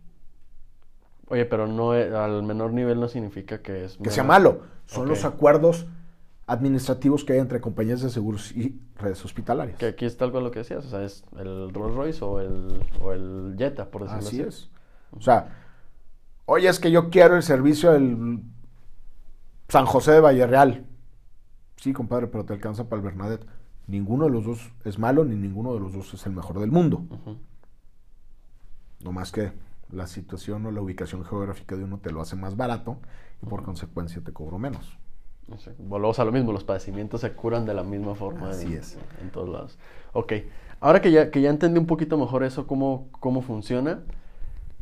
Oye, 1.28 1.44
pero 1.44 1.66
no 1.66 1.94
e- 1.94 2.14
al 2.14 2.42
menor 2.42 2.72
nivel 2.72 2.98
no 3.00 3.08
significa 3.08 3.62
que 3.62 3.84
es 3.84 3.96
Que 3.98 4.10
sea 4.10 4.24
malo. 4.24 4.62
Son 4.86 5.08
los 5.08 5.24
acuerdos 5.24 5.86
administrativos 6.46 7.24
que 7.24 7.34
hay 7.34 7.38
entre 7.38 7.60
compañías 7.60 8.02
de 8.02 8.10
seguros 8.10 8.52
y 8.52 8.80
redes 8.98 9.24
hospitalarias. 9.24 9.78
Que 9.78 9.86
aquí 9.86 10.04
es 10.04 10.16
tal 10.16 10.32
cual 10.32 10.44
lo 10.44 10.50
que 10.50 10.58
decías, 10.60 10.84
o 10.84 10.88
sea, 10.90 11.04
es 11.04 11.24
el 11.38 11.72
Rolls 11.72 11.94
Royce 11.94 12.24
o 12.24 12.40
el, 12.40 12.82
o 13.00 13.12
el 13.12 13.54
Jetta, 13.56 13.86
por 13.90 14.02
decirlo 14.02 14.26
Así 14.26 14.40
así. 14.40 14.48
es. 14.48 14.70
O 15.12 15.20
sea, 15.20 15.61
oye, 16.46 16.68
es 16.68 16.78
que 16.80 16.90
yo 16.90 17.10
quiero 17.10 17.36
el 17.36 17.42
servicio 17.42 17.92
del 17.92 18.42
San 19.68 19.86
José 19.86 20.12
de 20.12 20.20
Valle 20.20 20.46
Real. 20.46 20.86
Sí, 21.76 21.92
compadre, 21.92 22.26
pero 22.28 22.44
te 22.44 22.52
alcanza 22.52 22.88
para 22.88 23.00
el 23.00 23.04
Bernadette. 23.06 23.46
Ninguno 23.86 24.26
de 24.26 24.30
los 24.30 24.44
dos 24.44 24.72
es 24.84 24.98
malo, 24.98 25.24
ni 25.24 25.34
ninguno 25.34 25.74
de 25.74 25.80
los 25.80 25.92
dos 25.92 26.14
es 26.14 26.24
el 26.26 26.32
mejor 26.32 26.60
del 26.60 26.70
mundo. 26.70 27.04
No 29.02 29.12
más 29.12 29.32
que 29.32 29.52
la 29.90 30.06
situación 30.06 30.64
o 30.66 30.70
la 30.70 30.80
ubicación 30.80 31.24
geográfica 31.24 31.76
de 31.76 31.84
uno 31.84 31.98
te 31.98 32.12
lo 32.12 32.20
hace 32.20 32.36
más 32.36 32.56
barato 32.56 32.98
y 33.42 33.46
por 33.46 33.62
consecuencia 33.64 34.22
te 34.22 34.32
cobro 34.32 34.58
menos. 34.58 34.96
Volvemos 35.78 36.18
a 36.18 36.24
lo 36.24 36.32
mismo, 36.32 36.52
los 36.52 36.64
padecimientos 36.64 37.20
se 37.20 37.32
curan 37.32 37.66
de 37.66 37.74
la 37.74 37.82
misma 37.82 38.14
forma 38.14 38.50
Así 38.50 38.68
en, 38.68 38.78
es. 38.78 38.96
en 39.20 39.30
todos 39.30 39.48
lados. 39.48 39.78
Ok, 40.12 40.32
ahora 40.80 41.02
que 41.02 41.10
ya, 41.10 41.30
que 41.30 41.40
ya 41.40 41.50
entendí 41.50 41.78
un 41.80 41.86
poquito 41.86 42.16
mejor 42.16 42.44
eso, 42.44 42.66
cómo, 42.66 43.08
cómo 43.18 43.42
funciona, 43.42 44.02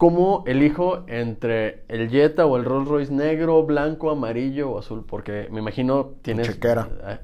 ¿cómo 0.01 0.43
elijo 0.47 1.05
entre 1.09 1.85
el 1.89 2.09
Jetta 2.09 2.47
o 2.47 2.57
el 2.57 2.65
Rolls 2.65 2.89
Royce 2.89 3.13
negro, 3.13 3.63
blanco, 3.67 4.11
amarillo 4.11 4.71
o 4.71 4.79
azul? 4.79 5.05
Porque 5.07 5.47
me 5.51 5.61
imagino 5.61 6.13
tienes... 6.23 6.47
chequera. 6.49 6.89
Eh, 7.07 7.19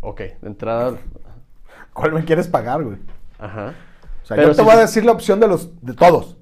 ok, 0.00 0.18
de 0.20 0.36
entrada... 0.48 0.94
¿Cuál 1.92 2.12
me 2.12 2.24
quieres 2.24 2.46
pagar, 2.46 2.84
güey? 2.84 2.98
Ajá. 3.36 3.74
O 4.22 4.26
sea, 4.26 4.36
Pero 4.36 4.48
yo 4.50 4.54
te 4.54 4.62
si- 4.62 4.64
voy 4.64 4.74
a 4.76 4.78
decir 4.80 5.04
la 5.04 5.10
opción 5.10 5.40
de 5.40 5.48
los 5.48 5.70
de 5.82 5.92
todos. 5.94 6.36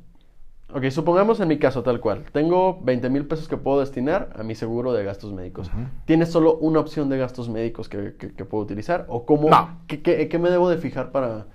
Ok, 0.75 0.89
supongamos 0.91 1.41
en 1.41 1.49
mi 1.49 1.59
caso 1.59 1.83
tal 1.83 2.01
cual. 2.01 2.25
Tengo 2.33 2.79
20 2.83 3.09
mil 3.09 3.27
pesos 3.27 3.49
que 3.49 3.57
puedo 3.57 3.81
destinar 3.81 4.29
a 4.39 4.43
mi 4.43 4.55
seguro 4.55 4.93
de 4.93 5.05
gastos 5.05 5.33
médicos. 5.33 5.71
¿Tienes 6.05 6.31
solo 6.31 6.57
una 6.59 6.81
opción 6.81 7.09
de 7.09 7.17
gastos 7.17 7.49
médicos 7.49 7.89
que, 7.89 8.15
que- 8.19 8.33
que 8.35 8.45
puedo 8.45 8.63
utilizar? 8.65 9.07
¿O 9.09 9.25
cómo, 9.25 9.49
No. 9.49 9.81
qué, 9.87 10.03
qué- 10.03 10.29
qué 10.29 10.39
me 10.39 10.51
debo 10.51 10.69
de 10.71 10.77
fijar 10.79 11.13
para, 11.13 11.47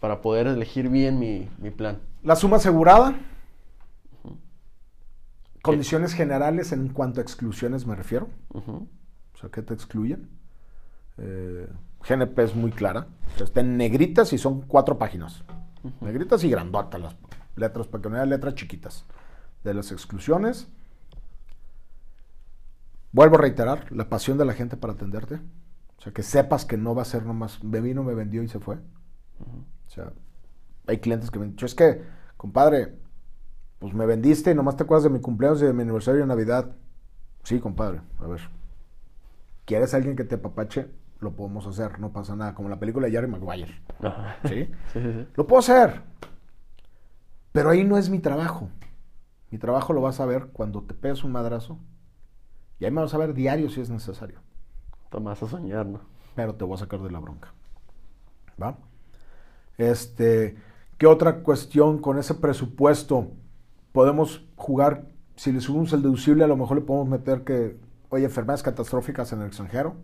para 0.00 0.20
poder 0.20 0.46
elegir 0.46 0.88
bien 0.90 1.18
mi, 1.18 1.48
mi 1.58 1.70
plan? 1.70 1.98
La 2.22 2.36
suma 2.36 2.56
asegurada. 2.58 3.14
Condiciones 5.62 6.14
generales 6.14 6.72
en 6.72 6.88
cuanto 6.88 7.20
a 7.20 7.22
exclusiones 7.22 7.86
me 7.86 7.94
refiero. 7.94 8.28
O 8.52 8.86
sea, 9.40 9.48
¿qué 9.50 9.62
te 9.62 9.74
excluyen? 9.74 10.28
Eh, 11.18 11.68
GNP 12.08 12.38
es 12.42 12.54
muy 12.54 12.72
clara. 12.72 13.06
O 13.34 13.36
sea, 13.36 13.46
está 13.46 13.60
en 13.60 13.76
negritas 13.76 14.32
y 14.32 14.38
son 14.38 14.62
cuatro 14.62 14.98
páginas. 14.98 15.44
Negritas 16.00 16.42
y 16.44 16.50
grandotas 16.50 17.00
las 17.00 17.16
letras, 17.56 17.86
para 17.86 18.02
que 18.02 18.08
no 18.08 18.16
haya 18.16 18.26
letras 18.26 18.54
chiquitas. 18.54 19.04
De 19.62 19.72
las 19.72 19.92
exclusiones. 19.92 20.68
Vuelvo 23.12 23.36
a 23.36 23.40
reiterar, 23.40 23.92
la 23.92 24.08
pasión 24.08 24.38
de 24.38 24.44
la 24.44 24.54
gente 24.54 24.76
para 24.76 24.94
atenderte. 24.94 25.36
O 25.98 26.02
sea, 26.02 26.12
que 26.12 26.22
sepas 26.24 26.64
que 26.64 26.76
no 26.76 26.94
va 26.94 27.02
a 27.02 27.04
ser 27.04 27.24
nomás, 27.24 27.62
me 27.62 27.80
vino, 27.80 28.02
me 28.02 28.14
vendió 28.14 28.42
y 28.42 28.48
se 28.48 28.58
fue. 28.58 28.76
O 28.76 29.90
sea, 29.90 30.12
hay 30.86 30.98
clientes 30.98 31.30
que 31.30 31.38
me 31.38 31.44
han 31.44 31.50
dicho, 31.52 31.66
es 31.66 31.74
que, 31.76 32.02
compadre, 32.36 32.96
pues 33.82 33.94
me 33.94 34.06
vendiste 34.06 34.52
y 34.52 34.54
nomás 34.54 34.76
te 34.76 34.84
acuerdas 34.84 35.02
de 35.02 35.10
mi 35.10 35.18
cumpleaños 35.18 35.60
y 35.60 35.66
de 35.66 35.72
mi 35.72 35.82
aniversario 35.82 36.20
de 36.20 36.26
Navidad. 36.28 36.70
Sí, 37.42 37.58
compadre, 37.58 38.00
a 38.20 38.28
ver. 38.28 38.40
¿Quieres 39.64 39.92
alguien 39.92 40.14
que 40.14 40.22
te 40.22 40.36
apapache? 40.36 40.86
Lo 41.18 41.32
podemos 41.32 41.66
hacer, 41.66 41.98
no 41.98 42.12
pasa 42.12 42.36
nada. 42.36 42.54
Como 42.54 42.68
la 42.68 42.78
película 42.78 43.08
de 43.08 43.12
Jerry 43.12 43.26
Maguire. 43.26 43.82
Ajá. 44.00 44.36
¿Sí? 44.44 44.70
Sí, 44.92 45.00
sí, 45.02 45.12
sí. 45.12 45.26
Lo 45.34 45.48
puedo 45.48 45.58
hacer. 45.58 46.00
Pero 47.50 47.70
ahí 47.70 47.82
no 47.82 47.98
es 47.98 48.08
mi 48.08 48.20
trabajo. 48.20 48.68
Mi 49.50 49.58
trabajo 49.58 49.92
lo 49.92 50.00
vas 50.00 50.20
a 50.20 50.26
ver 50.26 50.46
cuando 50.52 50.84
te 50.84 50.94
pegas 50.94 51.24
un 51.24 51.32
madrazo. 51.32 51.76
Y 52.78 52.84
ahí 52.84 52.92
me 52.92 53.00
vas 53.00 53.14
a 53.14 53.18
ver 53.18 53.34
diario 53.34 53.68
si 53.68 53.80
es 53.80 53.90
necesario. 53.90 54.38
Tomás 55.10 55.42
a 55.42 55.48
soñar, 55.48 55.86
¿no? 55.86 56.02
Pero 56.36 56.54
te 56.54 56.62
voy 56.64 56.76
a 56.76 56.78
sacar 56.78 57.00
de 57.02 57.10
la 57.10 57.18
bronca. 57.18 57.52
¿Va? 58.62 58.78
Este, 59.76 60.54
¿qué 60.98 61.08
otra 61.08 61.42
cuestión 61.42 61.98
con 61.98 62.16
ese 62.20 62.34
presupuesto? 62.34 63.32
Podemos 63.92 64.46
jugar, 64.56 65.06
si 65.36 65.52
le 65.52 65.60
subimos 65.60 65.92
el 65.92 66.02
deducible, 66.02 66.44
a 66.44 66.46
lo 66.48 66.56
mejor 66.56 66.78
le 66.78 66.82
podemos 66.84 67.08
meter 67.08 67.44
que, 67.44 67.76
oye, 68.10 68.24
enfermedades 68.24 68.62
catastróficas 68.62 69.32
en 69.32 69.40
el 69.40 69.46
extranjero. 69.48 69.96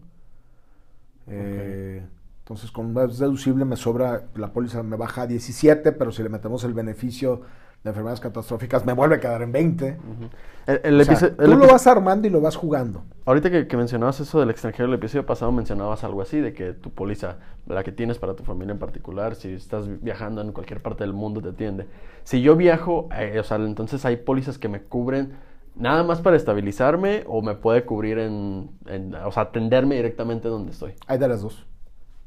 Eh, 1.26 2.06
Entonces, 2.40 2.70
con 2.70 2.92
más 2.94 3.18
deducible 3.18 3.64
me 3.64 3.76
sobra, 3.76 4.28
la 4.34 4.52
póliza 4.52 4.82
me 4.82 4.96
baja 4.96 5.22
a 5.22 5.26
17, 5.26 5.92
pero 5.92 6.12
si 6.12 6.22
le 6.22 6.30
metemos 6.30 6.64
el 6.64 6.72
beneficio 6.74 7.42
de 7.84 7.90
enfermedades 7.90 8.20
catastróficas, 8.20 8.84
me 8.84 8.92
vuelve 8.92 9.16
a 9.16 9.20
quedar 9.20 9.40
en 9.42 9.52
20. 9.52 9.96
El, 10.66 10.80
el 10.82 11.00
O 11.00 11.04
sea, 11.04 11.14
episodio- 11.14 11.36
tú 11.36 11.56
lo 11.56 11.66
vas 11.68 11.86
armando 11.86 12.26
y 12.26 12.30
lo 12.30 12.40
vas 12.40 12.56
jugando. 12.56 13.04
Ahorita 13.24 13.50
que, 13.50 13.66
que 13.68 13.76
mencionabas 13.76 14.18
eso 14.20 14.40
del 14.40 14.50
extranjero, 14.50 14.88
el 14.88 14.94
episodio 14.94 15.24
pasado 15.24 15.52
mencionabas 15.52 16.02
algo 16.04 16.20
así, 16.20 16.40
de 16.40 16.52
que 16.52 16.72
tu 16.72 16.90
póliza, 16.90 17.36
la 17.66 17.84
que 17.84 17.92
tienes 17.92 18.18
para 18.18 18.34
tu 18.34 18.42
familia 18.44 18.72
en 18.72 18.78
particular, 18.78 19.34
si 19.36 19.52
estás 19.52 19.86
viajando 20.02 20.40
en 20.42 20.52
cualquier 20.52 20.82
parte 20.82 21.04
del 21.04 21.12
mundo, 21.12 21.40
te 21.40 21.50
atiende. 21.50 21.86
Si 22.24 22.42
yo 22.42 22.56
viajo, 22.56 23.08
eh, 23.16 23.38
o 23.38 23.44
sea, 23.44 23.56
entonces 23.58 24.04
hay 24.04 24.16
pólizas 24.16 24.58
que 24.58 24.68
me 24.68 24.82
cubren 24.82 25.34
nada 25.76 26.02
más 26.02 26.20
para 26.20 26.36
estabilizarme 26.36 27.22
o 27.28 27.40
me 27.42 27.54
puede 27.54 27.84
cubrir 27.84 28.18
en, 28.18 28.70
en- 28.86 29.14
o 29.14 29.30
sea, 29.30 29.44
atenderme 29.44 29.94
directamente 29.94 30.48
donde 30.48 30.72
estoy. 30.72 30.94
Hay 31.06 31.18
de 31.18 31.28
las 31.28 31.40
dos. 31.42 31.64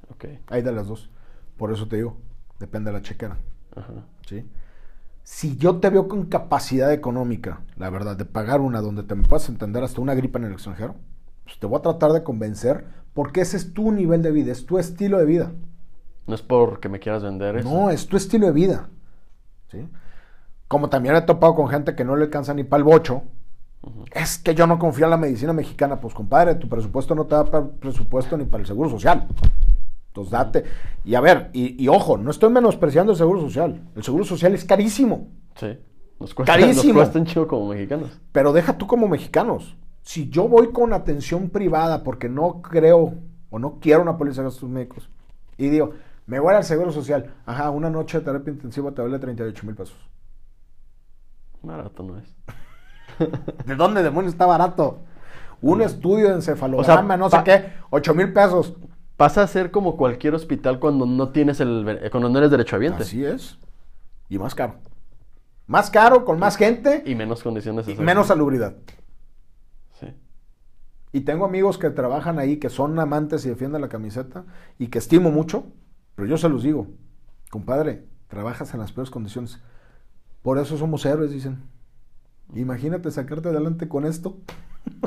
Ok. 0.10 0.26
Hay 0.48 0.62
de 0.62 0.72
las 0.72 0.88
dos. 0.88 1.10
Por 1.58 1.72
eso 1.74 1.88
te 1.88 1.98
digo, 1.98 2.16
depende 2.60 2.90
de 2.92 2.98
la 2.98 3.04
chequera. 3.04 3.38
Ajá. 3.76 3.92
¿sí? 4.26 4.46
Si 5.34 5.56
yo 5.56 5.78
te 5.78 5.90
veo 5.90 6.10
con 6.10 6.26
capacidad 6.26 6.92
económica, 6.92 7.62
la 7.78 7.90
verdad, 7.90 8.18
de 8.18 8.26
pagar 8.26 8.60
una 8.60 8.82
donde 8.82 9.04
te 9.04 9.16
me 9.16 9.24
puedas 9.24 9.48
entender 9.48 9.82
hasta 9.82 10.02
una 10.02 10.14
gripa 10.14 10.38
en 10.38 10.46
el 10.46 10.52
extranjero, 10.52 10.96
pues 11.46 11.58
te 11.58 11.66
voy 11.68 11.80
a 11.80 11.82
tratar 11.82 12.12
de 12.12 12.22
convencer 12.22 12.86
porque 13.14 13.40
ese 13.40 13.56
es 13.56 13.74
tu 13.74 13.94
nivel 13.94 14.22
de 14.24 14.32
vida, 14.34 14.52
es 14.52 14.66
tu 14.66 14.78
estilo 14.78 15.20
de 15.20 15.26
vida. 15.26 15.54
No 16.28 16.36
es 16.36 16.42
porque 16.42 16.90
me 16.90 17.00
quieras 17.00 17.24
vender 17.24 17.56
eso. 17.56 17.70
No, 17.70 17.90
es 17.90 18.08
tu 18.08 18.18
estilo 18.18 18.46
de 18.48 18.52
vida. 18.52 18.90
¿sí? 19.70 19.88
Como 20.68 20.90
también 20.90 21.16
he 21.16 21.22
topado 21.22 21.56
con 21.56 21.70
gente 21.70 21.96
que 21.96 22.04
no 22.04 22.18
le 22.18 22.26
alcanza 22.26 22.54
ni 22.54 22.66
para 22.66 22.80
el 22.80 22.84
bocho. 22.84 23.24
Es 24.12 24.38
que 24.38 24.54
yo 24.54 24.68
no 24.68 24.78
confío 24.78 25.06
en 25.06 25.12
la 25.12 25.18
medicina 25.18 25.54
mexicana. 25.54 26.02
Pues 26.02 26.14
compadre, 26.14 26.56
tu 26.56 26.68
presupuesto 26.68 27.16
no 27.16 27.26
te 27.26 27.36
da 27.36 27.46
para 27.46 27.66
presupuesto 27.66 28.38
ni 28.38 28.44
para 28.44 28.62
el 28.62 28.68
seguro 28.68 28.90
social. 28.90 29.30
Entonces 30.12 30.32
date. 30.32 30.64
Y 31.06 31.16
a 31.16 31.22
ver, 31.22 31.50
y, 31.54 31.82
y 31.82 31.88
ojo, 31.88 32.18
no 32.18 32.32
estoy 32.32 32.50
menospreciando 32.50 33.14
el 33.14 33.18
seguro 33.18 33.40
social. 33.40 33.82
El 33.96 34.04
seguro 34.04 34.26
social 34.26 34.54
es 34.54 34.66
carísimo. 34.66 35.30
Sí. 35.56 35.78
Nos 36.20 36.34
cuesta, 36.34 36.54
Carísimo. 36.54 36.94
Nos 36.94 37.04
cuesta 37.04 37.20
un 37.20 37.26
chivo 37.26 37.48
como 37.48 37.70
mexicanos. 37.70 38.20
Pero 38.32 38.52
deja 38.52 38.78
tú 38.78 38.88
como 38.88 39.08
mexicanos. 39.08 39.78
Si 40.02 40.30
yo 40.30 40.48
voy 40.48 40.72
con 40.72 40.94
atención 40.94 41.50
privada 41.50 42.04
porque 42.04 42.28
no 42.28 42.62
creo 42.62 43.14
o 43.50 43.60
no 43.60 43.80
quiero 43.80 44.02
una 44.02 44.18
póliza 44.18 44.42
de 44.42 44.50
gastos 44.50 44.70
médicos 44.70 45.10
y 45.58 45.70
digo, 45.70 45.94
me 46.26 46.40
voy 46.40 46.56
al 46.56 46.64
seguro 46.64 46.92
social, 46.92 47.34
ajá, 47.46 47.70
una 47.70 47.90
noche 47.90 48.20
de 48.20 48.26
terapia 48.26 48.52
intensiva 48.52 48.92
te 48.92 49.02
vale 49.02 49.20
38 49.20 49.66
mil 49.66 49.76
pesos. 49.76 49.98
Barato 51.62 52.04
no 52.04 52.18
es. 52.18 52.36
¿De 53.66 53.76
dónde 53.76 54.04
demonios 54.04 54.34
está 54.34 54.46
barato? 54.46 55.00
Un 55.62 55.82
estudio 55.82 56.30
de 56.30 56.36
encefalograma, 56.36 57.02
O 57.02 57.08
sea, 57.08 57.18
no 57.18 57.30
sé 57.30 57.38
qué, 57.44 57.74
8 57.92 58.14
mil 58.16 58.34
pesos. 58.34 58.76
Pasa 59.22 59.44
a 59.44 59.48
ser 59.48 59.70
como 59.70 59.98
cualquier 59.98 60.34
hospital 60.34 60.80
cuando 60.80 61.06
no 61.06 61.30
tienes 61.30 61.60
el 61.60 61.86
be- 61.86 62.10
cuando 62.10 62.28
no 62.28 62.40
eres 62.40 62.50
derechohabiente. 62.50 63.04
Así 63.04 63.24
es. 63.24 63.60
Y 64.30 64.40
más 64.40 64.56
caro. 64.56 64.78
Más 65.68 65.92
caro, 65.92 66.26
con 66.26 66.40
más 66.40 66.58
gente 66.58 67.04
Y 67.06 67.14
menos 67.14 67.44
condiciones 67.44 67.88
y 67.88 67.94
menos 67.98 68.26
salubridad. 68.26 68.78
Sí. 70.00 70.08
Y 71.12 71.22
tengo 71.22 71.46
amigos 71.46 71.78
que 71.78 71.92
trabajan 71.92 72.40
ahí, 72.40 72.58
que 72.58 72.72
son 72.72 72.98
amantes 72.98 73.46
y 73.46 73.50
defienden 73.50 73.82
la 73.82 73.90
camiseta 73.90 74.44
y 74.80 74.88
que 74.88 74.98
estimo 74.98 75.30
mucho, 75.30 75.66
pero 76.16 76.28
yo 76.28 76.38
se 76.40 76.50
los 76.50 76.64
digo, 76.64 76.88
compadre, 77.52 78.08
trabajas 78.28 78.74
en 78.74 78.80
las 78.80 78.92
peores 78.92 79.12
condiciones. 79.12 79.60
Por 80.42 80.58
eso 80.58 80.80
somos 80.80 81.06
héroes, 81.06 81.30
dicen. 81.30 81.62
Imagínate 82.56 83.12
sacarte 83.12 83.50
adelante 83.50 83.88
con 83.88 84.06
esto. 84.08 84.40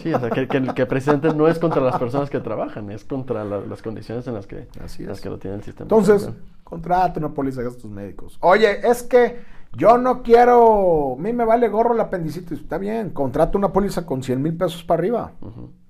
Sí, 0.02 0.12
o 0.12 0.20
sea, 0.20 0.30
que, 0.30 0.46
que, 0.48 0.62
que 0.74 0.86
precisamente 0.86 1.32
no 1.34 1.48
es 1.48 1.58
contra 1.58 1.80
las 1.82 1.98
personas 1.98 2.30
que 2.30 2.40
trabajan, 2.40 2.90
es 2.90 3.04
contra 3.04 3.44
la- 3.44 3.60
las 3.60 3.82
condiciones 3.82 4.26
en 4.26 4.34
las 4.34 4.46
que, 4.46 4.68
Así 4.82 5.04
las 5.04 5.20
que 5.20 5.28
lo 5.28 5.38
tiene 5.38 5.56
el 5.56 5.62
sistema. 5.62 5.84
Entonces, 5.84 6.30
contrata 6.62 7.18
una 7.20 7.32
póliza 7.34 7.60
de 7.60 7.66
gastos 7.66 7.90
médicos. 7.90 8.38
Oye, 8.40 8.86
es 8.88 9.02
que 9.02 9.38
yo 9.76 9.98
no 9.98 10.22
quiero, 10.22 11.14
a 11.14 11.16
mí 11.20 11.32
me 11.32 11.44
vale 11.44 11.68
gorro 11.68 11.94
la 11.94 12.04
apendicitis. 12.04 12.60
Está 12.60 12.78
bien, 12.78 13.10
contrata 13.10 13.58
una 13.58 13.72
póliza 13.72 14.06
con 14.06 14.22
100 14.22 14.40
mil 14.42 14.56
pesos 14.56 14.84
para 14.84 15.00
arriba, 15.00 15.32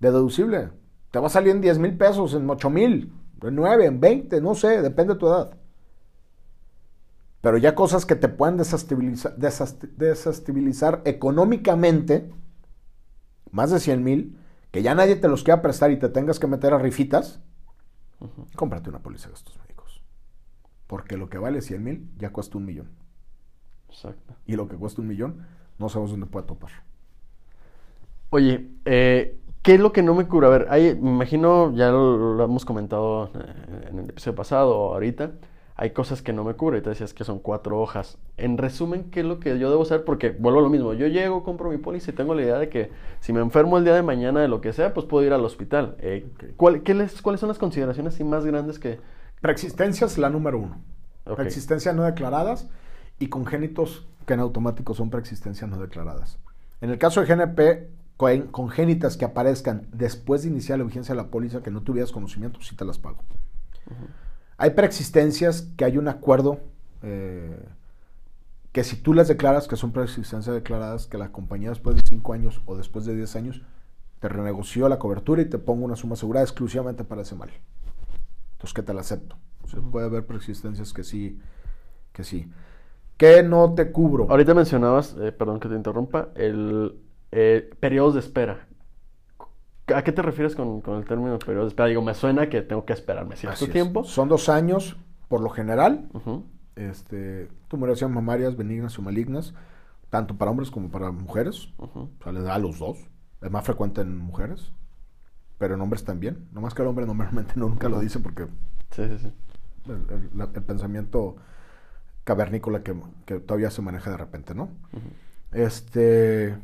de 0.00 0.10
deducible. 0.10 0.70
Te 1.10 1.18
va 1.18 1.26
a 1.26 1.30
salir 1.30 1.50
en 1.52 1.60
10 1.60 1.78
mil 1.78 1.96
pesos, 1.96 2.34
en 2.34 2.48
8 2.48 2.70
mil, 2.70 3.12
en 3.42 3.54
9, 3.54 3.86
en 3.86 4.00
20, 4.00 4.40
no 4.40 4.54
sé, 4.54 4.80
depende 4.82 5.14
de 5.14 5.20
tu 5.20 5.26
edad. 5.28 5.56
Pero 7.40 7.58
ya 7.58 7.74
cosas 7.74 8.06
que 8.06 8.16
te 8.16 8.28
pueden 8.28 8.56
desestabilizar, 8.56 9.36
desestabilizar 9.36 11.02
económicamente, 11.04 12.30
más 13.54 13.70
de 13.70 13.78
100 13.78 14.02
mil, 14.02 14.36
que 14.72 14.82
ya 14.82 14.96
nadie 14.96 15.14
te 15.14 15.28
los 15.28 15.44
quiera 15.44 15.62
prestar 15.62 15.92
y 15.92 15.96
te 15.96 16.08
tengas 16.08 16.40
que 16.40 16.48
meter 16.48 16.74
a 16.74 16.78
rifitas, 16.78 17.40
cómprate 18.56 18.90
una 18.90 18.98
póliza 18.98 19.28
de 19.28 19.34
gastos 19.34 19.56
médicos. 19.60 20.02
Porque 20.88 21.16
lo 21.16 21.28
que 21.30 21.38
vale 21.38 21.62
100 21.62 21.84
mil 21.84 22.10
ya 22.18 22.30
cuesta 22.30 22.58
un 22.58 22.64
millón. 22.64 22.90
Exacto. 23.88 24.34
Y 24.44 24.56
lo 24.56 24.66
que 24.66 24.74
cuesta 24.74 25.00
un 25.02 25.06
millón, 25.06 25.46
no 25.78 25.88
sabemos 25.88 26.10
dónde 26.10 26.26
puede 26.26 26.46
topar. 26.46 26.72
Oye, 28.30 28.70
eh, 28.86 29.38
¿qué 29.62 29.74
es 29.74 29.80
lo 29.80 29.92
que 29.92 30.02
no 30.02 30.14
me 30.14 30.26
cura? 30.26 30.48
A 30.48 30.50
ver, 30.50 30.66
hay, 30.68 30.96
me 30.96 31.10
imagino, 31.10 31.72
ya 31.76 31.90
lo, 31.90 32.34
lo 32.34 32.44
hemos 32.44 32.64
comentado 32.64 33.30
eh, 33.34 33.88
en 33.90 34.00
el 34.00 34.10
episodio 34.10 34.34
pasado 34.34 34.76
o 34.76 34.94
ahorita, 34.94 35.30
hay 35.76 35.90
cosas 35.90 36.22
que 36.22 36.32
no 36.32 36.44
me 36.44 36.54
cubren. 36.54 36.80
Y 36.80 36.82
te 36.82 36.90
decías 36.90 37.12
que 37.14 37.24
son 37.24 37.38
cuatro 37.38 37.80
hojas. 37.80 38.18
En 38.36 38.58
resumen, 38.58 39.10
¿qué 39.10 39.20
es 39.20 39.26
lo 39.26 39.40
que 39.40 39.58
yo 39.58 39.70
debo 39.70 39.82
hacer? 39.82 40.04
Porque 40.04 40.30
vuelvo 40.30 40.60
a 40.60 40.62
lo 40.62 40.70
mismo. 40.70 40.92
Yo 40.94 41.06
llego, 41.08 41.42
compro 41.42 41.70
mi 41.70 41.78
póliza 41.78 42.10
y 42.10 42.14
tengo 42.14 42.34
la 42.34 42.42
idea 42.42 42.58
de 42.58 42.68
que 42.68 42.90
si 43.20 43.32
me 43.32 43.40
enfermo 43.40 43.78
el 43.78 43.84
día 43.84 43.94
de 43.94 44.02
mañana 44.02 44.40
de 44.40 44.48
lo 44.48 44.60
que 44.60 44.72
sea, 44.72 44.94
pues 44.94 45.06
puedo 45.06 45.26
ir 45.26 45.32
al 45.32 45.44
hospital. 45.44 45.96
Eh, 45.98 46.26
Ok. 46.34 46.44
¿cuál- 46.56 46.82
qué 46.82 46.94
les- 46.94 47.20
¿Cuáles 47.22 47.40
son 47.40 47.48
las 47.48 47.58
consideraciones 47.58 48.14
así 48.14 48.24
más 48.24 48.44
grandes 48.46 48.78
que... 48.78 49.00
Preexistencia 49.40 50.06
es 50.06 50.16
la 50.18 50.30
número 50.30 50.58
uno. 50.58 50.78
Ok. 51.26 51.36
Preexistencias 51.36 51.94
no 51.94 52.04
declaradas 52.04 52.68
y 53.18 53.28
congénitos 53.28 54.06
que 54.26 54.34
en 54.34 54.40
automático 54.40 54.94
son 54.94 55.10
preexistencias 55.10 55.68
no 55.68 55.78
declaradas. 55.78 56.38
En 56.80 56.90
el 56.90 56.98
caso 56.98 57.20
de 57.20 57.26
GNP, 57.26 57.88
con- 58.16 58.46
congénitas 58.48 59.16
que 59.16 59.24
aparezcan 59.24 59.86
después 59.92 60.42
de 60.42 60.48
iniciar 60.50 60.78
la 60.78 60.84
vigencia 60.84 61.14
de 61.14 61.20
la 61.22 61.28
póliza 61.28 61.62
que 61.62 61.70
no 61.70 61.82
tuvieras 61.82 62.12
conocimiento, 62.12 62.60
sí 62.62 62.76
te 62.76 62.84
las 62.84 62.98
pago. 62.98 63.18
Hay 64.56 64.70
preexistencias 64.70 65.68
que 65.76 65.84
hay 65.84 65.98
un 65.98 66.08
acuerdo 66.08 66.60
eh, 67.02 67.58
que 68.72 68.82
si 68.82 68.96
tú 68.96 69.14
las 69.14 69.28
declaras, 69.28 69.68
que 69.68 69.76
son 69.76 69.92
preexistencias 69.92 70.54
declaradas, 70.54 71.06
que 71.06 71.18
la 71.18 71.30
compañía 71.30 71.68
después 71.68 71.94
de 71.96 72.02
5 72.04 72.32
años 72.32 72.60
o 72.66 72.76
después 72.76 73.04
de 73.04 73.14
10 73.14 73.36
años 73.36 73.62
te 74.18 74.28
renegoció 74.28 74.88
la 74.88 74.98
cobertura 74.98 75.42
y 75.42 75.44
te 75.44 75.58
pongo 75.58 75.84
una 75.84 75.96
suma 75.96 76.14
asegurada 76.14 76.44
exclusivamente 76.44 77.04
para 77.04 77.22
ese 77.22 77.34
mal. 77.34 77.50
Entonces, 78.52 78.74
que 78.74 78.82
te 78.82 78.94
la 78.94 79.02
acepto. 79.02 79.36
O 79.62 79.68
sea, 79.68 79.80
puede 79.80 80.06
haber 80.06 80.26
preexistencias 80.26 80.92
que 80.92 81.04
sí, 81.04 81.38
que 82.12 82.24
sí. 82.24 82.50
Que 83.16 83.42
no 83.42 83.74
te 83.74 83.92
cubro. 83.92 84.26
Ahorita 84.28 84.54
mencionabas, 84.54 85.14
eh, 85.20 85.30
perdón 85.30 85.60
que 85.60 85.68
te 85.68 85.76
interrumpa, 85.76 86.30
el 86.34 86.96
eh, 87.30 87.70
periodos 87.80 88.14
de 88.14 88.20
espera. 88.20 88.66
¿A 89.94 90.02
qué 90.02 90.12
te 90.12 90.22
refieres 90.22 90.54
con, 90.56 90.80
con 90.80 90.96
el 90.98 91.04
término 91.04 91.38
periodo 91.38 91.64
de 91.64 91.68
espera? 91.68 91.88
Digo, 91.88 92.00
me 92.02 92.14
suena 92.14 92.48
que 92.48 92.62
tengo 92.62 92.84
que 92.86 92.92
esperarme 92.94 93.36
cierto 93.36 93.54
Así 93.54 93.64
es. 93.66 93.70
tiempo. 93.70 94.04
Son 94.04 94.28
dos 94.28 94.48
años, 94.48 94.96
por 95.28 95.40
lo 95.42 95.50
general, 95.50 96.08
Ujú. 96.14 96.44
este, 96.76 97.48
tumoraciones 97.68 98.14
mamarias 98.14 98.56
benignas 98.56 98.98
o 98.98 99.02
malignas, 99.02 99.52
tanto 100.10 100.36
para 100.36 100.50
hombres 100.50 100.70
como 100.70 100.90
para 100.90 101.10
mujeres. 101.10 101.68
O 101.76 102.08
sea, 102.22 102.32
le 102.32 102.40
da 102.40 102.54
a 102.54 102.58
los 102.58 102.78
dos. 102.78 102.98
Es 103.42 103.50
más 103.50 103.64
frecuente 103.64 104.00
en 104.00 104.16
mujeres, 104.16 104.72
pero 105.58 105.74
en 105.74 105.80
hombres 105.82 106.04
también. 106.04 106.48
No 106.52 106.62
más 106.62 106.72
que 106.72 106.80
el 106.82 106.88
hombre 106.88 107.04
normalmente 107.06 107.52
nunca 107.56 107.88
lo 107.90 108.00
dice 108.00 108.20
porque 108.20 108.46
Sí, 108.90 109.02
sí, 109.08 109.18
sí. 109.18 109.32
el, 109.86 110.40
el 110.54 110.62
pensamiento 110.62 111.36
cavernícola 112.24 112.82
que, 112.82 112.94
que 113.26 113.38
todavía 113.40 113.70
se 113.70 113.82
maneja 113.82 114.10
de 114.10 114.16
repente, 114.16 114.54
¿no? 114.54 114.70
Este. 115.52 116.56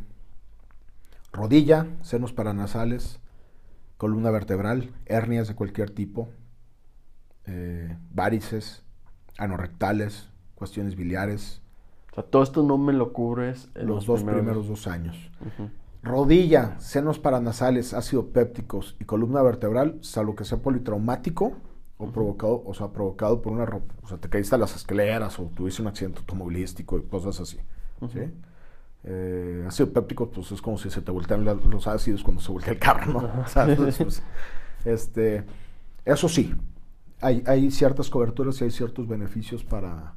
Rodilla, 1.32 1.86
senos 2.02 2.32
paranasales, 2.32 3.20
columna 3.96 4.30
vertebral, 4.30 4.90
hernias 5.06 5.48
de 5.48 5.54
cualquier 5.54 5.90
tipo, 5.90 6.28
eh, 7.46 7.96
varices, 8.12 8.82
anorrectales, 9.38 10.28
cuestiones 10.54 10.96
biliares, 10.96 11.62
O 12.12 12.14
sea, 12.14 12.24
todo 12.24 12.42
esto 12.42 12.62
no 12.62 12.76
me 12.78 12.92
lo 12.92 13.12
cubres 13.12 13.70
en 13.74 13.86
los 13.86 14.06
dos 14.06 14.24
primeros 14.24 14.66
dos 14.68 14.86
años. 14.86 15.30
Ujú. 15.40 15.70
Rodilla, 16.02 16.78
senos 16.80 17.18
paranasales, 17.18 17.94
ácido 17.94 18.28
pépticos 18.32 18.96
y 18.98 19.04
columna 19.04 19.42
vertebral, 19.42 19.98
salvo 20.02 20.34
que 20.34 20.44
sea 20.44 20.58
politraumático 20.58 21.58
o 21.98 22.10
provocado, 22.10 22.62
o 22.64 22.74
sea, 22.74 22.88
provocado 22.88 23.42
por 23.42 23.52
una 23.52 23.64
o 24.02 24.08
sea, 24.08 24.18
te 24.18 24.28
caíste 24.30 24.54
a 24.54 24.58
las 24.58 24.74
escaleras 24.74 25.38
o 25.38 25.44
tuviste 25.54 25.82
un 25.82 25.88
accidente 25.88 26.20
automovilístico 26.20 26.98
y 26.98 27.02
cosas 27.02 27.38
así. 27.40 27.58
¿sí? 28.12 28.20
Eh, 29.04 29.64
ácido 29.66 29.92
péptico, 29.92 30.30
pues 30.30 30.52
es 30.52 30.60
como 30.60 30.76
si 30.76 30.90
se 30.90 31.00
te 31.00 31.10
voltean 31.10 31.44
la- 31.44 31.54
los 31.54 31.86
ácidos 31.86 32.22
cuando 32.22 32.42
se 32.42 32.52
voltea 32.52 32.72
el 32.74 32.78
carro, 32.78 33.12
¿no? 33.12 33.44
Pues, 33.76 34.22
este, 34.84 35.44
eso 36.04 36.28
sí, 36.28 36.54
hay, 37.20 37.42
hay 37.46 37.70
ciertas 37.70 38.10
coberturas 38.10 38.60
y 38.60 38.64
hay 38.64 38.70
ciertos 38.70 39.08
beneficios 39.08 39.64
para, 39.64 40.14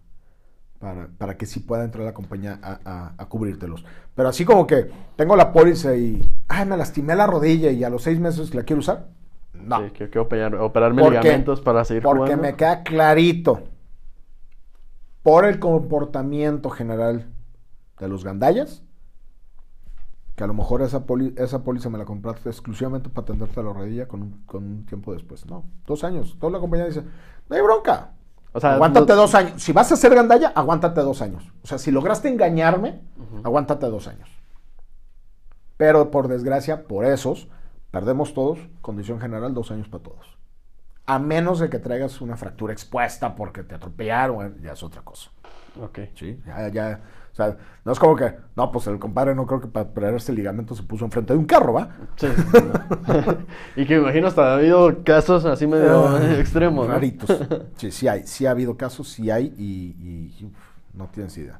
para, 0.79 1.07
para 1.17 1.37
que 1.37 1.45
sí 1.45 1.61
pueda 1.61 1.85
entrar 1.85 2.03
la 2.05 2.13
compañía 2.13 2.59
a, 2.61 2.79
a- 2.83 3.13
a 3.17 3.25
cubrírtelos. 3.27 3.85
Pero 4.15 4.27
así 4.29 4.43
como 4.43 4.67
que 4.67 4.89
tengo 5.15 5.35
la 5.37 5.53
póliza 5.53 5.95
y, 5.95 6.27
ay, 6.49 6.65
me 6.65 6.75
lastimé 6.75 7.15
la 7.15 7.25
rodilla 7.27 7.71
y 7.71 7.83
a 7.85 7.89
los 7.89 8.03
seis 8.03 8.19
meses 8.19 8.53
la 8.53 8.63
quiero 8.63 8.81
usar. 8.81 9.07
No. 9.53 9.79
Sí, 9.85 9.91
que, 9.91 10.09
que 10.09 10.19
operar, 10.19 10.55
operarme 10.55 11.01
Porque- 11.03 11.19
ligamentos 11.19 11.61
para 11.61 11.85
seguir 11.85 12.03
Porque 12.03 12.19
jugando. 12.23 12.41
me 12.41 12.55
queda 12.55 12.83
clarito, 12.83 13.61
por 15.21 15.45
el 15.45 15.59
comportamiento 15.59 16.69
general 16.69 17.27
de 17.99 18.07
los 18.07 18.23
gandallas, 18.23 18.83
que 20.35 20.43
a 20.43 20.47
lo 20.47 20.53
mejor 20.53 20.81
esa, 20.81 21.05
poli, 21.05 21.33
esa 21.37 21.63
póliza 21.63 21.89
me 21.89 21.97
la 21.99 22.05
compraste 22.05 22.49
exclusivamente 22.49 23.09
para 23.09 23.23
atenderte 23.23 23.59
a 23.59 23.63
la 23.63 23.73
rodilla 23.73 24.07
con 24.07 24.21
un, 24.23 24.43
con 24.45 24.63
un 24.63 24.85
tiempo 24.85 25.13
después. 25.13 25.45
No, 25.45 25.63
dos 25.85 26.03
años. 26.03 26.37
Toda 26.39 26.51
la 26.53 26.59
compañía 26.59 26.87
dice, 26.87 27.03
no 27.49 27.55
hay 27.55 27.61
bronca. 27.61 28.11
O 28.51 28.59
sea, 28.59 28.73
aguántate 28.75 29.13
no- 29.13 29.21
dos 29.21 29.35
años. 29.35 29.61
Si 29.61 29.71
vas 29.73 29.91
a 29.91 29.95
ser 29.95 30.13
gandalla, 30.15 30.49
aguántate 30.55 31.01
dos 31.01 31.21
años. 31.21 31.43
O 31.63 31.67
sea, 31.67 31.77
si 31.77 31.91
lograste 31.91 32.29
engañarme, 32.29 33.01
aguántate 33.43 33.85
dos 33.87 34.07
años. 34.07 34.29
Pero 35.77 36.11
por 36.11 36.27
desgracia, 36.27 36.87
por 36.87 37.05
esos, 37.05 37.47
perdemos 37.91 38.33
todos, 38.33 38.59
condición 38.81 39.19
general, 39.19 39.53
dos 39.53 39.71
años 39.71 39.87
para 39.87 40.03
todos. 40.03 40.37
A 41.05 41.19
menos 41.19 41.59
de 41.59 41.69
que 41.69 41.79
traigas 41.79 42.21
una 42.21 42.37
fractura 42.37 42.73
expuesta 42.73 43.35
porque 43.35 43.63
te 43.63 43.75
atropellaron, 43.75 44.61
ya 44.61 44.73
es 44.73 44.83
otra 44.83 45.01
cosa. 45.01 45.31
Ok. 45.81 45.99
Sí, 46.15 46.39
ya, 46.45 46.67
ya. 46.69 47.01
O 47.33 47.35
sea, 47.35 47.57
no 47.83 47.91
es 47.91 47.97
como 47.97 48.15
que, 48.15 48.31
no, 48.55 48.71
pues 48.71 48.85
el 48.85 48.99
compadre 48.99 49.33
no 49.33 49.47
creo 49.47 49.59
que 49.59 49.67
para 49.67 49.89
perderse 49.89 50.31
el 50.31 50.37
ligamento 50.37 50.75
se 50.75 50.83
puso 50.83 51.03
enfrente 51.03 51.33
de 51.33 51.39
un 51.39 51.45
carro, 51.45 51.73
¿va? 51.73 51.89
Sí. 52.15 52.27
no. 52.27 53.37
y 53.75 53.85
que 53.87 53.95
imagino 53.95 54.27
hasta 54.27 54.51
ha 54.51 54.55
habido 54.57 55.03
casos 55.03 55.43
así 55.45 55.65
medio 55.65 56.09
Ah, 56.09 56.21
extremos, 56.37 56.87
¿no? 56.87 56.93
Raritos. 56.93 57.29
Sí, 57.77 57.91
sí 57.91 58.07
hay, 58.07 58.27
sí 58.27 58.45
ha 58.45 58.51
habido 58.51 58.77
casos, 58.77 59.09
sí 59.09 59.31
hay 59.31 59.53
y, 59.57 60.31
y, 60.39 60.45
uf, 60.45 60.53
no 60.93 61.07
tienes 61.07 61.35
idea. 61.39 61.59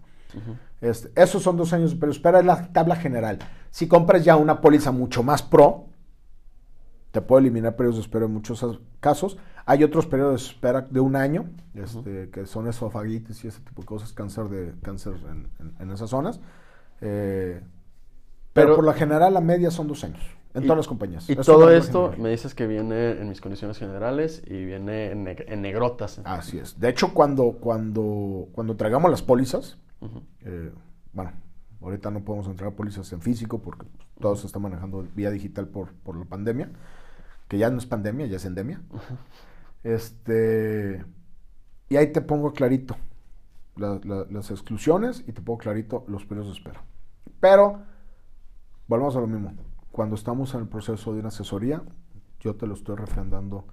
Este, 0.79 1.09
esos 1.19 1.41
son 1.41 1.57
dos 1.57 1.73
años, 1.73 1.95
pero 1.99 2.11
espera 2.11 2.39
es 2.39 2.45
la 2.45 2.71
tabla 2.71 2.95
general. 2.95 3.39
Si 3.71 3.87
compras 3.87 4.23
ya 4.23 4.35
una 4.35 4.61
póliza 4.61 4.91
mucho 4.91 5.23
más 5.23 5.41
pro, 5.41 5.85
te 7.13 7.21
puede 7.21 7.41
eliminar 7.43 7.75
periodos 7.77 7.97
de 7.97 8.01
espera 8.01 8.25
en 8.25 8.33
muchos 8.33 8.61
as- 8.63 8.79
casos. 8.99 9.37
Hay 9.65 9.83
otros 9.83 10.05
periodos 10.07 10.41
de 10.41 10.47
espera 10.49 10.81
de 10.81 10.99
un 10.99 11.15
año, 11.15 11.45
este, 11.75 12.29
que 12.31 12.45
son 12.47 12.67
esofagitis 12.67 13.45
y 13.45 13.47
ese 13.47 13.61
tipo 13.61 13.81
de 13.83 13.85
cosas, 13.85 14.11
cáncer 14.11 14.49
de 14.49 14.73
cáncer 14.81 15.13
en, 15.29 15.47
en- 15.59 15.75
en 15.79 15.91
esas 15.91 16.09
zonas. 16.09 16.41
Eh, 17.01 17.61
pero, 18.51 18.67
Pero- 18.67 18.75
por 18.75 18.83
lo 18.85 18.93
general 18.93 19.33
la 19.33 19.41
media 19.41 19.71
son 19.71 19.87
dos 19.87 20.03
años 20.03 20.21
en 20.55 20.63
Y- 20.63 20.65
todas 20.65 20.77
las 20.77 20.87
compañías. 20.87 21.29
Y 21.29 21.33
Es 21.33 21.45
todo 21.45 21.69
esto 21.69 22.03
general. 22.05 22.21
me 22.23 22.29
dices 22.31 22.53
que 22.55 22.65
viene 22.67 23.11
en 23.11 23.29
mis 23.29 23.41
condiciones 23.41 23.77
generales 23.77 24.41
y 24.45 24.65
viene 24.65 25.11
en, 25.11 25.25
neg- 25.25 25.45
en 25.47 25.61
negrotas. 25.61 26.19
Así 26.25 26.57
es. 26.57 26.79
De 26.79 26.89
hecho, 26.89 27.13
cuando, 27.13 27.53
cuando, 27.59 28.47
cuando 28.53 28.75
traigamos 28.75 29.09
las 29.11 29.21
pólizas, 29.21 29.77
eh, 30.41 30.71
bueno, 31.13 31.31
ahorita 31.81 32.09
no 32.11 32.23
podemos 32.23 32.47
entregar 32.47 32.73
pólizas 32.75 33.11
en 33.13 33.21
físico 33.21 33.59
porque 33.61 33.85
todo 34.19 34.35
se 34.35 34.47
está 34.47 34.59
manejando 34.59 35.05
vía 35.15 35.29
digital 35.31 35.67
por, 35.67 35.93
por 35.93 36.17
la 36.17 36.25
pandemia, 36.25 36.69
que 37.53 37.59
ya 37.59 37.69
no 37.69 37.77
es 37.77 37.85
pandemia, 37.85 38.25
ya 38.25 38.37
es 38.37 38.45
endemia. 38.45 38.81
Este, 39.83 41.05
y 41.89 41.97
ahí 41.97 42.11
te 42.11 42.21
pongo 42.21 42.51
clarito 42.51 42.95
la- 43.75 43.99
la- 44.03 44.25
las 44.31 44.49
exclusiones 44.49 45.23
y 45.27 45.33
te 45.33 45.41
pongo 45.41 45.59
clarito 45.59 46.03
los 46.07 46.25
periodos 46.25 46.47
de 46.51 46.57
espera. 46.57 46.83
Pero, 47.39 47.81
volvemos 48.87 49.15
a 49.15 49.19
lo 49.19 49.27
mismo. 49.27 49.53
Cuando 49.91 50.15
estamos 50.15 50.53
en 50.55 50.61
el 50.61 50.67
proceso 50.67 51.13
de 51.13 51.19
una 51.19 51.27
asesoría, 51.27 51.83
yo 52.39 52.55
te 52.55 52.65
lo 52.65 52.73
estoy 52.73 52.95
refrendando 52.95 53.65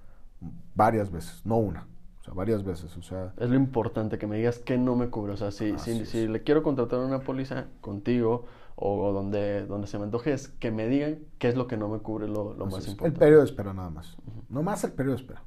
varias 0.75 1.11
veces, 1.11 1.43
no 1.45 1.57
una, 1.57 1.87
o 2.19 2.23
sea, 2.23 2.33
varias 2.35 2.63
veces. 2.63 2.95
O 2.97 3.01
sea, 3.01 3.33
Es 3.37 3.49
lo 3.49 3.55
importante 3.55 4.19
que 4.19 4.27
me 4.27 4.37
digas 4.37 4.59
que 4.59 4.77
no 4.77 4.95
me 4.95 5.09
cubre. 5.09 5.33
O 5.33 5.37
sea, 5.37 5.49
si, 5.51 5.77
si, 5.79 6.05
si 6.05 6.27
le 6.27 6.43
quiero 6.43 6.61
contratar 6.61 6.99
una 6.99 7.21
póliza 7.21 7.65
contigo 7.81 8.45
o, 8.83 9.05
o 9.05 9.13
donde, 9.13 9.65
donde 9.67 9.85
se 9.87 9.97
me 9.99 10.05
antoje, 10.05 10.33
es 10.33 10.47
que 10.49 10.71
me 10.71 10.87
digan 10.87 11.19
qué 11.37 11.47
es 11.49 11.55
lo 11.55 11.67
que 11.67 11.77
no 11.77 11.87
me 11.87 11.99
cubre 11.99 12.27
lo, 12.27 12.53
lo 12.55 12.65
más 12.65 12.79
es, 12.79 12.85
El 12.85 12.91
importante. 12.93 13.19
periodo 13.19 13.41
de 13.41 13.45
espera 13.45 13.73
nada 13.73 13.89
más. 13.91 14.17
No 14.49 14.63
más 14.63 14.83
el 14.83 14.91
periodo 14.91 15.15
de 15.17 15.21
espera. 15.21 15.43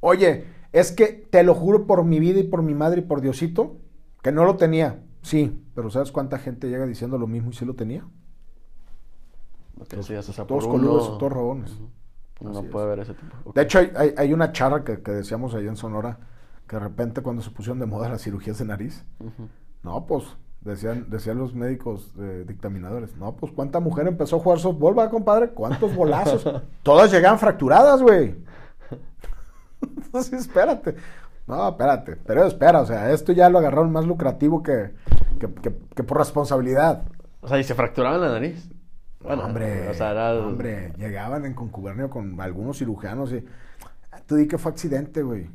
Oye, 0.00 0.44
es 0.72 0.90
que 0.92 1.06
te 1.30 1.42
lo 1.44 1.54
juro 1.54 1.86
por 1.86 2.04
mi 2.04 2.18
vida 2.20 2.40
y 2.40 2.44
por 2.44 2.62
mi 2.62 2.74
madre 2.74 3.00
y 3.00 3.04
por 3.04 3.20
Diosito, 3.20 3.76
que 4.22 4.32
no 4.32 4.44
lo 4.44 4.56
tenía. 4.56 5.00
Sí, 5.22 5.62
pero 5.74 5.90
¿sabes 5.90 6.10
cuánta 6.12 6.38
gente 6.38 6.68
llega 6.68 6.86
diciendo 6.86 7.18
lo 7.18 7.26
mismo 7.26 7.50
y 7.50 7.54
sí 7.54 7.64
lo 7.64 7.74
tenía? 7.74 8.04
Lo 9.78 9.84
que 9.84 9.96
decías, 9.96 10.28
o 10.28 10.32
sea, 10.32 10.44
todos 10.46 10.66
coludos 10.66 11.06
uno- 11.06 11.16
y 11.16 11.18
todos 11.18 11.32
robones. 11.32 11.72
Ujú. 11.72 11.88
No 12.40 12.58
Así 12.58 12.68
puede 12.68 12.86
haber 12.86 12.98
ese 13.00 13.14
tipo. 13.14 13.34
Ok. 13.44 13.54
De 13.56 13.62
hecho, 13.62 13.78
hay, 13.78 13.90
hay- 13.96 14.14
hay 14.16 14.32
una 14.32 14.52
charra 14.52 14.84
que, 14.84 15.02
que 15.02 15.10
decíamos 15.12 15.54
ahí 15.54 15.66
en 15.66 15.76
Sonora, 15.76 16.18
que 16.68 16.76
de 16.76 16.80
repente 16.80 17.22
cuando 17.22 17.42
se 17.42 17.50
pusieron 17.50 17.78
de 17.78 17.86
moda 17.86 18.08
las 18.08 18.22
cirugías 18.22 18.58
de 18.58 18.64
nariz, 18.66 19.04
no, 19.82 20.06
pues, 20.06 20.24
decían, 20.66 21.06
decían 21.08 21.38
los 21.38 21.54
médicos 21.54 22.12
eh, 22.18 22.44
dictaminadores, 22.46 23.16
no, 23.16 23.34
pues, 23.36 23.52
¿cuánta 23.52 23.80
mujer 23.80 24.06
empezó 24.06 24.36
a 24.36 24.40
jugar 24.40 24.58
softball, 24.58 24.98
va, 24.98 25.08
compadre? 25.08 25.50
¿Cuántos 25.50 25.94
bolazos? 25.94 26.44
Todas 26.82 27.10
llegaban 27.10 27.38
fracturadas, 27.38 28.02
güey. 28.02 28.34
Entonces, 29.80 30.40
espérate. 30.40 30.96
No, 31.46 31.68
espérate, 31.68 32.16
pero 32.16 32.44
espera, 32.44 32.80
o 32.80 32.86
sea, 32.86 33.12
esto 33.12 33.32
ya 33.32 33.48
lo 33.48 33.58
agarraron 33.58 33.92
más 33.92 34.04
lucrativo 34.04 34.62
que, 34.62 34.94
que, 35.38 35.52
que- 35.54 35.76
que 35.94 36.02
por 36.02 36.18
responsabilidad. 36.18 37.04
O 37.40 37.46
sea, 37.48 37.58
y 37.58 37.64
se 37.64 37.74
fracturaban 37.74 38.20
la 38.20 38.30
nariz. 38.30 38.68
Bueno, 39.22 39.44
hombre, 39.44 39.88
o 39.88 39.94
sea, 39.94 40.10
era 40.10 40.32
el- 40.32 40.40
hombre, 40.40 40.92
llegaban 40.98 41.44
en 41.46 41.54
concubernio 41.54 42.10
con 42.10 42.40
algunos 42.40 42.78
cirujanos 42.78 43.32
y 43.32 43.44
"Ah, 44.10 44.18
tú 44.26 44.34
di 44.34 44.48
que 44.48 44.58
fue 44.58 44.72
accidente, 44.72 45.22
güey. 45.22 45.48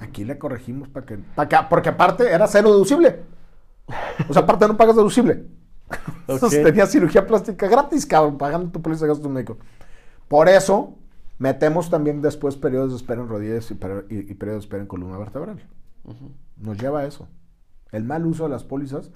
Aquí 0.00 0.24
le 0.24 0.38
corregimos 0.38 0.88
para 0.88 1.06
que, 1.06 1.18
pa' 1.18 1.48
que- 1.48 1.56
porque 1.68 1.88
aparte 1.88 2.30
era 2.32 2.46
cero 2.46 2.70
deducible. 2.70 3.22
O 4.28 4.32
sea, 4.32 4.42
aparte 4.42 4.66
no 4.68 4.76
pagas 4.76 4.96
deducible. 4.96 5.46
Entonces 6.28 6.62
tenía 6.64 6.86
cirugía 6.86 7.26
plástica 7.26 7.68
gratis, 7.68 8.04
cabrón, 8.06 8.38
pagando 8.38 8.70
tu 8.72 8.82
póliza 8.82 9.04
de 9.04 9.10
gastos 9.12 9.30
médicos. 9.30 9.58
Por 10.28 10.48
eso 10.48 10.96
metemos 11.38 11.90
también 11.90 12.22
después 12.22 12.56
periodos 12.56 12.90
de 12.90 12.96
espera 12.96 13.22
en 13.22 13.28
rodillas 13.28 13.70
y, 13.70 13.74
peri- 13.74 14.04
y- 14.10 14.30
y 14.32 14.34
periodos 14.34 14.62
de 14.62 14.66
espera 14.66 14.82
en 14.82 14.88
columna 14.88 15.18
vertebral. 15.18 15.62
Nos 16.56 16.78
lleva 16.78 17.00
a 17.00 17.06
eso. 17.06 17.28
El 17.92 18.04
mal 18.04 18.26
uso 18.26 18.44
de 18.44 18.50
las 18.50 18.64
pólizas 18.64 19.10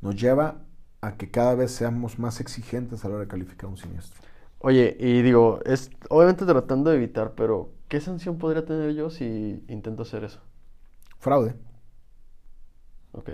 nos 0.00 0.14
lleva 0.16 0.62
a 1.00 1.16
que 1.16 1.30
cada 1.30 1.54
vez 1.54 1.72
seamos 1.72 2.18
más 2.18 2.40
exigentes 2.40 3.04
a 3.04 3.08
la 3.08 3.14
hora 3.14 3.24
de 3.24 3.28
calificar 3.28 3.68
un 3.68 3.76
siniestro. 3.76 4.20
Oye, 4.58 4.96
y 5.00 5.22
digo, 5.22 5.60
es 5.64 5.90
obviamente 6.10 6.44
tratando 6.44 6.90
de 6.90 6.96
evitar, 6.96 7.32
pero 7.34 7.72
¿qué 7.88 8.00
sanción 8.00 8.36
podría 8.38 8.64
tener 8.66 8.92
yo 8.94 9.08
si 9.10 9.64
intento 9.68 10.02
hacer 10.02 10.22
eso? 10.24 10.40
Fraude. 11.18 11.54
Ok. 13.12 13.30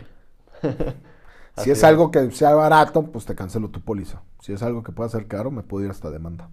Si 1.56 1.70
es 1.70 1.82
algo 1.84 2.10
que 2.12 2.30
sea 2.30 2.54
barato, 2.54 3.10
pues 3.10 3.24
te 3.26 3.34
cancelo 3.34 3.70
tu 3.70 3.80
póliza. 3.80 4.22
Si 4.40 4.52
es 4.52 4.62
algo 4.62 4.82
que 4.82 4.92
pueda 4.92 5.08
ser 5.10 5.26
caro, 5.26 5.50
me 5.50 5.62
puedo 5.64 5.84
ir 5.84 5.90
hasta 5.90 6.10
demanda. 6.10 6.50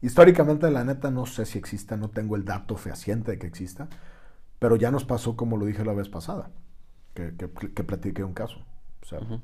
Históricamente, 0.00 0.70
la 0.70 0.84
neta, 0.84 1.10
no 1.10 1.26
sé 1.26 1.44
si 1.44 1.58
exista, 1.58 1.96
no 1.96 2.10
tengo 2.10 2.36
el 2.36 2.44
dato 2.44 2.76
fehaciente 2.76 3.32
de 3.32 3.38
que 3.38 3.46
exista, 3.48 3.88
pero 4.58 4.76
ya 4.76 4.90
nos 4.90 5.04
pasó 5.04 5.36
como 5.36 5.56
lo 5.56 5.66
dije 5.66 5.84
la 5.84 5.94
vez 5.94 6.08
pasada, 6.08 6.50
que, 7.14 7.36
que, 7.36 7.50
que 7.74 7.84
platiqué 7.84 8.24
un 8.24 8.34
caso. 8.34 8.58
O 9.02 9.06
sea, 9.06 9.20
Ujú. 9.20 9.40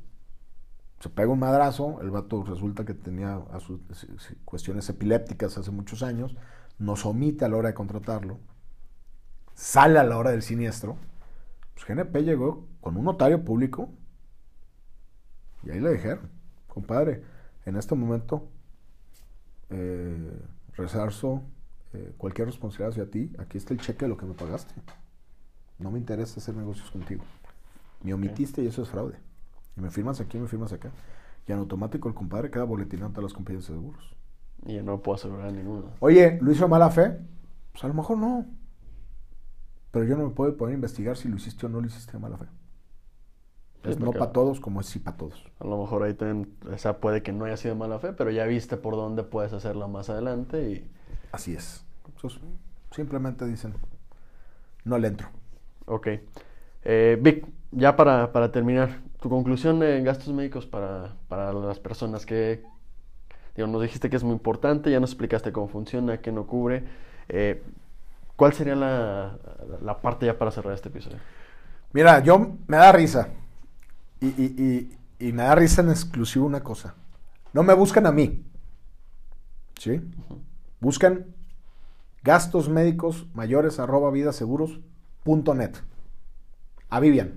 se 1.01 1.09
pega 1.11 1.29
un 1.31 1.39
madrazo, 1.39 2.01
el 2.01 2.11
vato 2.11 2.43
resulta 2.45 2.85
que 2.85 2.95
tenía 2.95 3.37
a 3.53 3.61
sus- 3.61 3.81
cuestiones 4.45 4.89
epilépticas 4.89 5.57
hace 5.59 5.71
muchos 5.71 6.03
años, 6.03 6.35
nos 6.79 7.05
omite 7.07 7.45
a 7.45 7.49
la 7.49 7.57
hora 7.57 7.69
de 7.69 7.75
contratarlo, 7.75 8.39
sale 9.55 9.99
a 9.99 10.05
la 10.05 10.17
hora 10.19 10.31
del 10.31 10.43
siniestro, 10.43 10.97
pues 11.75 11.87
GNP 11.87 12.23
llegó 12.23 12.67
con 12.81 12.97
un 12.97 13.05
notario 13.05 13.45
público 13.45 13.91
y 15.65 15.71
ahí 15.71 15.81
le 15.81 15.93
dijeron, 15.93 16.31
compadre, 16.69 17.23
en 17.65 17.77
este 17.77 17.95
momento 17.95 18.49
eh, 19.71 20.41
resarzo 20.77 21.43
eh, 21.93 22.13
cualquier 22.19 22.49
responsabilidad 22.49 22.91
hacia 22.91 23.11
ti, 23.11 23.33
aquí 23.39 23.59
está 23.59 23.73
el 23.73 23.81
cheque 23.81 24.05
de 24.05 24.09
lo 24.09 24.17
que 24.17 24.27
me 24.27 24.35
pagaste. 24.35 24.75
No 25.79 25.91
me 25.91 25.99
interesa 25.99 26.41
hacer 26.41 26.55
negocios 26.55 26.91
contigo. 26.91 27.25
Me 28.03 28.13
omitiste 28.13 28.63
y 28.63 28.67
eso 28.67 28.83
es 28.83 28.89
fraude. 28.89 29.17
Y 29.77 29.81
me 29.81 29.91
firmas 29.91 30.21
aquí, 30.21 30.39
me 30.39 30.47
firmas 30.47 30.73
acá. 30.73 30.91
Y 31.47 31.53
en 31.53 31.59
automático 31.59 32.09
el 32.09 32.15
compadre 32.15 32.51
queda 32.51 32.65
boletinando 32.65 33.21
a 33.21 33.23
las 33.23 33.33
compañías 33.33 33.67
de 33.67 33.75
seguros. 33.75 34.15
Y 34.67 34.75
yo 34.75 34.83
no 34.83 35.01
puedo 35.01 35.17
asegurar 35.17 35.53
ninguno. 35.53 35.91
Oye, 36.01 36.39
¿lo 36.41 36.53
hizo 36.53 36.69
mala 36.69 36.91
fe? 36.91 37.19
Pues 37.73 37.85
a 37.85 37.89
lo 37.89 37.95
mejor 37.95 38.19
no. 38.19 38.47
Pero 39.95 40.07
yo 40.07 40.17
no 40.17 40.25
me 40.25 40.31
puedo 40.31 40.57
poder 40.57 40.75
investigar 40.75 41.17
si 41.17 41.29
lo 41.29 41.37
hiciste 41.37 41.67
o 41.67 41.69
no 41.69 41.81
lo 41.81 41.87
hiciste 41.87 42.11
de 42.11 42.19
mala 42.19 42.37
fe. 42.37 42.47
No 44.01 44.11
para 44.11 44.33
todos 44.33 44.59
como 44.59 44.81
es 44.81 44.87
sí 44.87 44.99
para 44.99 45.17
todos. 45.17 45.47
A 45.61 45.67
lo 45.69 45.81
mejor 45.81 46.03
ahí 46.03 46.15
también, 46.15 46.53
o 46.69 46.77
sea, 46.79 46.99
puede 46.99 47.23
que 47.23 47.33
no 47.33 47.45
haya 47.45 47.57
sido 47.57 47.77
mala 47.77 48.01
fe, 48.01 48.13
pero 48.13 48.33
ya 48.33 48.45
viste 48.45 48.77
por 48.77 48.97
dónde 48.97 49.23
puedes 49.23 49.53
hacerla 49.53 49.87
más 49.87 50.11
adelante 50.11 50.69
y... 50.69 50.91
Así 51.31 51.55
es. 51.55 51.87
Entonces, 52.09 52.41
simplemente 52.91 53.47
dicen, 53.47 53.75
no 54.85 54.99
le 54.99 55.07
entro. 55.07 55.29
Ok. 55.87 56.09
Eh, 56.83 57.17
Vic, 57.21 57.47
ya 57.71 57.95
para, 57.95 58.33
para 58.33 58.51
terminar, 58.51 59.01
tu 59.21 59.31
conclusión 59.31 59.79
de 59.79 60.03
gastos 60.03 60.35
médicos 60.35 60.67
para, 60.67 61.15
para 61.29 61.53
las 61.53 61.79
personas 61.79 62.27
que, 62.27 62.65
digo, 63.55 63.69
nos 63.69 63.81
dijiste 63.81 64.11
que 64.11 64.17
es 64.17 64.25
muy 64.25 64.33
importante, 64.33 64.91
ya 64.91 64.99
nos 64.99 65.11
explicaste 65.11 65.53
cómo 65.53 65.69
funciona, 65.69 66.21
qué 66.21 66.33
no 66.33 66.49
cubre. 66.49 66.83
Eh, 67.29 67.63
¿Cuál 68.37 68.53
sería 68.53 68.75
la, 68.75 69.39
la 69.83 70.01
parte 70.01 70.27
ya 70.27 70.37
para 70.39 70.51
cerrar 70.51 70.75
este 70.75 70.89
episodio? 70.89 71.19
Mira, 71.93 72.21
yo 72.21 72.57
me 72.67 72.77
da 72.77 72.91
risa. 72.93 73.29
Y, 74.21 74.27
y- 74.27 74.55
y- 75.19 75.27
y 75.29 75.33
me 75.33 75.45
da 75.45 75.55
risa 75.55 75.83
en 75.83 75.91
exclusivo 75.91 76.45
una 76.47 76.63
cosa. 76.63 76.95
No 77.53 77.63
me 77.63 77.73
buscan 77.75 78.07
a 78.07 78.13
mí. 78.13 78.45
¿Sí? 79.79 80.01
Buscan 80.81 81.27
gastos 82.23 82.69
médicos 82.69 83.27
mayores 83.35 83.79
arroba 83.79 84.11
vidaseguros 84.11 84.81
punto 85.23 85.55
net. 85.55 85.77
A 86.91 87.01
Vivian. 87.01 87.35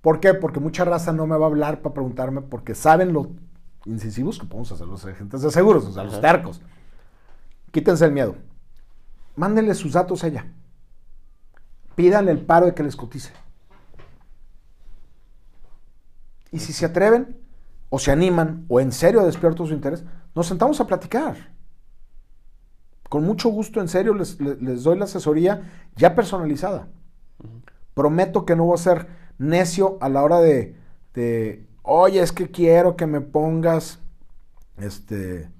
¿Por 0.00 0.20
qué? 0.20 0.32
Porque 0.34 0.60
mucha 0.60 0.84
raza 0.84 1.12
no 1.12 1.26
me 1.26 1.36
va 1.36 1.44
a 1.46 1.48
hablar 1.48 1.82
para 1.82 1.94
preguntarme 1.94 2.40
porque 2.40 2.74
saben 2.74 3.12
lo 3.12 3.30
incisivos 3.84 4.38
que 4.38 4.46
podemos 4.46 4.72
hacer 4.72 4.86
los 4.86 5.04
agentes 5.04 5.42
de 5.42 5.50
seguros, 5.50 5.84
o 5.86 5.92
sea, 5.92 6.04
los 6.04 6.20
tercos. 6.20 6.60
Quítense 7.70 8.06
el 8.06 8.12
miedo. 8.12 8.36
Mándenle 9.36 9.74
sus 9.74 9.92
datos 9.92 10.24
a 10.24 10.28
ella. 10.28 10.46
Pídanle 11.94 12.32
el 12.32 12.40
paro 12.40 12.66
de 12.66 12.74
que 12.74 12.82
les 12.82 12.96
cotice. 12.96 13.32
Y 16.52 16.58
si 16.58 16.72
se 16.72 16.86
atreven, 16.86 17.36
o 17.88 17.98
se 17.98 18.10
animan, 18.12 18.64
o 18.68 18.80
en 18.80 18.92
serio 18.92 19.24
despierto 19.24 19.66
su 19.66 19.74
interés, 19.74 20.04
nos 20.34 20.46
sentamos 20.46 20.80
a 20.80 20.86
platicar. 20.86 21.36
Con 23.08 23.24
mucho 23.24 23.48
gusto, 23.48 23.80
en 23.80 23.88
serio, 23.88 24.14
les, 24.14 24.38
doy 24.38 24.96
la 24.96 25.04
asesoría 25.04 25.68
ya 25.96 26.14
personalizada. 26.14 26.88
Prometo 27.94 28.46
que 28.46 28.54
no 28.54 28.66
voy 28.66 28.74
a 28.74 28.78
ser 28.78 29.08
necio 29.38 29.98
a 30.00 30.08
la 30.08 30.22
hora 30.22 30.40
de, 30.40 30.76
de, 31.14 31.66
oye, 31.82 32.22
es 32.22 32.30
que 32.30 32.50
quiero 32.50 32.96
que 32.96 33.06
me 33.06 33.20
pongas, 33.20 33.98
este, 34.78 35.50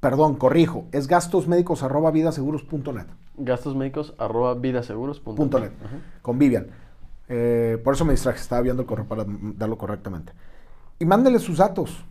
perdón, 0.00 0.36
corrijo, 0.36 0.86
es 0.92 1.06
gastosmédicos 1.06 1.82
arroba 1.82 2.10
vidaseguros.net. 2.10 3.06
Gastosmédicos 3.36 4.14
arroba 4.18 4.54
vidaseguros.net. 4.54 5.70
Con 6.22 6.38
Vivian. 6.38 6.68
Eh, 7.28 7.80
por 7.84 7.94
eso 7.94 8.04
me 8.04 8.12
distraje, 8.12 8.40
estaba 8.40 8.62
viendo 8.62 8.82
el 8.82 8.88
correo 8.88 9.06
para 9.06 9.24
darlo 9.26 9.78
correctamente. 9.78 10.32
Y 10.98 11.04
mándele 11.04 11.38
sus 11.38 11.58
datos. 11.58 12.04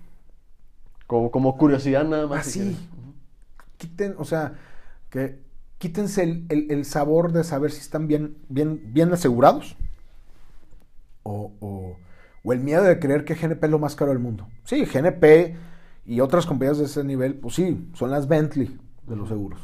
Como, 1.08 1.32
como 1.32 1.58
curiosidad 1.58 2.06
nada 2.06 2.28
más. 2.28 2.48
Así. 2.48 2.78
Quiten, 3.78 4.16
o 4.18 4.24
sea, 4.24 4.54
que 5.10 5.40
quítense 5.80 6.46
el, 6.50 6.86
sabor 6.86 7.32
de 7.32 7.44
saber 7.44 7.72
si 7.72 7.80
están 7.80 8.08
bien, 8.08 8.38
bien, 8.50 8.82
bien 8.94 9.12
asegurados. 9.12 9.76
O, 11.24 11.54
o, 11.60 11.98
o, 12.44 12.54
el 12.54 12.60
miedo 12.60 12.84
de 12.84 13.00
creer 13.00 13.26
que 13.26 13.36
GNP 13.36 13.64
es 13.64 13.72
lo 13.72 13.80
más 13.80 13.96
caro 13.96 14.12
del 14.12 14.20
mundo. 14.20 14.48
Sí, 14.64 14.86
GNP 14.86 15.58
y 16.06 16.22
otras 16.22 16.46
compañías 16.46 16.78
de 16.78 16.86
ese 16.86 17.04
nivel, 17.04 17.36
pues 17.36 17.56
sí, 17.56 17.90
son 17.94 18.12
las 18.12 18.28
Bentley 18.28 18.80
de 19.06 19.16
los 19.16 19.30
seguros. 19.30 19.60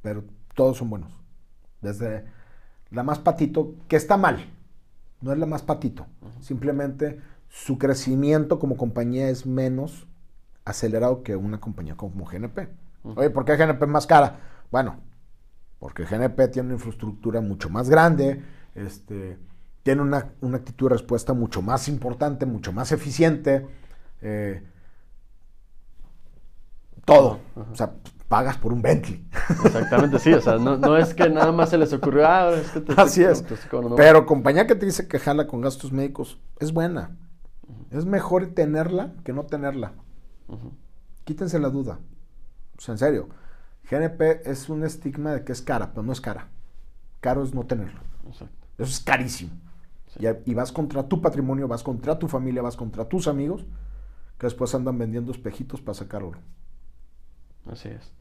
Pero 0.00 0.24
todos 0.54 0.78
son 0.78 0.90
buenos. 0.90 1.12
Desde 1.80 2.24
la 2.90 3.02
más 3.02 3.18
patito, 3.18 3.74
que 3.88 3.96
está 3.96 4.16
mal, 4.16 4.44
no 5.20 5.32
es 5.32 5.38
la 5.38 5.46
más 5.46 5.62
patito, 5.62 6.06
simplemente 6.40 7.20
su 7.48 7.78
crecimiento 7.78 8.58
como 8.58 8.76
compañía 8.76 9.28
es 9.28 9.46
menos 9.46 10.06
acelerado 10.64 11.22
que 11.22 11.36
una 11.36 11.60
compañía 11.60 11.96
como 11.96 12.24
GNP. 12.24 12.68
Oye, 13.02 13.30
¿por 13.30 13.44
qué 13.44 13.56
GNP 13.56 13.82
es 13.82 13.88
más 13.88 14.06
cara? 14.06 14.40
Bueno, 14.70 15.00
porque 15.78 16.04
GNP 16.04 16.48
tiene 16.48 16.68
una 16.68 16.74
infraestructura 16.74 17.40
mucho 17.40 17.68
más 17.68 17.90
grande, 17.90 18.42
este, 18.74 19.38
tiene 19.82 20.02
una, 20.02 20.32
actitud 20.54 20.88
de 20.88 20.94
respuesta 20.94 21.34
mucho 21.34 21.60
más 21.60 21.88
importante, 21.88 22.46
mucho 22.46 22.72
más 22.72 22.92
eficiente, 22.92 23.66
eh, 24.20 24.62
todo. 27.04 27.40
O 27.54 27.74
sea, 27.74 27.94
pagas 28.32 28.56
por 28.56 28.72
un 28.72 28.80
Bentley. 28.80 29.22
Exactamente, 29.64 30.18
sí. 30.18 30.32
O 30.32 30.40
sea, 30.40 30.56
no, 30.56 30.96
es 30.96 31.12
que 31.12 31.28
nada 31.28 31.52
más 31.52 31.68
se 31.68 31.76
les 31.76 31.92
ocurrió, 31.92 32.26
ah, 32.26 32.50
es 32.54 32.70
que 32.70 32.80
te, 32.80 32.94
Así 32.98 33.22
es. 33.22 33.44
Pero 33.94 34.24
compañía 34.24 34.66
que 34.66 34.74
te 34.74 34.86
dice 34.86 35.06
que 35.06 35.18
jala 35.18 35.46
con 35.46 35.60
gastos 35.60 35.92
médicos 35.92 36.40
es 36.58 36.72
buena. 36.72 37.18
Es 37.90 38.06
mejor 38.06 38.46
tenerla 38.54 39.12
que 39.22 39.34
no 39.34 39.44
tenerla. 39.44 39.92
Quítense 41.24 41.58
la 41.58 41.68
duda. 41.68 41.98
O 42.78 42.80
sea, 42.80 42.92
en 42.92 42.98
serio. 42.98 43.28
GNP 43.90 44.48
es 44.50 44.70
un 44.70 44.84
estigma 44.84 45.32
de 45.32 45.44
que 45.44 45.52
es 45.52 45.60
cara, 45.60 45.90
pero 45.90 46.02
no 46.02 46.12
es 46.12 46.20
cara. 46.22 46.48
Caro 47.20 47.42
es 47.42 47.52
no 47.52 47.66
tenerlo. 47.66 48.00
Exacto. 48.26 48.66
Eso 48.78 48.90
es 48.90 49.00
carísimo. 49.00 49.50
Y, 50.18 50.50
y, 50.50 50.54
vas 50.54 50.72
contra 50.72 51.06
tu 51.06 51.20
patrimonio, 51.20 51.68
vas 51.68 51.82
contra 51.82 52.18
tu 52.18 52.28
familia, 52.28 52.62
vas 52.62 52.76
contra 52.76 53.04
tus 53.04 53.28
amigos, 53.28 53.66
que 54.38 54.46
después 54.46 54.74
andan 54.74 54.98
vendiendo 54.98 55.32
espejitos 55.32 55.80
para 55.82 55.94
sacar 55.94 56.22
oro. 56.22 56.38
Así 57.66 57.88
es 57.88 58.12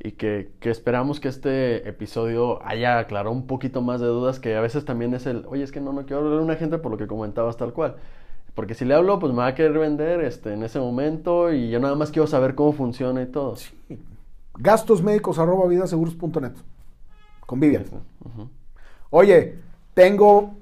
y 0.00 0.12
que, 0.12 0.52
esperamos 0.62 1.18
que 1.18 1.28
este 1.28 1.88
episodio 1.88 2.64
haya 2.64 2.98
aclarado 2.98 3.32
un 3.32 3.46
poquito 3.46 3.82
más 3.82 4.00
de 4.00 4.06
dudas, 4.06 4.38
que 4.38 4.54
a 4.56 4.60
veces 4.60 4.84
también 4.84 5.12
es 5.14 5.26
el, 5.26 5.44
oye, 5.48 5.64
es 5.64 5.72
que 5.72 5.80
no, 5.80 5.92
no 5.92 6.06
quiero 6.06 6.22
hablar 6.22 6.38
a 6.38 6.42
una 6.42 6.56
gente 6.56 6.78
por 6.78 6.92
lo 6.92 6.98
que 6.98 7.08
comentabas 7.08 7.56
tal 7.56 7.72
cual. 7.72 7.96
Porque 8.54 8.74
si 8.74 8.84
le 8.84 8.94
hablo, 8.94 9.18
pues 9.18 9.32
me 9.32 9.38
va 9.38 9.48
a 9.48 9.54
querer 9.54 9.78
vender 9.78 10.20
este, 10.20 10.52
en 10.52 10.62
ese 10.62 10.78
momento 10.78 11.52
y 11.52 11.70
yo 11.70 11.80
nada 11.80 11.94
más 11.94 12.10
quiero 12.10 12.26
saber 12.26 12.54
cómo 12.54 12.72
funciona 12.72 13.22
y 13.22 13.26
todo. 13.26 13.56
Sí. 13.56 13.74
Gastos 14.54 15.02
médicos 15.02 15.38
arroba 15.38 15.66
vidaseguros.net. 15.68 16.52
Con 17.46 17.60
Vivian. 17.60 17.84
Oye, 19.10 19.58
tengo 19.94 20.54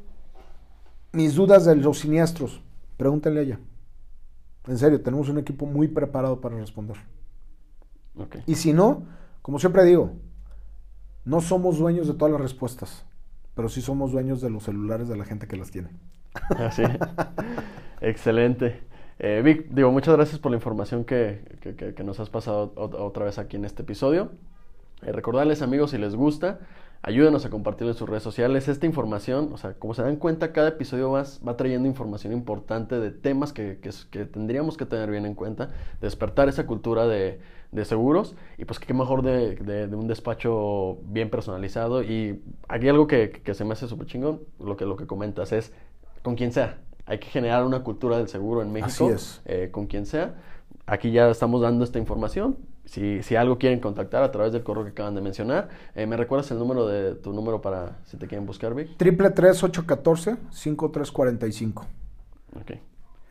mis 1.13 1.35
dudas 1.35 1.65
de 1.65 1.77
los 1.77 1.99
siniestros. 2.01 2.61
Pregúntenle 2.97 3.41
a 3.41 3.43
ella. 3.43 3.59
En 4.67 4.79
serio, 4.79 5.01
tenemos 5.01 5.29
un 5.29 5.39
equipo 5.39 5.67
muy 5.67 5.89
preparado 5.89 6.41
para 6.41 6.57
responder. 6.57 6.97
Y 8.47 8.55
si 8.55 8.73
no, 8.73 9.05
como 9.43 9.59
siempre 9.59 9.85
digo, 9.85 10.13
no 11.25 11.41
somos 11.41 11.79
dueños 11.79 12.07
de 12.07 12.15
todas 12.15 12.33
las 12.33 12.41
respuestas, 12.41 13.05
pero 13.55 13.69
sí 13.69 13.83
somos 13.83 14.13
dueños 14.13 14.41
de 14.41 14.51
los 14.51 14.65
celulares 14.65 15.09
de 15.09 15.17
la 15.17 15.25
gente 15.25 15.47
que 15.47 15.57
las 15.57 15.71
tiene. 15.71 15.91
Así. 16.59 16.83
Excelente. 18.01 18.83
Eh, 19.19 19.41
Vic, 19.43 19.69
digo, 19.71 19.91
muchas 19.91 20.15
gracias 20.15 20.39
por 20.39 20.51
la 20.51 20.57
información 20.57 21.05
que, 21.05 21.41
nos 22.05 22.21
has 22.21 22.31
pasado 22.31 22.73
otra 22.77 23.25
vez 23.25 23.39
aquí 23.39 23.57
en 23.57 23.65
este 23.65 23.83
episodio. 23.83 24.31
Eh, 25.03 25.13
recordarles, 25.13 25.63
amigos, 25.63 25.91
si 25.91 25.99
les 25.99 26.15
gusta, 26.15 26.61
ayúdenos 27.03 27.47
a 27.47 27.51
compartirlo 27.51 27.93
en 27.93 27.99
sus 27.99 28.09
redes 28.09 28.23
sociales. 28.23 28.69
Esta 28.69 28.85
información, 28.85 29.51
o 29.53 29.57
sea, 29.57 29.75
como 29.75 29.95
se 29.95 30.03
dan 30.03 30.17
cuenta, 30.17 30.53
cada 30.53 30.69
episodio 30.69 31.11
va, 31.11 31.25
va 31.47 31.57
trayendo 31.57 31.89
información 31.89 32.33
importante 32.33 33.01
de 33.01 33.11
temas 33.11 33.53
que, 33.53 33.79
tendríamos 34.33 34.77
que 34.77 34.87
tener 34.87 35.11
bien 35.11 35.25
en 35.25 35.35
cuenta, 35.35 35.71
despertar 36.01 36.49
esa 36.49 36.67
cultura 36.67 37.07
de, 37.07 37.41
de 37.73 37.85
seguros 37.85 38.35
y 38.59 38.65
pues 38.65 38.79
qué 38.79 38.95
mejor 38.95 39.23
de, 39.23 39.89
un 39.95 40.07
despacho 40.07 40.99
bien 41.05 41.31
personalizado 41.31 42.03
y 42.03 42.43
aquí 42.69 42.89
algo 42.89 43.07
que, 43.07 43.43
se 43.53 43.65
me 43.65 43.73
hace 43.73 43.89
súper 43.89 44.07
chingón, 44.07 44.41
lo 44.59 44.77
que, 44.77 44.85
lo 44.85 44.97
que 44.97 45.07
comentas 45.07 45.53
es 45.53 45.73
con 46.23 46.35
quien 46.37 46.53
sea. 46.53 46.79
Hay 47.07 47.19
que 47.19 47.29
generar 47.29 47.65
una 47.65 47.85
cultura 47.85 48.19
del 48.19 48.29
seguro 48.29 48.63
en 48.63 48.73
México 48.73 49.15
eh, 49.45 49.69
con 49.71 49.87
quien 49.87 50.07
sea. 50.07 50.35
Aquí 50.87 51.13
ya 51.13 51.29
estamos 51.31 51.63
dando 51.63 51.85
esta 51.85 51.99
información. 51.99 52.57
Si, 52.85 53.23
si, 53.23 53.35
algo 53.35 53.59
quieren 53.59 53.81
contactar 53.81 54.23
a 54.23 54.31
través 54.31 54.53
del 54.53 54.63
correo 54.63 54.85
que 54.85 54.91
acaban 54.91 55.15
de 55.15 55.21
mencionar, 55.21 55.69
eh, 55.95 56.07
¿me 56.07 56.17
recuerdas 56.17 56.51
el 56.53 56.59
número 56.59 56.87
de 56.87 57.17
tu 57.17 57.33
número 57.33 57.61
para 57.61 57.99
si 58.05 58.17
te 58.17 58.29
quieren 58.29 58.47
buscar, 58.47 58.75
Vic? 58.75 58.97
Triple 58.97 59.31
tres 59.31 59.63
ocho 59.65 59.87
catorce 59.87 60.37
cinco 60.51 60.91
tres 60.91 61.11
cuarenta 61.11 61.47
y 61.47 61.53
cinco. 61.53 61.87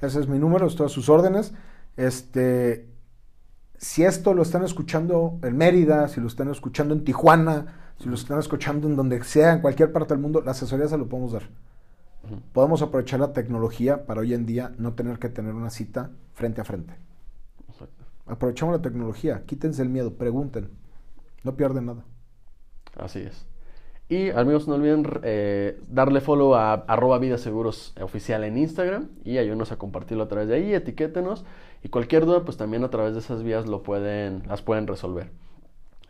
Ese 0.02 0.20
es 0.20 0.28
mi 0.28 0.40
número, 0.40 0.68
estoy 0.68 0.88
a 0.88 0.90
sus 0.90 1.10
órdenes. 1.10 1.54
Este, 1.96 2.86
si 3.78 4.04
esto 4.04 4.34
lo 4.34 4.42
están 4.42 4.64
escuchando 4.64 5.40
en 5.44 5.58
Mérida, 5.58 6.08
si 6.08 6.22
lo 6.22 6.28
están 6.28 6.50
escuchando 6.50 6.94
en 6.94 7.04
Tijuana, 7.04 7.94
si 8.00 8.10
lo 8.10 8.16
están 8.16 8.40
escuchando 8.40 8.88
en 8.88 8.96
donde 8.96 9.24
sea, 9.24 9.54
en 9.54 9.62
cualquier 9.62 9.92
parte 9.92 10.14
del 10.14 10.22
mundo, 10.22 10.42
la 10.42 10.52
asesoría 10.52 10.88
se 10.88 10.98
lo 10.98 11.08
podemos 11.08 11.32
dar. 11.34 11.44
Podemos 12.54 12.82
aprovechar 12.82 13.20
la 13.20 13.34
tecnología 13.34 14.06
para 14.06 14.22
hoy 14.22 14.34
en 14.34 14.46
día 14.46 14.74
no 14.78 14.94
tener 14.94 15.20
que 15.20 15.30
tener 15.30 15.54
una 15.54 15.70
cita 15.70 16.12
frente 16.34 16.62
a 16.62 16.64
frente. 16.64 16.96
Aprovechamos 18.26 18.76
la 18.76 18.82
tecnología, 18.82 19.44
quítense 19.46 19.84
el 19.84 19.90
miedo, 19.90 20.16
pregunten, 20.16 20.70
no 21.44 21.56
pierden 21.56 21.86
nada. 21.86 22.04
Así 22.98 23.20
es. 23.20 23.46
Y 24.08 24.30
amigos, 24.30 24.68
no 24.68 24.76
olviden 24.76 25.04
eh, 25.24 25.80
darle 25.90 26.22
follow 26.22 26.54
a 26.54 26.74
arroba 26.74 27.18
vida 27.18 27.40
seguros 27.40 27.96
oficial 28.00 28.44
en 28.44 28.58
Instagram 28.58 29.10
y 29.24 29.40
ayúdenos 29.40 29.72
a 29.72 29.78
compartirlo 29.78 30.24
a 30.24 30.28
través 30.28 30.48
de 30.48 30.56
ahí, 30.56 30.74
etiquétenos 30.74 31.44
y 31.84 31.90
cualquier 31.90 32.26
duda 32.26 32.44
pues 32.44 32.56
también 32.58 32.84
a 32.84 32.90
través 32.90 33.14
de 33.14 33.20
esas 33.20 33.42
vías 33.42 33.66
lo 33.66 33.82
pueden, 33.82 34.44
las 34.48 34.62
pueden 34.62 34.86
resolver. 34.86 35.32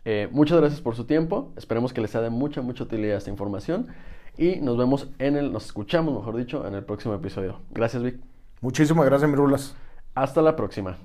Eh, 0.04 0.28
muchas 0.30 0.58
gracias 0.58 0.82
por 0.82 0.94
su 0.94 1.04
tiempo, 1.04 1.52
esperemos 1.56 1.94
que 1.94 2.02
les 2.02 2.10
sea 2.10 2.20
de 2.20 2.30
mucha, 2.30 2.60
mucha 2.60 2.84
utilidad 2.84 3.16
esta 3.16 3.30
información 3.30 3.86
y 4.36 4.56
nos 4.56 4.76
vemos 4.76 5.08
en 5.18 5.36
el, 5.36 5.50
nos 5.50 5.64
escuchamos 5.64 6.14
mejor 6.14 6.36
dicho, 6.36 6.66
en 6.66 6.74
el 6.74 6.84
próximo 6.84 7.14
episodio. 7.14 7.60
Gracias 7.70 8.02
Vic. 8.02 8.16
Muchísimas 8.60 9.06
gracias, 9.06 9.30
Mirulas. 9.30 9.74
Hasta 10.14 10.42
la 10.42 10.54
próxima. 10.54 10.98